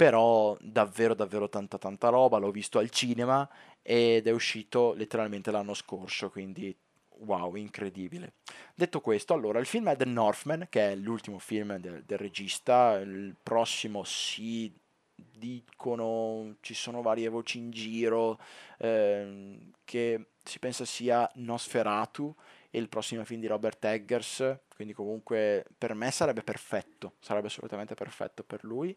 però 0.00 0.56
davvero 0.62 1.12
davvero 1.12 1.50
tanta 1.50 1.76
tanta 1.76 2.08
roba, 2.08 2.38
l'ho 2.38 2.50
visto 2.50 2.78
al 2.78 2.88
cinema 2.88 3.46
ed 3.82 4.26
è 4.26 4.30
uscito 4.30 4.94
letteralmente 4.94 5.50
l'anno 5.50 5.74
scorso, 5.74 6.30
quindi 6.30 6.74
wow, 7.18 7.54
incredibile. 7.56 8.32
Detto 8.74 9.02
questo, 9.02 9.34
allora, 9.34 9.58
il 9.58 9.66
film 9.66 9.90
è 9.90 9.96
The 9.96 10.06
Northman, 10.06 10.68
che 10.70 10.92
è 10.92 10.94
l'ultimo 10.94 11.38
film 11.38 11.76
del, 11.76 12.02
del 12.06 12.16
regista, 12.16 12.98
il 12.98 13.36
prossimo 13.42 14.02
sì 14.02 14.72
dicono, 15.14 16.56
ci 16.60 16.72
sono 16.72 17.02
varie 17.02 17.28
voci 17.28 17.58
in 17.58 17.70
giro, 17.70 18.38
ehm, 18.78 19.72
che 19.84 20.28
si 20.42 20.58
pensa 20.58 20.86
sia 20.86 21.30
Nosferatu 21.34 22.34
e 22.70 22.78
il 22.78 22.88
prossimo 22.88 23.22
film 23.26 23.40
di 23.40 23.46
Robert 23.46 23.84
Eggers, 23.84 24.60
quindi 24.74 24.94
comunque 24.94 25.66
per 25.76 25.92
me 25.92 26.10
sarebbe 26.10 26.42
perfetto, 26.42 27.16
sarebbe 27.20 27.48
assolutamente 27.48 27.94
perfetto 27.94 28.42
per 28.42 28.64
lui. 28.64 28.96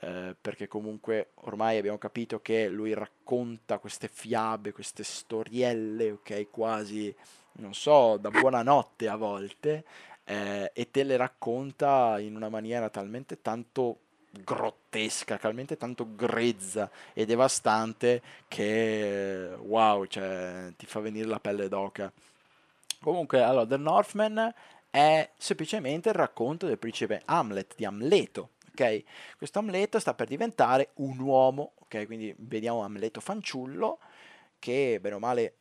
Eh, 0.00 0.36
perché 0.38 0.68
comunque 0.68 1.30
ormai 1.44 1.78
abbiamo 1.78 1.96
capito 1.96 2.40
che 2.40 2.68
lui 2.68 2.92
racconta 2.92 3.78
queste 3.78 4.08
fiabe, 4.08 4.72
queste 4.72 5.02
storielle, 5.02 6.10
ok, 6.10 6.50
quasi, 6.50 7.14
non 7.52 7.72
so, 7.72 8.18
da 8.18 8.30
buonanotte 8.30 9.08
a 9.08 9.16
volte, 9.16 9.84
eh, 10.24 10.70
e 10.74 10.90
te 10.90 11.02
le 11.02 11.16
racconta 11.16 12.18
in 12.18 12.36
una 12.36 12.50
maniera 12.50 12.90
talmente 12.90 13.40
tanto 13.40 14.00
grottesca, 14.30 15.38
talmente 15.38 15.78
tanto 15.78 16.14
grezza 16.14 16.90
e 17.14 17.24
devastante 17.24 18.20
che 18.48 19.48
wow, 19.58 20.04
cioè, 20.06 20.72
ti 20.76 20.84
fa 20.84 21.00
venire 21.00 21.26
la 21.26 21.40
pelle 21.40 21.68
d'oca. 21.68 22.12
Comunque, 23.00 23.42
allora, 23.42 23.66
The 23.66 23.76
Northman 23.78 24.54
è 24.90 25.30
semplicemente 25.38 26.10
il 26.10 26.14
racconto 26.14 26.66
del 26.66 26.78
principe 26.78 27.22
Hamlet, 27.24 27.74
di 27.76 27.84
Amleto, 27.84 28.50
ok? 28.76 29.36
Questo 29.38 29.58
Amleto 29.58 29.98
sta 29.98 30.14
per 30.14 30.28
diventare 30.28 30.90
un 30.96 31.18
uomo, 31.18 31.72
ok? 31.80 32.06
Quindi 32.06 32.34
vediamo 32.38 32.82
Amleto 32.82 33.20
fanciullo 33.20 33.98
che, 34.58 34.98
bene 35.00 35.14
o 35.14 35.18
male, 35.18 35.54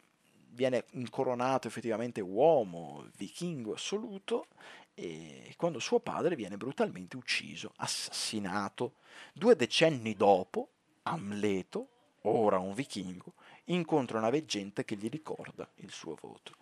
viene 0.49 0.86
incoronato 0.91 1.68
effettivamente 1.68 2.22
uomo, 2.22 3.07
vichingo 3.18 3.74
assoluto 3.74 4.47
e 4.93 5.53
quando 5.57 5.80
suo 5.80 5.99
padre 5.99 6.36
viene 6.36 6.57
brutalmente 6.57 7.18
ucciso, 7.18 7.74
assassinato. 7.78 8.95
Due 9.34 9.55
decenni 9.55 10.16
dopo, 10.16 10.70
Amleto, 11.03 11.89
ora 12.22 12.57
un 12.57 12.74
vichingo, 12.74 13.34
incontra 13.66 14.18
una 14.18 14.30
veggente 14.30 14.86
che 14.86 14.95
gli 14.95 15.09
ricorda 15.09 15.70
il 15.76 15.91
suo 15.91 16.18
voto. 16.20 16.53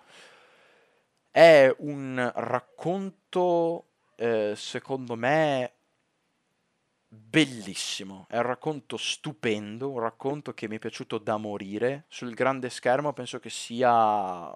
È 1.29 1.73
un 1.79 2.31
racconto, 2.35 3.85
eh, 4.15 4.53
secondo 4.55 5.15
me, 5.15 5.71
bellissimo, 7.33 8.27
è 8.29 8.37
un 8.37 8.43
racconto 8.43 8.95
stupendo, 8.95 9.89
un 9.89 9.99
racconto 9.99 10.53
che 10.53 10.67
mi 10.67 10.75
è 10.75 10.79
piaciuto 10.79 11.17
da 11.17 11.37
morire. 11.37 12.05
Sul 12.07 12.35
grande 12.35 12.69
schermo 12.69 13.11
penso 13.11 13.39
che 13.39 13.49
sia, 13.49 14.55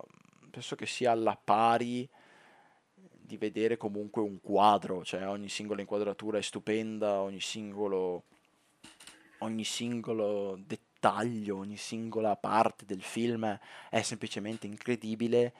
penso 0.51 0.75
che 0.75 0.85
sia 0.85 1.09
alla 1.09 1.35
pari 1.43 2.07
di 2.93 3.35
vedere 3.37 3.77
comunque 3.77 4.21
un 4.21 4.39
quadro, 4.39 5.03
cioè 5.03 5.27
ogni 5.27 5.49
singola 5.49 5.81
inquadratura 5.81 6.37
è 6.37 6.41
stupenda, 6.43 7.19
ogni 7.19 7.41
singolo, 7.41 8.25
ogni 9.39 9.63
singolo 9.63 10.55
dettaglio, 10.63 11.57
ogni 11.57 11.77
singola 11.77 12.35
parte 12.35 12.85
del 12.85 13.01
film 13.01 13.59
è 13.89 14.01
semplicemente 14.03 14.67
incredibile 14.67 15.53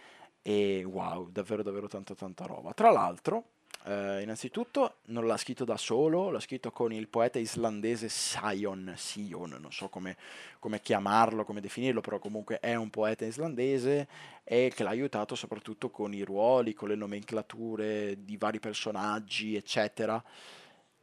e 0.44 0.84
wow, 0.84 1.32
davvero 1.32 1.64
davvero 1.64 1.88
tanta 1.88 2.14
tanta 2.14 2.46
roba. 2.46 2.74
Tra 2.74 2.92
l'altro, 2.92 3.57
eh, 3.88 4.22
innanzitutto 4.22 4.98
non 5.06 5.26
l'ha 5.26 5.38
scritto 5.38 5.64
da 5.64 5.78
solo, 5.78 6.30
l'ha 6.30 6.42
scritto 6.42 6.72
con 6.72 6.92
il 6.92 7.08
poeta 7.08 7.40
islandese 7.40 8.10
Sion, 8.10 8.94
Sion 8.98 9.58
non 9.60 9.72
so 9.72 9.88
come, 9.88 10.18
come, 10.60 10.82
chiamarlo, 10.82 11.46
come 11.46 11.62
definirlo, 11.62 12.02
però 12.02 12.20
comunque 12.20 12.60
è 12.60 12.76
un 12.76 12.90
poeta 12.90 13.26
islandese 13.26 14.08
e 14.44 14.72
che 14.76 14.84
l'ha 14.84 14.90
aiutato 14.90 15.36
soprattutto 15.36 15.90
con 15.90 16.14
i 16.14 16.22
ruoli, 16.24 16.74
con 16.74 16.90
le 16.90 16.96
nomenclature 16.96 18.24
di 18.24 18.36
vari 18.36 18.60
personaggi, 18.60 19.56
eccetera. 19.56 20.22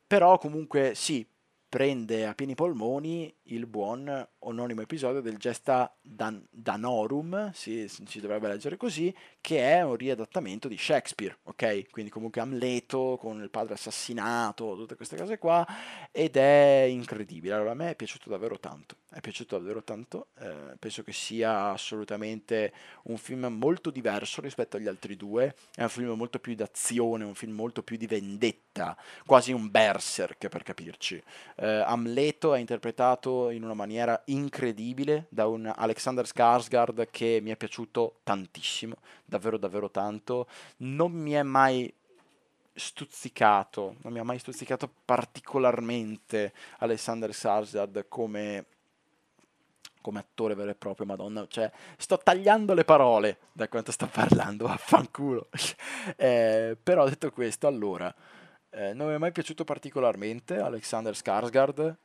Però 0.07 0.37
comunque 0.37 0.95
sì, 0.95 1.27
prende 1.67 2.27
a 2.27 2.35
pieni 2.35 2.55
polmoni 2.55 3.35
il 3.49 3.66
buon 3.66 4.26
omonimo 4.38 4.80
episodio 4.80 5.20
del 5.20 5.36
Gesta 5.36 5.95
Dan- 6.01 6.47
Danorum, 6.51 7.51
si, 7.53 7.86
si, 7.88 8.20
dovrebbe 8.20 8.49
leggere 8.49 8.76
così, 8.76 9.14
che 9.40 9.61
è 9.72 9.82
un 9.82 9.97
riadattamento 9.97 10.68
di 10.68 10.78
Shakespeare, 10.78 11.38
ok? 11.42 11.90
Quindi 11.90 12.11
comunque 12.11 12.40
Amleto 12.40 13.18
con 13.20 13.42
il 13.42 13.51
padre 13.51 13.74
assassinato, 13.74 14.76
tutte 14.76 14.97
queste 14.97 15.16
cose 15.16 15.38
qua, 15.38 15.66
ed 16.11 16.36
è 16.36 16.86
incredibile. 16.88 17.55
Allora 17.55 17.72
a 17.72 17.74
me 17.74 17.90
è 17.90 17.97
piaciuto 17.97 18.30
davvero 18.30 18.59
tanto, 18.59 18.97
è 19.11 19.20
piaciuto 19.20 19.59
davvero 19.59 19.82
tanto, 19.82 20.28
eh, 20.38 20.76
penso 20.78 21.03
che 21.03 21.12
sia 21.12 21.70
assolutamente 21.70 22.72
un 23.05 23.18
film 23.18 23.47
molto 23.47 23.90
diverso 23.90 24.40
rispetto 24.40 24.76
agli 24.76 24.88
altri 24.88 25.16
due, 25.16 25.55
è 25.74 25.82
un 25.82 25.88
film 25.88 26.11
molto 26.12 26.38
più 26.38 26.55
d'azione, 26.55 27.24
un 27.24 27.34
film 27.34 27.53
molto 27.53 27.82
più 27.82 27.97
di 27.97 28.07
vendetta, 28.07 28.97
quasi 29.26 29.53
un 29.53 29.70
berserk 29.70 30.49
per 30.49 30.62
capirci. 30.62 31.22
Eh, 31.57 31.66
Amleto 31.66 32.55
è 32.55 32.59
interpretato 32.59 33.34
in 33.51 33.64
una 33.64 33.74
maniera 33.74 34.20
incredibile 34.26 35.26
da 35.28 35.47
un 35.47 35.72
Alexander 35.74 36.24
Skarsgård 36.24 37.09
che 37.11 37.41
mi 37.43 37.51
è 37.51 37.57
piaciuto 37.57 38.20
tantissimo, 38.22 38.97
davvero 39.24 39.59
davvero 39.59 39.91
tanto. 39.91 40.47
Non 40.78 41.12
mi 41.12 41.32
è 41.32 41.43
mai 41.43 41.93
stuzzicato, 42.72 43.97
non 44.03 44.12
mi 44.12 44.18
ha 44.18 44.24
mai 44.24 44.39
stuzzicato 44.39 44.91
particolarmente 45.05 46.53
Alexander 46.78 47.30
Skarsgård 47.30 48.07
come 48.09 48.66
come 50.05 50.18
attore 50.18 50.55
vero 50.55 50.70
e 50.70 50.74
proprio, 50.74 51.07
madonna, 51.07 51.47
cioè 51.49 51.72
sto 51.97 52.18
tagliando 52.18 52.74
le 52.74 52.85
parole 52.85 53.39
da 53.53 53.68
quanto 53.68 53.91
sto 53.91 54.07
parlando, 54.07 54.66
vaffanculo. 54.68 55.49
eh, 56.16 56.76
però 56.82 57.09
detto 57.09 57.30
questo, 57.30 57.66
allora, 57.66 58.14
eh, 58.68 58.93
non 58.93 59.09
mi 59.09 59.14
è 59.14 59.18
mai 59.18 59.32
piaciuto 59.32 59.64
particolarmente 59.64 60.59
Alexander 60.59 61.14
Skarsgård 61.14 61.97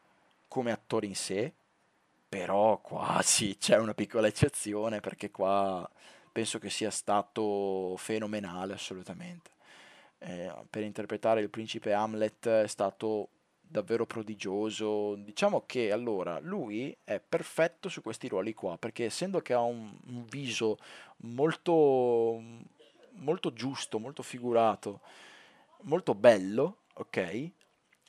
come 0.49 0.71
attore 0.71 1.05
in 1.05 1.15
sé, 1.15 1.53
però 2.27 2.79
qua 2.79 3.21
sì, 3.23 3.55
c'è 3.57 3.77
una 3.77 3.93
piccola 3.93 4.27
eccezione 4.27 4.99
perché 4.99 5.31
qua 5.31 5.89
penso 6.31 6.59
che 6.59 6.69
sia 6.69 6.91
stato 6.91 7.95
fenomenale 7.97 8.73
assolutamente. 8.73 9.51
Eh, 10.19 10.53
per 10.69 10.83
interpretare 10.83 11.39
il 11.39 11.49
principe 11.49 11.93
Hamlet 11.93 12.47
è 12.47 12.67
stato 12.67 13.29
davvero 13.61 14.05
prodigioso. 14.05 15.15
Diciamo 15.15 15.63
che 15.65 15.91
allora 15.91 16.39
lui 16.39 16.95
è 17.03 17.19
perfetto 17.19 17.87
su 17.87 18.01
questi 18.01 18.27
ruoli 18.27 18.53
qua 18.53 18.77
perché 18.77 19.05
essendo 19.05 19.41
che 19.41 19.53
ha 19.53 19.61
un, 19.61 19.97
un 20.07 20.25
viso 20.25 20.77
molto, 21.17 22.41
molto 23.11 23.53
giusto, 23.53 23.99
molto 23.99 24.23
figurato, 24.23 25.01
molto 25.83 26.15
bello, 26.15 26.79
ok? 26.95 27.51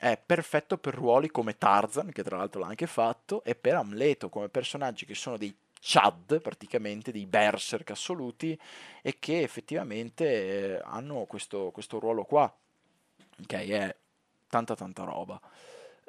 È 0.01 0.17
perfetto 0.17 0.79
per 0.79 0.95
ruoli 0.95 1.29
come 1.29 1.59
Tarzan, 1.59 2.11
che 2.11 2.23
tra 2.23 2.37
l'altro 2.37 2.59
l'ha 2.59 2.65
anche 2.65 2.87
fatto, 2.87 3.43
e 3.43 3.53
per 3.53 3.75
Amleto, 3.75 4.29
come 4.29 4.49
personaggi 4.49 5.05
che 5.05 5.13
sono 5.13 5.37
dei 5.37 5.55
Chad, 5.79 6.41
praticamente 6.41 7.11
dei 7.11 7.27
berserk 7.27 7.91
assoluti, 7.91 8.59
e 9.03 9.19
che 9.19 9.43
effettivamente 9.43 10.25
eh, 10.77 10.81
hanno 10.85 11.25
questo, 11.25 11.69
questo 11.69 11.99
ruolo 11.99 12.23
qua, 12.23 12.51
che 13.45 13.57
è 13.59 13.95
tanta 14.47 14.75
tanta 14.75 15.03
roba. 15.03 15.39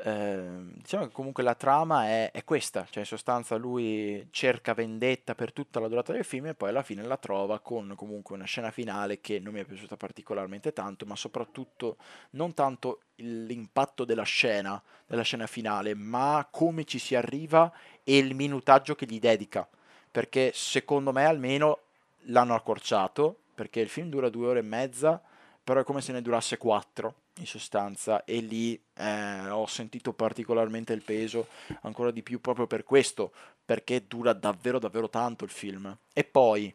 Ehm, 0.05 0.73
diciamo 0.79 1.07
che 1.07 1.13
comunque 1.13 1.45
la 1.45 1.55
trama 1.55 2.07
è, 2.07 2.33
è, 2.33 2.43
questa, 2.43 2.85
cioè 2.91 3.01
in 3.01 3.07
sostanza 3.07 3.55
lui 3.55 4.27
cerca 4.33 4.75
vendetta 4.75 5.37
per 5.37 5.53
tutta 5.53 5.79
la 5.79 5.87
durata 5.87 6.13
del 6.13 6.25
film 6.25 6.47
e 6.47 6.55
poi 6.55 6.71
alla 6.71 6.83
fine 6.83 7.05
la 7.05 7.17
trova 7.17 7.61
con 7.61 7.93
comunque 7.95 8.35
una 8.35 8.45
scena 8.45 8.73
finale 8.73 9.21
che 9.21 9.39
non 9.39 9.53
mi 9.53 9.61
è 9.61 9.65
piaciuta 9.65 9.97
particolarmente 9.97 10.73
tanto, 10.73 11.07
ma 11.07 11.15
soprattutto 11.15 11.99
non 12.31 12.53
tanto 12.53 13.03
l'impatto 13.17 14.05
della 14.05 14.25
scena, 14.25 14.83
della 15.07 15.23
scena 15.23 15.47
finale, 15.47 15.95
ma 15.95 16.49
come 16.51 16.85
ci 16.85 16.99
si 16.99 17.15
arriva 17.15 17.73
e 18.03 18.19
il 18.19 18.35
minutaggio 18.35 18.97
che 18.97 19.07
gli 19.07 19.21
dedica, 19.21 19.69
perché 20.11 20.51
secondo 20.53 21.13
me 21.13 21.27
almeno 21.27 21.79
l'hanno 22.23 22.57
accorciato, 22.57 23.37
perché 23.55 23.79
il 23.79 23.89
film 23.89 24.09
dura 24.09 24.31
due 24.31 24.49
ore 24.49 24.59
e 24.59 24.63
mezza, 24.63 25.23
però 25.65 25.81
è 25.81 25.85
come 25.85 26.01
se 26.01 26.13
ne 26.13 26.23
durasse 26.23 26.59
4 26.59 27.15
in 27.37 27.47
sostanza 27.47 28.25
e 28.25 28.41
lì 28.41 28.81
eh, 28.95 29.49
ho 29.49 29.67
sentito 29.67 30.13
particolarmente 30.13 30.93
il 30.93 31.03
peso 31.03 31.49
ancora 31.83 32.11
di 32.11 32.23
più 32.23 32.41
proprio 32.41 32.67
per 32.67 32.85
questo, 32.85 33.33
perché 33.65 34.07
dura 34.07 34.33
davvero 34.33 34.79
davvero 34.79 35.09
tanto 35.09 35.45
il 35.45 35.51
film. 35.51 35.97
E 36.13 36.25
poi, 36.25 36.75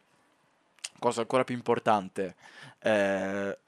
cosa 0.98 1.20
ancora 1.20 1.44
più 1.44 1.54
importante, 1.54 2.34
eh, 2.80 3.58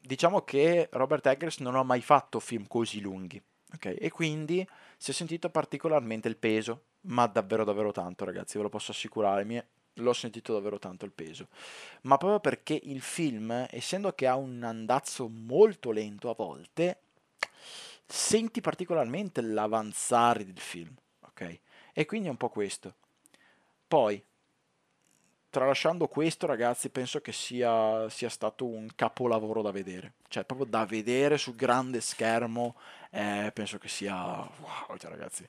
diciamo 0.00 0.42
che 0.42 0.88
Robert 0.92 1.26
Eggers 1.26 1.58
non 1.58 1.76
ha 1.76 1.82
mai 1.82 2.00
fatto 2.00 2.40
film 2.40 2.66
così 2.66 3.00
lunghi, 3.00 3.40
ok? 3.74 3.96
E 3.98 4.10
quindi 4.10 4.66
si 4.96 5.10
è 5.10 5.14
sentito 5.14 5.50
particolarmente 5.50 6.28
il 6.28 6.36
peso, 6.36 6.82
ma 7.02 7.26
davvero 7.26 7.64
davvero 7.64 7.92
tanto 7.92 8.24
ragazzi, 8.24 8.56
ve 8.56 8.64
lo 8.64 8.68
posso 8.70 8.90
assicurare, 8.90 9.44
mi 9.44 9.56
è 9.56 9.64
l'ho 10.00 10.12
sentito 10.12 10.52
davvero 10.52 10.78
tanto 10.78 11.04
il 11.04 11.12
peso, 11.12 11.48
ma 12.02 12.16
proprio 12.16 12.40
perché 12.40 12.78
il 12.82 13.00
film, 13.00 13.66
essendo 13.70 14.12
che 14.12 14.26
ha 14.26 14.36
un 14.36 14.62
andazzo 14.62 15.28
molto 15.28 15.90
lento 15.90 16.30
a 16.30 16.34
volte, 16.34 17.00
senti 18.06 18.60
particolarmente 18.60 19.40
l'avanzare 19.40 20.44
del 20.44 20.58
film, 20.58 20.94
ok? 21.20 21.60
E 21.92 22.06
quindi 22.06 22.28
è 22.28 22.30
un 22.30 22.36
po' 22.36 22.48
questo. 22.48 22.94
Poi, 23.86 24.22
tralasciando 25.50 26.06
questo, 26.08 26.46
ragazzi, 26.46 26.90
penso 26.90 27.20
che 27.20 27.32
sia, 27.32 28.08
sia, 28.08 28.28
stato 28.28 28.66
un 28.66 28.88
capolavoro 28.94 29.62
da 29.62 29.70
vedere. 29.70 30.14
Cioè, 30.28 30.44
proprio 30.44 30.66
da 30.66 30.84
vedere 30.86 31.38
sul 31.38 31.56
grande 31.56 32.00
schermo, 32.00 32.76
eh, 33.10 33.50
penso 33.52 33.78
che 33.78 33.88
sia... 33.88 34.14
Wow, 34.14 34.96
cioè, 34.96 35.10
ragazzi, 35.10 35.46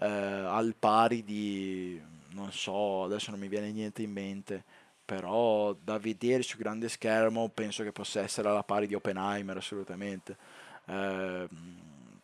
eh, 0.00 0.06
al 0.06 0.74
pari 0.78 1.22
di 1.22 2.00
non 2.34 2.52
so, 2.52 3.04
adesso 3.04 3.30
non 3.30 3.40
mi 3.40 3.48
viene 3.48 3.70
niente 3.72 4.02
in 4.02 4.12
mente, 4.12 4.64
però 5.04 5.72
da 5.74 5.98
vedere 5.98 6.42
su 6.42 6.56
grande 6.56 6.88
schermo 6.88 7.48
penso 7.48 7.82
che 7.82 7.92
possa 7.92 8.20
essere 8.20 8.48
alla 8.48 8.62
pari 8.62 8.86
di 8.86 8.94
Oppenheimer 8.94 9.56
assolutamente. 9.56 10.36
Eh, 10.86 11.48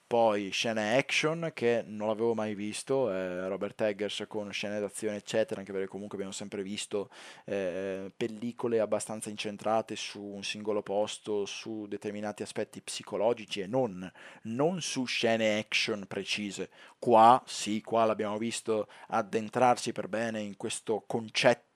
poi 0.08 0.48
scene 0.48 0.96
action 0.96 1.50
che 1.54 1.84
non 1.86 2.08
l'avevo 2.08 2.34
mai 2.34 2.54
visto, 2.54 3.12
eh, 3.12 3.46
Robert 3.46 3.78
Eggers 3.82 4.24
con 4.26 4.50
scene 4.50 4.80
d'azione 4.80 5.16
eccetera, 5.16 5.60
anche 5.60 5.70
perché 5.70 5.86
comunque 5.86 6.16
abbiamo 6.16 6.32
sempre 6.32 6.62
visto 6.62 7.10
eh, 7.44 8.10
pellicole 8.16 8.80
abbastanza 8.80 9.28
incentrate 9.28 9.96
su 9.96 10.24
un 10.24 10.42
singolo 10.42 10.82
posto, 10.82 11.44
su 11.44 11.86
determinati 11.86 12.42
aspetti 12.42 12.80
psicologici 12.80 13.60
e 13.60 13.66
non, 13.66 14.10
non 14.44 14.80
su 14.80 15.04
scene 15.04 15.58
action 15.58 16.06
precise. 16.08 16.70
Qua 16.98 17.40
sì, 17.44 17.82
qua 17.82 18.06
l'abbiamo 18.06 18.38
visto 18.38 18.88
addentrarsi 19.08 19.92
per 19.92 20.08
bene 20.08 20.40
in 20.40 20.56
questo 20.56 21.04
concetto 21.06 21.67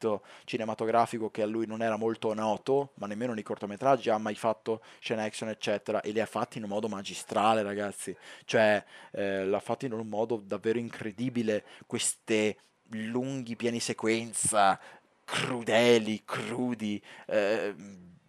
cinematografico 0.45 1.31
che 1.31 1.43
a 1.43 1.47
lui 1.47 1.67
non 1.67 1.83
era 1.83 1.97
molto 1.97 2.33
noto, 2.35 2.93
ma 2.95 3.07
nemmeno 3.07 3.35
nei 3.35 3.43
cortometraggi 3.43 4.11
ha 4.11 4.19
mai 4.19 4.35
fatto 4.35 4.83
scene 4.99 5.25
action 5.25 5.49
eccetera 5.49 6.01
e 6.01 6.13
le 6.13 6.21
ha 6.21 6.27
fatte 6.27 6.59
in 6.59 6.65
un 6.65 6.71
modo 6.71 6.89
magistrale 6.89 7.63
ragazzi. 7.63 8.17
Cioè 8.45 8.85
eh, 9.13 9.45
l'ha 9.45 9.61
fatto 9.61 9.87
in 9.87 9.93
un 9.93 10.07
modo 10.07 10.37
davvero 10.45 10.79
incredibile, 10.79 11.65
queste 11.87 12.57
lunghi 12.91 13.57
piani 13.57 13.81
sequenza, 13.81 14.79
crudeli, 15.25 16.23
crudi, 16.25 17.03
eh, 17.27 17.75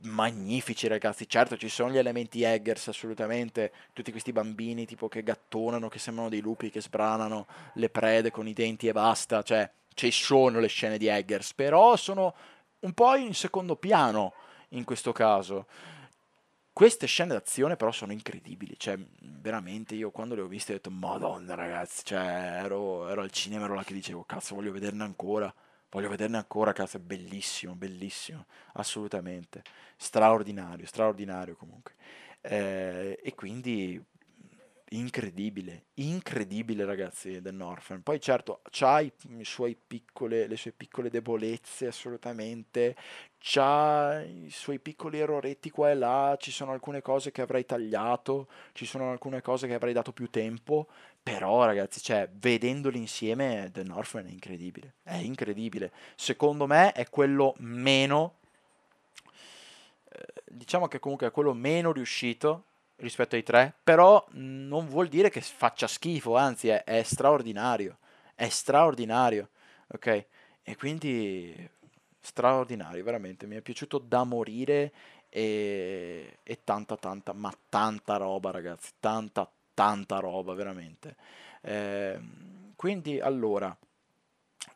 magnifici 0.03 0.87
ragazzi, 0.87 1.27
certo 1.27 1.57
ci 1.57 1.69
sono 1.69 1.91
gli 1.91 1.97
elementi 1.97 2.43
Eggers 2.43 2.89
assolutamente, 2.89 3.71
tutti 3.93 4.11
questi 4.11 4.31
bambini 4.31 4.85
tipo 4.85 5.07
che 5.07 5.23
gattonano, 5.23 5.87
che 5.89 5.99
sembrano 5.99 6.29
dei 6.29 6.41
lupi, 6.41 6.69
che 6.69 6.81
sbranano 6.81 7.47
le 7.75 7.89
prede 7.89 8.31
con 8.31 8.47
i 8.47 8.53
denti 8.53 8.87
e 8.87 8.91
basta, 8.91 9.41
cioè 9.43 9.69
ci 9.93 10.11
sono 10.11 10.59
le 10.59 10.67
scene 10.67 10.97
di 10.97 11.07
Eggers, 11.07 11.53
però 11.53 11.95
sono 11.95 12.35
un 12.79 12.93
po' 12.93 13.15
in 13.15 13.33
secondo 13.33 13.75
piano 13.75 14.33
in 14.69 14.83
questo 14.83 15.11
caso. 15.11 15.67
Queste 16.71 17.05
scene 17.05 17.33
d'azione 17.33 17.75
però 17.75 17.91
sono 17.91 18.13
incredibili, 18.13 18.75
cioè 18.77 18.97
veramente 19.19 19.93
io 19.93 20.09
quando 20.09 20.33
le 20.33 20.41
ho 20.41 20.47
viste 20.47 20.71
ho 20.71 20.75
detto 20.75 20.89
madonna 20.89 21.53
ragazzi, 21.53 22.03
cioè 22.03 22.19
ero, 22.63 23.07
ero 23.07 23.21
al 23.21 23.31
cinema, 23.31 23.65
ero 23.65 23.75
là 23.75 23.83
che 23.83 23.93
dicevo 23.93 24.23
cazzo 24.23 24.55
voglio 24.55 24.71
vederne 24.71 25.03
ancora, 25.03 25.53
voglio 25.91 26.09
vederne 26.09 26.37
ancora, 26.37 26.73
cazzo 26.73 26.97
è 26.97 26.99
bellissimo, 26.99 27.75
bellissimo, 27.75 28.45
assolutamente, 28.73 29.61
straordinario, 29.97 30.87
straordinario 30.87 31.55
comunque. 31.55 31.93
Eh, 32.41 33.19
e 33.21 33.35
quindi 33.35 34.03
incredibile, 34.93 35.85
incredibile 35.95 36.85
ragazzi 36.85 37.41
del 37.41 37.55
Northern. 37.55 38.03
Poi 38.03 38.19
certo 38.19 38.61
piccole, 39.75 40.47
le 40.47 40.55
sue 40.55 40.71
piccole 40.71 41.09
debolezze 41.09 41.87
assolutamente, 41.87 42.95
c'ha 43.39 44.21
i 44.21 44.49
suoi 44.49 44.79
piccoli 44.79 45.19
erroretti 45.19 45.69
qua 45.69 45.89
e 45.89 45.95
là, 45.95 46.35
ci 46.39 46.51
sono 46.51 46.71
alcune 46.71 47.01
cose 47.01 47.31
che 47.31 47.41
avrei 47.41 47.65
tagliato, 47.65 48.47
ci 48.73 48.85
sono 48.85 49.11
alcune 49.11 49.41
cose 49.41 49.67
che 49.67 49.73
avrei 49.73 49.93
dato 49.93 50.11
più 50.11 50.29
tempo, 50.29 50.87
però 51.21 51.65
ragazzi, 51.65 52.01
cioè, 52.01 52.29
vedendoli 52.31 52.97
insieme 52.97 53.69
The 53.71 53.83
Northman 53.83 54.27
è 54.27 54.31
incredibile, 54.31 54.95
è 55.03 55.15
incredibile. 55.15 55.91
Secondo 56.15 56.67
me 56.67 56.91
è 56.91 57.09
quello 57.09 57.55
meno, 57.57 58.35
eh, 60.09 60.43
diciamo 60.45 60.87
che 60.87 60.99
comunque 60.99 61.27
è 61.27 61.31
quello 61.31 61.53
meno 61.53 61.91
riuscito 61.91 62.65
rispetto 63.03 63.35
ai 63.35 63.43
tre, 63.43 63.73
però 63.83 64.25
non 64.31 64.87
vuol 64.87 65.09
dire 65.09 65.29
che 65.29 65.41
faccia 65.41 65.87
schifo, 65.87 66.35
anzi 66.35 66.69
è, 66.69 66.83
è 66.83 67.03
straordinario, 67.03 67.97
è 68.33 68.49
straordinario, 68.49 69.49
ok? 69.87 70.25
E 70.63 70.75
quindi 70.75 71.69
straordinario, 72.19 73.03
veramente, 73.03 73.45
mi 73.45 73.57
è 73.57 73.61
piaciuto 73.61 73.99
da 73.99 74.23
morire 74.23 74.91
e, 75.29 76.37
e 76.41 76.63
tanta 76.63 76.95
tanta, 76.95 77.33
ma 77.33 77.53
tanta 77.69 78.17
roba 78.17 78.51
ragazzi, 78.51 78.91
tanta 78.99 79.49
tanta 79.73 80.19
roba 80.19 80.53
veramente. 80.53 81.15
Eh, 81.61 82.19
quindi 82.75 83.19
allora, 83.19 83.75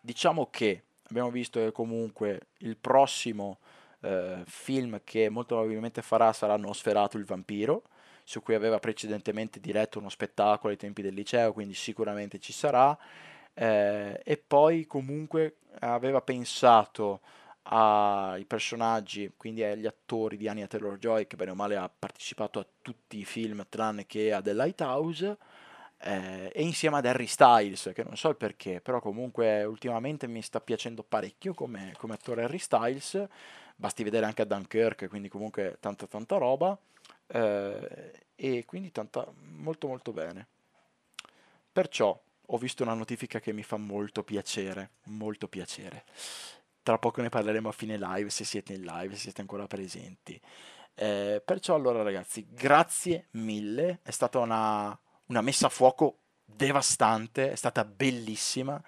diciamo 0.01 0.49
che 0.49 0.84
abbiamo 1.09 1.30
visto 1.30 1.59
che 1.59 1.71
comunque 1.71 2.47
il 2.59 2.78
prossimo 2.78 3.59
eh, 4.01 4.43
film 4.45 5.01
che 5.03 5.30
molto 5.30 5.55
probabilmente 5.55 6.01
farà 6.01 6.34
sarà 6.34 6.57
Nosferatu 6.57 7.17
il 7.17 7.25
vampiro, 7.25 7.84
su 8.28 8.41
cui 8.43 8.55
aveva 8.55 8.78
precedentemente 8.78 9.61
diretto 9.61 9.99
uno 9.99 10.09
spettacolo 10.09 10.73
ai 10.73 10.78
tempi 10.78 11.01
del 11.01 11.13
liceo, 11.13 11.53
quindi 11.53 11.73
sicuramente 11.73 12.39
ci 12.39 12.51
sarà. 12.51 12.95
Eh, 13.53 14.19
e 14.21 14.38
poi 14.38 14.86
comunque 14.86 15.59
aveva 15.80 16.19
pensato 16.19 17.21
ai 17.63 18.43
personaggi, 18.43 19.32
quindi 19.38 19.63
agli 19.63 19.86
attori 19.86 20.36
di 20.36 20.49
Anya 20.49 20.67
Taylor-Joy, 20.67 21.25
che 21.25 21.38
bene 21.38 21.51
o 21.51 21.55
male 21.55 21.78
ha 21.78 21.89
partecipato 21.89 22.59
a 22.59 22.67
tutti 22.82 23.17
i 23.17 23.23
film 23.23 23.65
tranne 23.69 24.05
che 24.05 24.34
a 24.34 24.41
The 24.41 24.53
Lighthouse, 24.53 25.38
eh, 25.99 26.51
e 26.53 26.63
insieme 26.63 26.97
ad 26.97 27.05
Harry 27.05 27.28
Styles, 27.28 27.91
che 27.95 28.03
non 28.03 28.17
so 28.17 28.28
il 28.28 28.36
perché, 28.36 28.82
però 28.82 28.99
comunque 28.99 29.63
ultimamente 29.63 30.28
mi 30.28 30.41
sta 30.41 30.59
piacendo 30.59 31.01
parecchio 31.01 31.53
come, 31.53 31.93
come 31.97 32.15
attore 32.15 32.43
Harry 32.43 32.59
Styles, 32.59 33.25
basti 33.73 34.03
vedere 34.03 34.25
anche 34.25 34.41
a 34.41 34.45
Dunkirk, 34.45 35.07
quindi 35.07 35.30
comunque 35.30 35.78
tanta 35.80 36.07
tanta 36.07 36.36
roba 36.36 36.78
eh, 37.28 38.28
e 38.36 38.65
quindi 38.65 38.91
tanta, 38.91 39.32
molto 39.55 39.88
molto 39.88 40.11
bene. 40.13 40.47
Perciò 41.71 42.19
ho 42.49 42.57
visto 42.57 42.84
una 42.84 42.93
notifica 42.93 43.39
che 43.39 43.51
mi 43.51 43.63
fa 43.63 43.78
molto 43.78 44.23
piacere, 44.23 44.91
molto 45.05 45.47
piacere. 45.47 46.05
Tra 46.82 46.97
poco 46.97 47.21
ne 47.21 47.30
parleremo 47.30 47.67
a 47.69 47.73
fine 47.73 47.97
live, 47.97 48.30
se 48.30 48.45
siete 48.45 48.73
in 48.73 48.84
live, 48.84 49.13
se 49.15 49.21
siete 49.21 49.41
ancora 49.41 49.67
presenti. 49.67 50.39
Eh, 50.93 51.41
perciò 51.43 51.75
allora 51.75 52.01
ragazzi, 52.01 52.47
grazie 52.49 53.28
mille, 53.32 53.99
è 54.01 54.11
stata 54.11 54.39
una, 54.39 54.97
una 55.25 55.41
messa 55.41 55.67
a 55.67 55.69
fuoco 55.69 56.19
devastante, 56.47 57.51
è 57.51 57.55
stata 57.55 57.83
bellissima. 57.83 58.81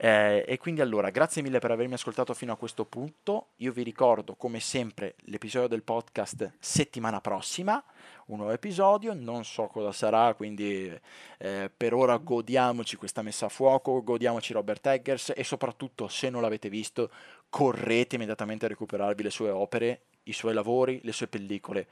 Eh, 0.00 0.44
e 0.46 0.58
quindi 0.58 0.80
allora, 0.80 1.10
grazie 1.10 1.42
mille 1.42 1.58
per 1.58 1.72
avermi 1.72 1.94
ascoltato 1.94 2.32
fino 2.32 2.52
a 2.52 2.56
questo 2.56 2.84
punto. 2.84 3.48
Io 3.56 3.72
vi 3.72 3.82
ricordo, 3.82 4.36
come 4.36 4.60
sempre, 4.60 5.16
l'episodio 5.24 5.66
del 5.66 5.82
podcast 5.82 6.52
settimana 6.60 7.20
prossima, 7.20 7.82
un 8.26 8.36
nuovo 8.36 8.52
episodio, 8.52 9.12
non 9.12 9.44
so 9.44 9.66
cosa 9.66 9.90
sarà, 9.90 10.34
quindi 10.34 10.96
eh, 11.38 11.70
per 11.76 11.94
ora 11.94 12.16
godiamoci 12.18 12.94
questa 12.96 13.22
messa 13.22 13.46
a 13.46 13.48
fuoco, 13.48 14.04
godiamoci 14.04 14.52
Robert 14.52 14.86
Eggers 14.86 15.32
e 15.34 15.42
soprattutto, 15.42 16.06
se 16.06 16.30
non 16.30 16.42
l'avete 16.42 16.68
visto, 16.68 17.10
correte 17.48 18.14
immediatamente 18.14 18.66
a 18.66 18.68
recuperarvi 18.68 19.24
le 19.24 19.30
sue 19.30 19.50
opere, 19.50 20.02
i 20.24 20.32
suoi 20.32 20.54
lavori, 20.54 21.00
le 21.02 21.12
sue 21.12 21.26
pellicole 21.26 21.88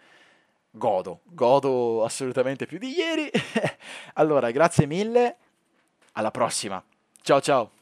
godo, 0.77 1.21
godo 1.25 2.05
assolutamente 2.05 2.67
più 2.67 2.79
di 2.79 2.95
ieri. 2.95 3.31
allora, 4.15 4.51
grazie 4.51 4.87
mille, 4.87 5.37
alla 6.13 6.31
prossima. 6.31 6.83
Ciao 7.23 7.41
ciao. 7.41 7.76